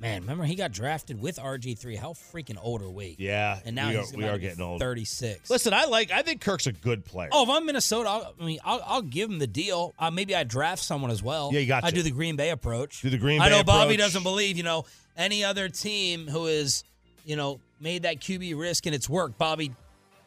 Man, 0.00 0.22
remember 0.22 0.44
he 0.44 0.54
got 0.56 0.72
drafted 0.72 1.20
with 1.20 1.38
RG3. 1.38 1.96
How 1.96 2.10
freaking 2.12 2.58
old 2.60 2.82
are 2.82 2.90
we? 2.90 3.14
Yeah, 3.18 3.60
And 3.64 3.76
now 3.76 3.88
we 3.90 3.96
he's 3.96 4.12
are, 4.12 4.16
we 4.16 4.24
are 4.24 4.38
getting 4.38 4.60
old. 4.60 4.80
36. 4.80 5.48
Listen, 5.48 5.72
I 5.72 5.84
like. 5.84 6.10
I 6.10 6.22
think 6.22 6.40
Kirk's 6.40 6.66
a 6.66 6.72
good 6.72 7.04
player. 7.04 7.28
Oh, 7.32 7.44
if 7.44 7.48
I'm 7.48 7.64
Minnesota, 7.64 8.08
I'll, 8.08 8.34
I 8.38 8.44
mean, 8.44 8.58
I'll, 8.64 8.82
I'll 8.84 9.02
give 9.02 9.30
him 9.30 9.38
the 9.38 9.46
deal. 9.46 9.94
Uh, 9.98 10.10
maybe 10.10 10.34
I 10.34 10.44
draft 10.44 10.82
someone 10.82 11.10
as 11.10 11.22
well. 11.22 11.50
Yeah, 11.52 11.60
you 11.60 11.66
got 11.66 11.84
I 11.84 11.90
do 11.90 12.02
the 12.02 12.10
Green 12.10 12.36
Bay 12.36 12.50
approach. 12.50 13.02
Do 13.02 13.08
the 13.10 13.18
Green 13.18 13.40
I 13.40 13.48
Bay 13.48 13.56
know 13.56 13.64
Bobby 13.64 13.96
doesn't 13.96 14.24
believe, 14.24 14.56
you 14.56 14.62
know, 14.64 14.84
any 15.16 15.44
other 15.44 15.68
team 15.68 16.26
who 16.26 16.46
is, 16.46 16.82
you 17.24 17.36
know, 17.36 17.60
made 17.80 18.02
that 18.02 18.20
QB 18.20 18.58
risk 18.58 18.86
and 18.86 18.94
it's 18.94 19.08
worked. 19.08 19.38
Bobby 19.38 19.72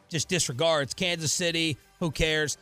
just 0.08 0.28
disregards 0.28 0.94
Kansas 0.94 1.32
City. 1.32 1.76
Who 2.00 2.10
cares? 2.10 2.56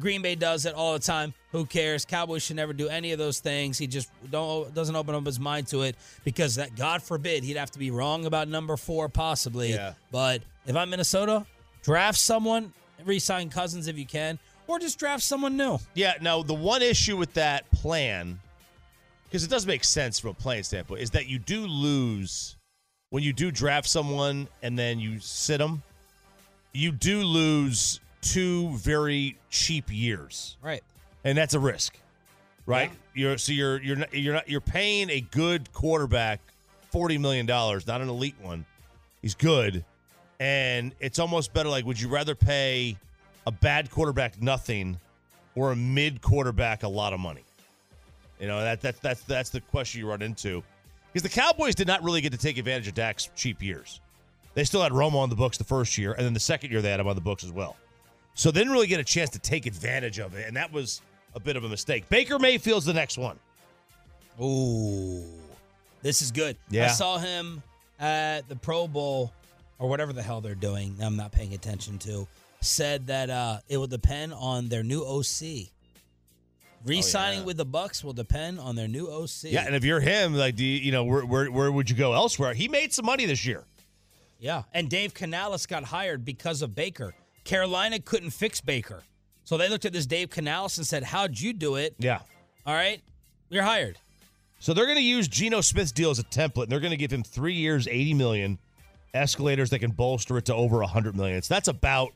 Green 0.00 0.22
Bay 0.22 0.34
does 0.34 0.66
it 0.66 0.74
all 0.74 0.92
the 0.94 0.98
time. 0.98 1.32
Who 1.52 1.64
cares? 1.64 2.04
Cowboys 2.04 2.42
should 2.42 2.56
never 2.56 2.74
do 2.74 2.88
any 2.88 3.12
of 3.12 3.18
those 3.18 3.40
things. 3.40 3.78
He 3.78 3.86
just 3.86 4.10
don't 4.30 4.74
doesn't 4.74 4.94
open 4.94 5.14
up 5.14 5.24
his 5.24 5.40
mind 5.40 5.66
to 5.68 5.82
it 5.82 5.96
because 6.22 6.56
that 6.56 6.76
God 6.76 7.02
forbid 7.02 7.42
he'd 7.42 7.56
have 7.56 7.70
to 7.70 7.78
be 7.78 7.90
wrong 7.90 8.26
about 8.26 8.48
number 8.48 8.76
four 8.76 9.08
possibly. 9.08 9.70
Yeah. 9.70 9.94
But 10.10 10.42
if 10.66 10.76
I'm 10.76 10.90
Minnesota, 10.90 11.46
draft 11.82 12.18
someone, 12.18 12.74
re-sign 13.04 13.48
Cousins 13.48 13.88
if 13.88 13.96
you 13.96 14.04
can, 14.04 14.38
or 14.66 14.78
just 14.78 14.98
draft 14.98 15.22
someone 15.22 15.56
new. 15.56 15.78
Yeah. 15.94 16.14
Now 16.20 16.42
the 16.42 16.52
one 16.52 16.82
issue 16.82 17.16
with 17.16 17.32
that 17.34 17.70
plan, 17.70 18.38
because 19.24 19.42
it 19.42 19.48
does 19.48 19.66
make 19.66 19.84
sense 19.84 20.18
from 20.18 20.30
a 20.30 20.34
playing 20.34 20.64
standpoint, 20.64 21.00
is 21.00 21.10
that 21.12 21.28
you 21.28 21.38
do 21.38 21.66
lose 21.66 22.56
when 23.08 23.22
you 23.22 23.32
do 23.32 23.50
draft 23.50 23.88
someone 23.88 24.48
and 24.62 24.78
then 24.78 25.00
you 25.00 25.18
sit 25.18 25.58
them. 25.58 25.82
You 26.74 26.92
do 26.92 27.22
lose 27.22 28.00
two 28.20 28.68
very 28.76 29.38
cheap 29.48 29.86
years. 29.88 30.58
Right. 30.60 30.82
And 31.24 31.36
that's 31.36 31.54
a 31.54 31.60
risk, 31.60 31.98
right? 32.66 32.90
You're 33.14 33.38
so 33.38 33.52
you're 33.52 33.80
you're 33.82 33.96
not, 33.96 34.14
you're 34.14 34.34
not 34.34 34.48
you're 34.48 34.60
paying 34.60 35.10
a 35.10 35.20
good 35.20 35.72
quarterback 35.72 36.40
forty 36.90 37.18
million 37.18 37.46
dollars, 37.46 37.86
not 37.86 38.00
an 38.00 38.08
elite 38.08 38.36
one. 38.40 38.64
He's 39.22 39.34
good, 39.34 39.84
and 40.38 40.94
it's 41.00 41.18
almost 41.18 41.52
better. 41.52 41.68
Like, 41.68 41.84
would 41.84 42.00
you 42.00 42.08
rather 42.08 42.34
pay 42.34 42.96
a 43.46 43.50
bad 43.50 43.90
quarterback 43.90 44.40
nothing, 44.40 44.98
or 45.54 45.72
a 45.72 45.76
mid 45.76 46.22
quarterback 46.22 46.82
a 46.82 46.88
lot 46.88 47.12
of 47.12 47.20
money? 47.20 47.44
You 48.40 48.46
know 48.46 48.60
that 48.60 48.80
that 48.82 49.00
that's 49.00 49.22
that's 49.22 49.50
the 49.50 49.60
question 49.60 50.00
you 50.00 50.08
run 50.08 50.22
into, 50.22 50.62
because 51.12 51.28
the 51.28 51.40
Cowboys 51.40 51.74
did 51.74 51.88
not 51.88 52.04
really 52.04 52.20
get 52.20 52.32
to 52.32 52.38
take 52.38 52.58
advantage 52.58 52.86
of 52.86 52.94
Dak's 52.94 53.30
cheap 53.34 53.62
years. 53.62 54.00
They 54.54 54.64
still 54.64 54.82
had 54.82 54.92
Romo 54.92 55.16
on 55.16 55.30
the 55.30 55.36
books 55.36 55.58
the 55.58 55.64
first 55.64 55.98
year, 55.98 56.12
and 56.12 56.24
then 56.24 56.34
the 56.34 56.40
second 56.40 56.70
year 56.70 56.80
they 56.80 56.90
had 56.90 57.00
him 57.00 57.08
on 57.08 57.14
the 57.14 57.20
books 57.20 57.44
as 57.44 57.52
well. 57.52 57.76
So 58.38 58.52
they 58.52 58.60
didn't 58.60 58.72
really 58.72 58.86
get 58.86 59.00
a 59.00 59.04
chance 59.04 59.30
to 59.30 59.40
take 59.40 59.66
advantage 59.66 60.20
of 60.20 60.36
it, 60.36 60.46
and 60.46 60.56
that 60.56 60.72
was 60.72 61.02
a 61.34 61.40
bit 61.40 61.56
of 61.56 61.64
a 61.64 61.68
mistake. 61.68 62.08
Baker 62.08 62.38
Mayfield's 62.38 62.86
the 62.86 62.94
next 62.94 63.18
one. 63.18 63.36
Ooh, 64.40 65.24
this 66.02 66.22
is 66.22 66.30
good. 66.30 66.56
I 66.72 66.86
saw 66.86 67.18
him 67.18 67.64
at 67.98 68.48
the 68.48 68.54
Pro 68.54 68.86
Bowl 68.86 69.32
or 69.80 69.88
whatever 69.88 70.12
the 70.12 70.22
hell 70.22 70.40
they're 70.40 70.54
doing. 70.54 70.94
I'm 71.02 71.16
not 71.16 71.32
paying 71.32 71.52
attention 71.52 71.98
to. 71.98 72.28
Said 72.60 73.08
that 73.08 73.28
uh, 73.28 73.58
it 73.68 73.76
will 73.76 73.88
depend 73.88 74.32
on 74.34 74.68
their 74.68 74.84
new 74.84 75.02
OC. 75.02 75.70
Re-signing 76.84 77.44
with 77.44 77.56
the 77.56 77.66
Bucs 77.66 78.04
will 78.04 78.12
depend 78.12 78.60
on 78.60 78.76
their 78.76 78.86
new 78.86 79.08
OC. 79.08 79.50
Yeah, 79.50 79.66
and 79.66 79.74
if 79.74 79.84
you're 79.84 79.98
him, 79.98 80.34
like, 80.34 80.54
do 80.54 80.64
you, 80.64 80.78
you 80.78 80.92
know, 80.92 81.02
where, 81.02 81.26
where 81.26 81.50
where 81.50 81.72
would 81.72 81.90
you 81.90 81.96
go 81.96 82.12
elsewhere? 82.12 82.54
He 82.54 82.68
made 82.68 82.92
some 82.92 83.04
money 83.04 83.26
this 83.26 83.44
year. 83.44 83.64
Yeah, 84.38 84.62
and 84.72 84.88
Dave 84.88 85.12
Canales 85.12 85.66
got 85.66 85.82
hired 85.82 86.24
because 86.24 86.62
of 86.62 86.76
Baker. 86.76 87.14
Carolina 87.48 87.98
couldn't 87.98 88.30
fix 88.30 88.60
Baker, 88.60 89.02
so 89.44 89.56
they 89.56 89.70
looked 89.70 89.86
at 89.86 89.94
this 89.94 90.04
Dave 90.04 90.28
Canales 90.28 90.76
and 90.76 90.86
said, 90.86 91.02
"How'd 91.02 91.40
you 91.40 91.54
do 91.54 91.76
it?" 91.76 91.94
Yeah. 91.98 92.20
All 92.66 92.74
right, 92.74 93.00
you're 93.48 93.62
hired. 93.62 93.96
So 94.58 94.74
they're 94.74 94.84
going 94.84 94.98
to 94.98 95.02
use 95.02 95.28
Geno 95.28 95.62
Smith's 95.62 95.90
deal 95.90 96.10
as 96.10 96.18
a 96.18 96.24
template. 96.24 96.64
And 96.64 96.72
they're 96.72 96.80
going 96.80 96.90
to 96.90 96.98
give 96.98 97.10
him 97.10 97.22
three 97.22 97.54
years, 97.54 97.88
eighty 97.88 98.12
million, 98.12 98.58
escalators 99.14 99.70
that 99.70 99.78
can 99.78 99.92
bolster 99.92 100.36
it 100.36 100.44
to 100.44 100.54
over 100.54 100.82
hundred 100.82 101.16
million. 101.16 101.40
So 101.40 101.54
that's 101.54 101.68
about, 101.68 102.12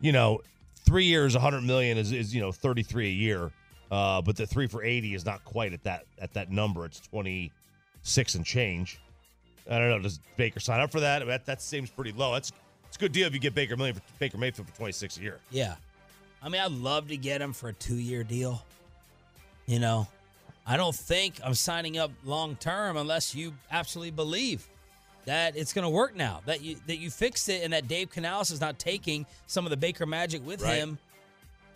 you 0.00 0.10
know, 0.10 0.40
three 0.84 1.04
years, 1.04 1.36
hundred 1.36 1.62
million 1.62 1.96
is, 1.96 2.10
is 2.10 2.34
you 2.34 2.40
know 2.40 2.50
thirty 2.50 2.82
three 2.82 3.06
a 3.06 3.12
year. 3.12 3.52
Uh, 3.92 4.20
but 4.22 4.36
the 4.36 4.46
three 4.46 4.66
for 4.66 4.82
eighty 4.82 5.14
is 5.14 5.24
not 5.24 5.44
quite 5.44 5.72
at 5.72 5.84
that 5.84 6.04
at 6.18 6.32
that 6.34 6.50
number. 6.50 6.84
It's 6.84 6.98
twenty 6.98 7.52
six 8.02 8.34
and 8.34 8.44
change. 8.44 8.98
I 9.70 9.78
don't 9.78 9.90
know. 9.90 10.00
Does 10.00 10.18
Baker 10.36 10.58
sign 10.58 10.80
up 10.80 10.90
for 10.90 10.98
that? 10.98 11.24
That 11.24 11.46
that 11.46 11.62
seems 11.62 11.90
pretty 11.90 12.10
low. 12.10 12.32
That's 12.32 12.50
it's 12.88 12.96
a 12.96 13.00
good 13.00 13.12
deal 13.12 13.26
if 13.26 13.34
you 13.34 13.38
get 13.40 13.54
Baker 13.54 13.76
million 13.76 13.94
for 13.94 14.02
Baker 14.18 14.38
Mayfield 14.38 14.68
for 14.68 14.76
twenty 14.76 14.92
six 14.92 15.16
a 15.18 15.22
year. 15.22 15.38
Yeah, 15.50 15.76
I 16.42 16.48
mean, 16.48 16.60
I'd 16.60 16.72
love 16.72 17.08
to 17.08 17.16
get 17.16 17.40
him 17.40 17.52
for 17.52 17.68
a 17.68 17.72
two-year 17.72 18.24
deal. 18.24 18.62
You 19.66 19.78
know, 19.78 20.08
I 20.66 20.76
don't 20.76 20.94
think 20.94 21.34
I'm 21.44 21.54
signing 21.54 21.98
up 21.98 22.10
long 22.24 22.56
term 22.56 22.96
unless 22.96 23.34
you 23.34 23.52
absolutely 23.70 24.12
believe 24.12 24.66
that 25.26 25.56
it's 25.56 25.72
going 25.74 25.82
to 25.84 25.90
work 25.90 26.16
now. 26.16 26.40
That 26.46 26.62
you 26.62 26.76
that 26.86 26.96
you 26.96 27.10
fixed 27.10 27.48
it, 27.48 27.62
and 27.62 27.72
that 27.72 27.86
Dave 27.88 28.10
Canales 28.10 28.50
is 28.50 28.60
not 28.60 28.78
taking 28.78 29.26
some 29.46 29.66
of 29.66 29.70
the 29.70 29.76
Baker 29.76 30.06
magic 30.06 30.44
with 30.46 30.62
Right. 30.62 30.76
him 30.76 30.98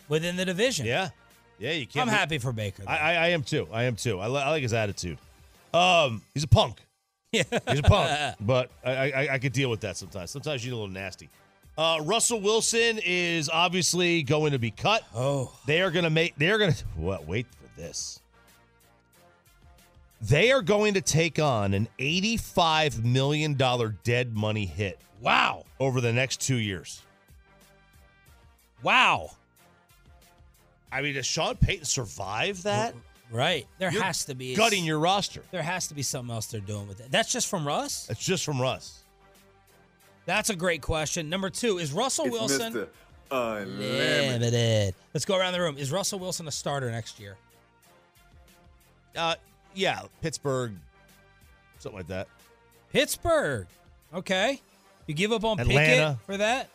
within 0.09 0.35
the 0.35 0.45
division. 0.45 0.85
Yeah, 0.87 1.09
yeah. 1.59 1.71
You 1.71 1.85
can't. 1.85 2.07
I'm 2.07 2.13
happy 2.13 2.39
for 2.39 2.51
Baker. 2.51 2.83
I, 2.87 2.97
I, 2.97 3.13
I 3.13 3.27
am 3.29 3.43
too. 3.43 3.67
I 3.71 3.83
am 3.83 3.95
too. 3.95 4.19
I, 4.19 4.27
li- 4.27 4.41
I 4.41 4.49
like 4.49 4.63
his 4.63 4.73
attitude. 4.73 5.17
Um, 5.73 6.21
he's 6.33 6.43
a 6.43 6.47
punk. 6.47 6.77
Yeah, 7.51 7.59
he's 7.67 7.79
a 7.79 7.83
punk. 7.83 8.35
But 8.41 8.69
I, 8.85 9.11
I, 9.11 9.33
I 9.33 9.39
could 9.39 9.53
deal 9.53 9.69
with 9.71 9.81
that 9.81 9.97
sometimes. 9.97 10.29
Sometimes 10.29 10.63
you 10.63 10.71
need 10.71 10.77
a 10.77 10.79
little 10.79 10.93
nasty. 10.93 11.29
Uh, 11.75 11.99
Russell 12.03 12.39
Wilson 12.39 12.99
is 13.03 13.49
obviously 13.49 14.21
going 14.21 14.51
to 14.51 14.59
be 14.59 14.69
cut. 14.69 15.03
Oh, 15.15 15.51
they 15.65 15.81
are 15.81 15.89
going 15.89 16.03
to 16.03 16.11
make. 16.11 16.35
They 16.37 16.51
are 16.51 16.59
going 16.59 16.73
to. 16.73 16.85
What? 16.95 17.27
Wait 17.27 17.47
for 17.47 17.81
this. 17.81 18.19
They 20.21 20.51
are 20.51 20.61
going 20.61 20.93
to 20.93 21.01
take 21.01 21.39
on 21.39 21.73
an 21.73 21.87
eighty-five 21.97 23.03
million 23.03 23.55
dollar 23.55 23.95
dead 24.03 24.35
money 24.35 24.67
hit. 24.67 24.99
Wow! 25.19 25.65
Over 25.79 25.99
the 25.99 26.13
next 26.13 26.41
two 26.41 26.57
years. 26.57 27.01
Wow. 28.83 29.31
I 30.91 31.01
mean, 31.01 31.15
does 31.15 31.25
Sean 31.25 31.55
Payton 31.55 31.85
survive 31.85 32.61
that? 32.63 32.93
Right. 33.33 33.65
There 33.79 33.91
You're 33.91 34.03
has 34.03 34.25
to 34.25 34.35
be 34.35 34.55
gutting 34.55 34.85
your 34.85 34.99
roster. 34.99 35.41
There 35.49 35.63
has 35.63 35.87
to 35.87 35.95
be 35.95 36.03
something 36.03 36.33
else 36.33 36.45
they're 36.45 36.61
doing 36.61 36.87
with 36.87 36.99
it. 36.99 37.07
That's 37.09 37.31
just 37.31 37.47
from 37.47 37.65
Russ. 37.67 38.07
It's 38.09 38.23
just 38.23 38.45
from 38.45 38.61
Russ. 38.61 39.01
That's 40.27 40.51
a 40.51 40.55
great 40.55 40.83
question. 40.83 41.29
Number 41.29 41.49
two 41.49 41.79
is 41.79 41.91
Russell 41.91 42.25
It's 42.25 42.33
Wilson 42.33 42.73
Mr. 42.73 42.87
Unlimited. 43.31 44.41
limited. 44.41 44.95
Let's 45.15 45.25
go 45.25 45.35
around 45.35 45.53
the 45.53 45.61
room. 45.61 45.79
Is 45.79 45.91
Russell 45.91 46.19
Wilson 46.19 46.47
a 46.47 46.51
starter 46.51 46.91
next 46.91 47.19
year? 47.19 47.35
Uh, 49.17 49.33
yeah, 49.73 50.03
Pittsburgh, 50.21 50.73
something 51.79 51.97
like 51.97 52.07
that. 52.07 52.27
Pittsburgh. 52.91 53.65
Okay. 54.13 54.61
You 55.07 55.15
give 55.15 55.31
up 55.31 55.43
on 55.43 55.59
Atlanta. 55.59 56.19
Pickett 56.19 56.25
for 56.27 56.37
that? 56.37 56.69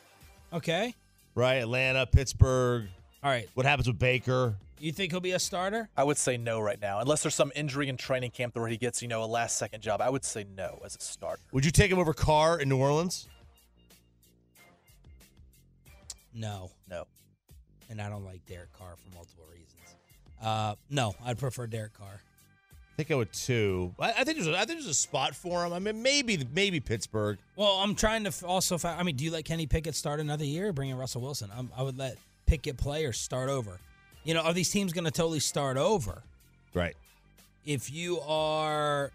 Okay. 0.52 0.92
Right, 1.36 1.54
Atlanta, 1.54 2.04
Pittsburgh. 2.04 2.88
All 3.22 3.30
right. 3.30 3.48
What 3.54 3.64
happens 3.64 3.86
with 3.86 3.98
Baker? 3.98 4.56
You 4.80 4.92
think 4.92 5.12
he'll 5.12 5.20
be 5.20 5.32
a 5.32 5.38
starter? 5.38 5.88
I 5.96 6.04
would 6.04 6.16
say 6.16 6.36
no 6.36 6.60
right 6.60 6.80
now, 6.80 7.00
unless 7.00 7.22
there's 7.22 7.34
some 7.34 7.52
injury 7.56 7.88
in 7.88 7.96
training 7.96 8.30
camp 8.30 8.54
where 8.56 8.68
he 8.68 8.76
gets, 8.76 9.02
you 9.02 9.08
know, 9.08 9.22
a 9.22 9.26
last 9.26 9.56
second 9.56 9.82
job. 9.82 10.00
I 10.00 10.08
would 10.08 10.24
say 10.24 10.44
no 10.56 10.80
as 10.84 10.96
a 10.96 11.00
starter. 11.00 11.42
Would 11.52 11.64
you 11.64 11.70
take 11.70 11.90
him 11.90 11.98
over 11.98 12.12
Carr 12.12 12.60
in 12.60 12.68
New 12.68 12.76
Orleans? 12.78 13.28
No. 16.32 16.70
No. 16.88 17.06
And 17.90 18.00
I 18.00 18.08
don't 18.08 18.24
like 18.24 18.44
Derek 18.46 18.72
Carr 18.72 18.94
for 18.96 19.14
multiple 19.14 19.44
reasons. 19.50 19.96
Uh, 20.42 20.74
no, 20.90 21.14
I'd 21.24 21.38
prefer 21.38 21.66
Derek 21.66 21.94
Carr. 21.94 22.20
I 22.20 22.96
think 22.96 23.10
I 23.10 23.14
would 23.14 23.32
too. 23.32 23.94
I, 23.98 24.10
I 24.10 24.24
think 24.24 24.38
there's 24.38 24.48
a, 24.48 24.54
I 24.54 24.64
think 24.64 24.80
there's 24.80 24.86
a 24.86 24.94
spot 24.94 25.34
for 25.34 25.64
him. 25.64 25.72
I 25.72 25.78
mean, 25.78 26.02
maybe 26.02 26.44
maybe 26.52 26.80
Pittsburgh. 26.80 27.38
Well, 27.56 27.74
I'm 27.78 27.94
trying 27.94 28.24
to 28.24 28.46
also. 28.46 28.76
Fa- 28.76 28.96
I 28.98 29.04
mean, 29.04 29.14
do 29.16 29.24
you 29.24 29.30
let 29.30 29.44
Kenny 29.44 29.66
Pickett 29.66 29.94
start 29.94 30.18
another 30.18 30.44
year? 30.44 30.68
Or 30.68 30.72
bring 30.72 30.90
in 30.90 30.96
Russell 30.98 31.20
Wilson. 31.20 31.48
I'm, 31.56 31.70
I 31.76 31.82
would 31.82 31.96
let 31.96 32.16
Pickett 32.46 32.76
play 32.76 33.04
or 33.04 33.12
start 33.12 33.50
over. 33.50 33.78
You 34.28 34.34
know, 34.34 34.42
are 34.42 34.52
these 34.52 34.68
teams 34.68 34.92
going 34.92 35.06
to 35.06 35.10
totally 35.10 35.40
start 35.40 35.78
over? 35.78 36.22
Right. 36.74 36.94
If 37.64 37.90
you 37.90 38.20
are, 38.20 39.10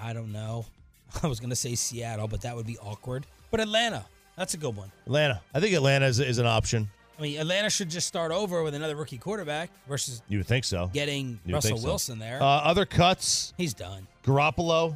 I 0.00 0.14
don't 0.14 0.32
know. 0.32 0.64
I 1.22 1.26
was 1.26 1.40
going 1.40 1.50
to 1.50 1.56
say 1.56 1.74
Seattle, 1.74 2.26
but 2.26 2.40
that 2.40 2.56
would 2.56 2.66
be 2.66 2.78
awkward. 2.78 3.26
But 3.50 3.60
Atlanta, 3.60 4.06
that's 4.34 4.54
a 4.54 4.56
good 4.56 4.74
one. 4.74 4.90
Atlanta. 5.04 5.42
I 5.52 5.60
think 5.60 5.74
Atlanta 5.74 6.06
is, 6.06 6.20
is 6.20 6.38
an 6.38 6.46
option. 6.46 6.88
I 7.18 7.20
mean, 7.20 7.38
Atlanta 7.38 7.68
should 7.68 7.90
just 7.90 8.06
start 8.06 8.32
over 8.32 8.62
with 8.62 8.72
another 8.74 8.96
rookie 8.96 9.18
quarterback 9.18 9.68
versus 9.86 10.22
You 10.26 10.38
would 10.38 10.46
think 10.46 10.64
so. 10.64 10.88
getting 10.94 11.38
You 11.44 11.52
Russell 11.52 11.76
so. 11.76 11.86
Wilson 11.86 12.18
there. 12.18 12.42
Uh, 12.42 12.46
other 12.46 12.86
cuts: 12.86 13.52
He's 13.58 13.74
done. 13.74 14.06
Garoppolo, 14.24 14.94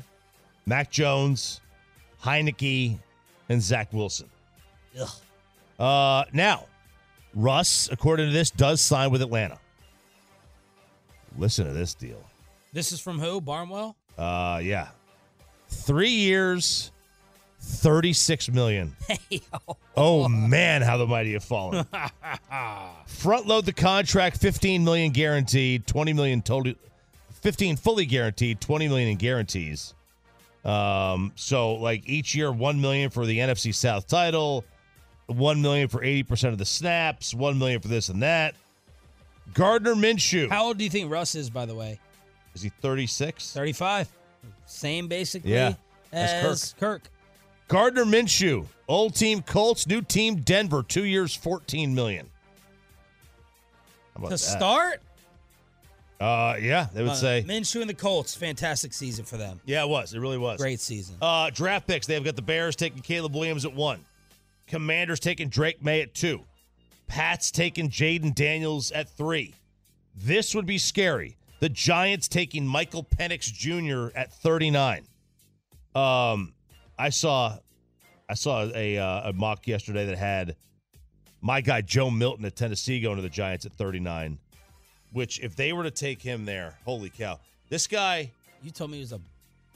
Mac 0.65 0.91
Jones, 0.91 1.61
Heinicke, 2.23 2.97
and 3.51 3.61
Zach 3.61 3.93
Wilson. 3.93 4.31
Ugh. 4.99 5.11
Uh, 5.79 6.25
now, 6.33 6.65
Russ, 7.35 7.89
according 7.91 8.26
to 8.28 8.32
this, 8.32 8.51
does 8.51 8.80
sign 8.80 9.11
with 9.11 9.22
Atlanta. 9.22 9.59
Listen 11.37 11.66
to 11.66 11.72
this 11.72 11.95
deal. 11.95 12.22
This 12.72 12.93
is 12.93 13.01
from 13.01 13.18
who? 13.18 13.41
Barnwell? 13.41 13.97
Uh, 14.16 14.61
yeah, 14.62 14.89
three 15.68 16.11
years, 16.11 16.93
thirty-six 17.61 18.49
million. 18.49 18.95
Hey, 19.30 19.41
Oh 19.97 20.28
man, 20.28 20.82
how 20.82 20.97
the 20.97 21.07
mighty 21.07 21.32
have 21.35 21.45
fallen. 21.45 21.87
Front 23.07 23.47
load 23.47 23.64
the 23.64 23.72
contract, 23.72 24.39
fifteen 24.39 24.85
million 24.85 25.12
guaranteed, 25.12 25.87
twenty 25.87 26.12
million 26.12 26.43
total, 26.43 26.74
fifteen 27.43 27.76
fully 27.76 28.07
guaranteed, 28.07 28.61
twenty 28.61 28.89
million 28.89 29.09
in 29.09 29.16
guarantees. 29.16 29.95
Um, 30.64 31.32
so 31.37 31.74
like 31.74 32.09
each 32.09 32.35
year, 32.35 32.51
one 32.51 32.80
million 32.80 33.11
for 33.11 33.26
the 33.26 33.39
NFC 33.39 33.74
South 33.74 34.07
title, 34.09 34.64
one 35.27 35.62
million 35.62 35.89
for 35.89 36.03
eighty 36.05 36.22
percent 36.22 36.53
of 36.53 36.59
the 36.59 36.64
snaps, 36.64 37.35
one 37.35 37.59
million 37.59 37.81
for 37.81 37.89
this 37.89 38.09
and 38.09 38.22
that. 38.22 38.55
Gardner 39.53 39.95
Minshew. 39.95 40.49
How 40.49 40.66
old 40.66 40.79
do 40.79 40.85
you 40.85 40.91
think 40.91 41.11
Russ 41.11 41.35
is, 41.35 41.51
by 41.51 41.66
the 41.66 41.75
way? 41.75 41.99
Is 42.55 42.62
he 42.62 42.68
thirty 42.68 43.07
six? 43.07 43.53
35. 43.53 44.09
Same 44.66 45.09
basically 45.09 45.53
Yeah, 45.53 45.75
as 46.12 46.43
that's 46.43 46.72
Kirk. 46.75 47.03
Gardner 47.68 48.05
Minshew, 48.05 48.66
old 48.89 49.14
team 49.14 49.43
Colts, 49.43 49.87
new 49.87 50.01
team 50.03 50.37
Denver, 50.37 50.83
two 50.83 51.05
years, 51.05 51.35
fourteen 51.35 51.95
million. 51.95 52.29
How 54.14 54.18
about 54.20 54.29
To 54.29 54.35
that? 54.35 54.39
start? 54.39 55.03
Uh, 56.20 56.57
yeah, 56.61 56.87
they 56.95 57.03
would 57.03 57.11
Uh, 57.12 57.14
say. 57.14 57.45
Minshew 57.47 57.81
and 57.81 57.91
the 57.91 57.95
Colts, 57.95 58.35
fantastic 58.35 58.93
season 58.95 59.25
for 59.25 59.37
them. 59.37 59.61
Yeah, 59.66 59.83
it 59.83 59.89
was. 59.89 60.14
It 60.14 60.20
really 60.20 60.39
was. 60.39 60.59
Great 60.61 60.81
season. 60.81 61.16
Uh, 61.20 61.51
draft 61.51 61.87
picks. 61.87 62.07
They've 62.07 62.22
got 62.25 62.37
the 62.37 62.43
Bears 62.43 62.77
taking 62.77 63.03
Caleb 63.03 63.35
Williams 63.35 63.64
at 63.64 63.75
one. 63.75 64.05
Commanders 64.67 65.21
taking 65.21 65.49
Drake 65.49 65.83
Maye 65.83 66.03
at 66.03 66.15
two. 66.15 66.45
Pats 67.07 67.51
taking 67.51 67.91
Jayden 67.91 68.35
Daniels 68.35 68.91
at 68.91 69.09
three. 69.09 69.55
This 70.17 70.55
would 70.55 70.67
be 70.67 70.79
scary. 70.79 71.37
The 71.61 71.69
Giants 71.69 72.29
taking 72.29 72.67
Michael 72.67 73.05
Penix 73.05 73.53
Jr. 73.53 74.17
at 74.17 74.33
39. 74.33 75.07
Um, 75.95 76.53
I 76.99 77.11
saw, 77.11 77.57
I 78.29 78.35
saw 78.35 78.69
a, 78.75 78.99
uh, 78.99 79.31
a 79.31 79.33
mock 79.33 79.67
yesterday 79.67 80.07
that 80.07 80.19
had 80.19 80.57
my 81.41 81.61
guy 81.61 81.81
Joe 81.81 82.11
Milton 82.11 82.45
at 82.45 82.57
Tennessee 82.57 83.01
going 83.01 83.17
to 83.17 83.23
the 83.23 83.29
Giants 83.29 83.67
at 83.67 83.73
39. 83.73 84.39
Which, 85.12 85.41
if 85.41 85.55
they 85.55 85.73
were 85.73 85.85
to 85.85 85.93
take 85.93 86.21
him 86.21 86.45
there, 86.45 86.77
holy 86.85 87.09
cow! 87.09 87.39
This 87.69 87.87
guy. 87.87 88.33
You 88.65 88.73
told 88.73 88.91
me 88.91 88.97
he 88.97 89.03
was 89.03 89.12
a 89.12 89.21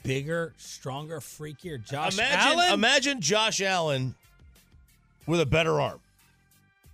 bigger, 0.03 0.53
stronger, 0.57 1.19
freakier 1.19 1.81
Josh 1.81 2.15
imagine, 2.17 2.59
Allen? 2.59 2.73
imagine 2.73 3.21
Josh 3.21 3.61
Allen 3.61 4.15
with 5.29 5.39
a 5.39 5.45
better 5.45 5.79
arm. 5.79 5.99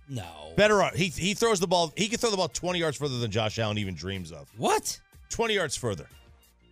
no. 0.08 0.52
Better 0.56 0.82
arm. 0.82 0.94
He 0.94 1.08
he 1.08 1.34
throws 1.34 1.60
the 1.60 1.66
ball. 1.66 1.92
He 1.96 2.08
can 2.08 2.18
throw 2.18 2.30
the 2.30 2.36
ball 2.36 2.48
twenty 2.48 2.78
yards 2.78 2.96
further 2.96 3.18
than 3.18 3.30
Josh 3.30 3.58
Allen 3.58 3.76
even 3.76 3.94
dreams 3.94 4.32
of. 4.32 4.48
What? 4.56 4.98
Twenty 5.28 5.54
yards 5.54 5.76
further. 5.76 6.06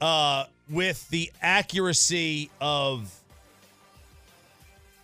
Uh, 0.01 0.45
with 0.71 1.07
the 1.11 1.31
accuracy 1.43 2.51
of 2.63 3.13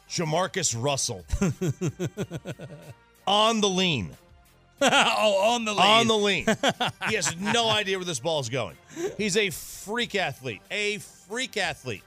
JaMarcus 0.09 0.75
Russell 0.81 1.25
on 3.27 3.61
the 3.61 3.69
lean. 3.69 4.11
oh, 4.83 5.53
on 5.55 5.65
the 5.67 5.73
lean. 5.73 5.83
On 5.83 6.09
the 6.09 6.17
lean. 6.17 6.47
he 7.09 7.15
has 7.17 7.37
no 7.39 7.69
idea 7.69 7.99
where 7.99 8.05
this 8.07 8.19
ball 8.21 8.41
is 8.41 8.49
going. 8.49 8.77
He's 9.19 9.37
a 9.37 9.51
freak 9.51 10.15
athlete. 10.15 10.63
A 10.71 10.99
freak 10.99 11.59
athlete. 11.59 12.03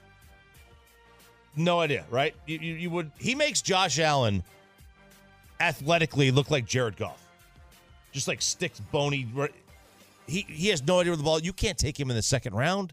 No 1.56 1.80
idea, 1.80 2.04
right? 2.10 2.34
You, 2.46 2.58
you, 2.58 2.74
you 2.74 2.90
would. 2.90 3.10
He 3.18 3.34
makes 3.34 3.62
Josh 3.62 3.98
Allen 3.98 4.42
athletically 5.60 6.30
look 6.30 6.50
like 6.50 6.66
Jared 6.66 6.96
Goff. 6.96 7.24
just 8.12 8.28
like 8.28 8.42
sticks 8.42 8.80
bony. 8.80 9.26
He 10.26 10.42
he 10.48 10.68
has 10.68 10.82
no 10.82 11.00
idea 11.00 11.12
where 11.12 11.16
the 11.16 11.22
ball. 11.22 11.40
You 11.40 11.52
can't 11.52 11.78
take 11.78 11.98
him 11.98 12.10
in 12.10 12.16
the 12.16 12.22
second 12.22 12.54
round. 12.54 12.92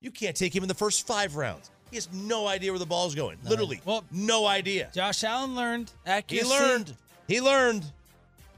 You 0.00 0.10
can't 0.10 0.36
take 0.36 0.54
him 0.54 0.62
in 0.64 0.68
the 0.68 0.74
first 0.74 1.06
five 1.06 1.36
rounds. 1.36 1.70
He 1.90 1.96
has 1.96 2.08
no 2.12 2.46
idea 2.46 2.72
where 2.72 2.78
the 2.78 2.86
ball 2.86 3.06
is 3.06 3.14
going. 3.14 3.36
Literally, 3.44 3.80
well, 3.84 4.04
no 4.10 4.46
idea. 4.46 4.90
Josh 4.94 5.24
Allen 5.24 5.54
learned 5.56 5.92
accuracy. 6.06 6.46
He 6.46 6.52
learned. 6.52 6.94
He 7.28 7.40
learned. 7.40 7.84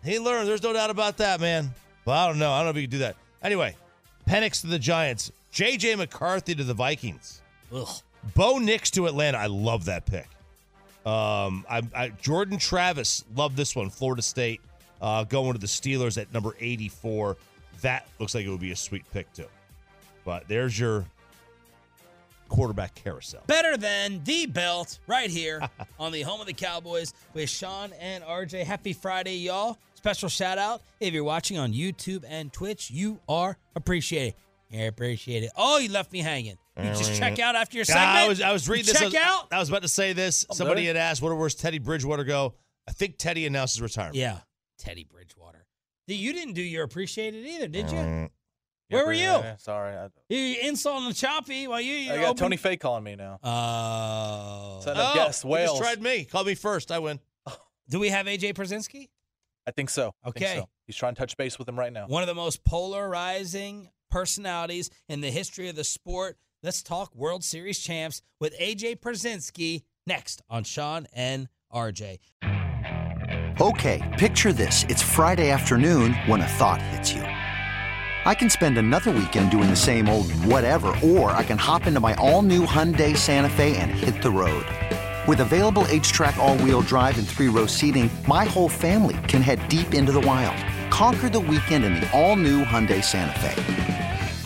He 0.04 0.18
learned. 0.18 0.48
There's 0.48 0.62
no 0.62 0.72
doubt 0.72 0.90
about 0.90 1.16
that, 1.18 1.40
man. 1.40 1.70
But 2.04 2.12
I 2.12 2.26
don't 2.28 2.38
know. 2.38 2.50
I 2.52 2.58
don't 2.58 2.66
know 2.66 2.70
if 2.70 2.76
you 2.76 2.82
can 2.82 2.90
do 2.90 2.98
that. 2.98 3.16
Anyway, 3.42 3.74
Penix 4.28 4.60
to 4.62 4.66
the 4.66 4.78
Giants. 4.78 5.32
J.J. 5.50 5.96
McCarthy 5.96 6.54
to 6.54 6.64
the 6.64 6.74
Vikings. 6.74 7.42
Ugh. 7.74 7.88
Bo 8.34 8.58
Nix 8.58 8.90
to 8.92 9.06
Atlanta. 9.06 9.38
I 9.38 9.46
love 9.46 9.86
that 9.86 10.06
pick. 10.06 10.28
Um, 11.04 11.66
I, 11.68 11.82
I, 11.94 12.08
Jordan 12.10 12.58
Travis, 12.58 13.24
love 13.34 13.56
this 13.56 13.74
one. 13.74 13.90
Florida 13.90 14.22
State 14.22 14.60
uh, 15.00 15.24
going 15.24 15.52
to 15.52 15.58
the 15.58 15.66
Steelers 15.66 16.20
at 16.20 16.32
number 16.32 16.54
84. 16.60 17.36
That 17.80 18.06
looks 18.18 18.34
like 18.34 18.44
it 18.44 18.50
would 18.50 18.60
be 18.60 18.70
a 18.70 18.76
sweet 18.76 19.04
pick, 19.12 19.32
too. 19.32 19.46
But 20.24 20.46
there's 20.46 20.78
your 20.78 21.04
quarterback 22.48 22.94
carousel. 22.94 23.42
Better 23.46 23.76
than 23.76 24.22
the 24.24 24.46
belt 24.46 25.00
right 25.06 25.30
here 25.30 25.60
on 25.98 26.12
the 26.12 26.22
home 26.22 26.40
of 26.40 26.46
the 26.46 26.52
Cowboys 26.52 27.14
with 27.34 27.50
Sean 27.50 27.92
and 27.98 28.22
RJ. 28.22 28.62
Happy 28.64 28.92
Friday, 28.92 29.38
y'all. 29.38 29.78
Special 29.94 30.28
shout 30.28 30.58
out 30.58 30.82
if 31.00 31.14
you're 31.14 31.24
watching 31.24 31.58
on 31.58 31.72
YouTube 31.72 32.24
and 32.28 32.52
Twitch. 32.52 32.90
You 32.90 33.18
are 33.28 33.56
appreciated. 33.74 34.34
I 34.72 34.82
appreciate 34.82 35.42
it. 35.44 35.50
Oh, 35.56 35.78
you 35.78 35.90
left 35.90 36.12
me 36.12 36.20
hanging. 36.20 36.58
You 36.78 36.84
just 36.90 37.18
check 37.18 37.38
out 37.38 37.54
after 37.54 37.76
your 37.76 37.84
segment. 37.84 38.06
I 38.08 38.28
was 38.28 38.40
I 38.40 38.52
was 38.52 38.68
reading 38.68 38.86
You 38.86 38.92
this. 38.94 39.00
Check 39.02 39.14
I 39.22 39.28
was, 39.32 39.42
out. 39.42 39.52
I 39.52 39.58
was 39.58 39.68
about 39.68 39.82
to 39.82 39.88
say 39.88 40.12
this. 40.14 40.46
Oh, 40.48 40.54
Somebody 40.54 40.80
really? 40.82 40.86
had 40.88 40.96
asked, 40.96 41.20
"What 41.20 41.36
where's 41.36 41.54
Teddy 41.54 41.78
Bridgewater 41.78 42.24
go?" 42.24 42.54
I 42.88 42.92
think 42.92 43.18
Teddy 43.18 43.46
announced 43.46 43.74
his 43.76 43.82
retirement. 43.82 44.16
Yeah, 44.16 44.38
Teddy 44.78 45.04
Bridgewater. 45.04 45.66
You 46.06 46.32
didn't 46.32 46.54
do 46.54 46.62
your 46.62 46.84
appreciated 46.84 47.46
either, 47.46 47.68
did 47.68 47.90
you? 47.90 47.96
Mm. 47.98 48.30
Where 48.90 49.06
were 49.06 49.12
you? 49.12 49.20
Yeah, 49.22 49.56
sorry. 49.56 49.96
I, 49.96 50.08
You 50.28 50.56
insulting 50.62 51.08
the 51.08 51.14
choppy 51.14 51.66
while 51.66 51.80
you. 51.80 51.94
you 51.94 52.12
I 52.12 52.16
got 52.16 52.24
open- 52.24 52.36
Tony 52.36 52.56
Fay 52.58 52.76
calling 52.76 53.02
me 53.04 53.16
now. 53.16 53.38
Oh. 53.42 54.80
Said 54.82 54.96
I 54.98 55.14
guess 55.14 55.42
he 55.42 55.48
Wales. 55.48 55.78
just 55.78 55.82
tried 55.82 56.02
me. 56.02 56.24
Call 56.24 56.44
me 56.44 56.54
first. 56.54 56.90
I 56.92 56.98
win. 56.98 57.18
Do 57.88 57.98
we 58.00 58.08
have 58.10 58.26
AJ 58.26 58.52
Pierzynski? 58.54 59.08
I 59.66 59.70
think 59.70 59.88
so. 59.90 60.12
I 60.24 60.30
think 60.32 60.44
Okay. 60.44 60.56
so. 60.58 60.68
He's 60.86 60.96
trying 60.96 61.14
to 61.14 61.18
touch 61.20 61.36
base 61.36 61.58
with 61.58 61.68
him 61.68 61.78
right 61.78 61.92
now. 61.92 62.06
One 62.06 62.22
of 62.22 62.26
the 62.26 62.34
most 62.34 62.64
polarizing 62.64 63.88
personalities 64.10 64.90
in 65.08 65.20
the 65.20 65.30
history 65.30 65.68
of 65.68 65.76
the 65.76 65.84
sport. 65.84 66.36
Let's 66.64 66.80
talk 66.80 67.12
World 67.16 67.42
Series 67.42 67.80
champs 67.80 68.22
with 68.38 68.56
AJ 68.56 69.00
Pierzynski 69.00 69.82
next 70.06 70.42
on 70.48 70.62
Sean 70.62 71.08
and 71.12 71.48
RJ. 71.74 72.18
Okay, 73.60 74.16
picture 74.16 74.52
this. 74.52 74.84
It's 74.88 75.02
Friday 75.02 75.50
afternoon 75.50 76.14
when 76.26 76.40
a 76.40 76.46
thought 76.46 76.80
hits 76.80 77.12
you. 77.12 77.22
I 77.22 78.36
can 78.38 78.48
spend 78.48 78.78
another 78.78 79.10
weekend 79.10 79.50
doing 79.50 79.70
the 79.70 79.74
same 79.74 80.08
old 80.08 80.30
whatever, 80.46 80.94
or 81.02 81.32
I 81.32 81.42
can 81.42 81.58
hop 81.58 81.88
into 81.88 81.98
my 81.98 82.14
all 82.14 82.42
new 82.42 82.64
Hyundai 82.64 83.16
Santa 83.16 83.50
Fe 83.50 83.76
and 83.76 83.90
hit 83.90 84.22
the 84.22 84.30
road. 84.30 84.64
With 85.26 85.40
available 85.40 85.82
HTRAC, 85.88 86.36
all 86.36 86.56
wheel 86.58 86.82
drive, 86.82 87.18
and 87.18 87.26
three 87.26 87.48
row 87.48 87.66
seating, 87.66 88.08
my 88.28 88.44
whole 88.44 88.68
family 88.68 89.16
can 89.26 89.42
head 89.42 89.68
deep 89.68 89.94
into 89.94 90.12
the 90.12 90.20
wild. 90.20 90.56
Conquer 90.92 91.28
the 91.28 91.40
weekend 91.40 91.84
in 91.84 91.94
the 91.94 92.08
all 92.16 92.36
new 92.36 92.64
Hyundai 92.64 93.02
Santa 93.02 93.36
Fe. 93.40 93.91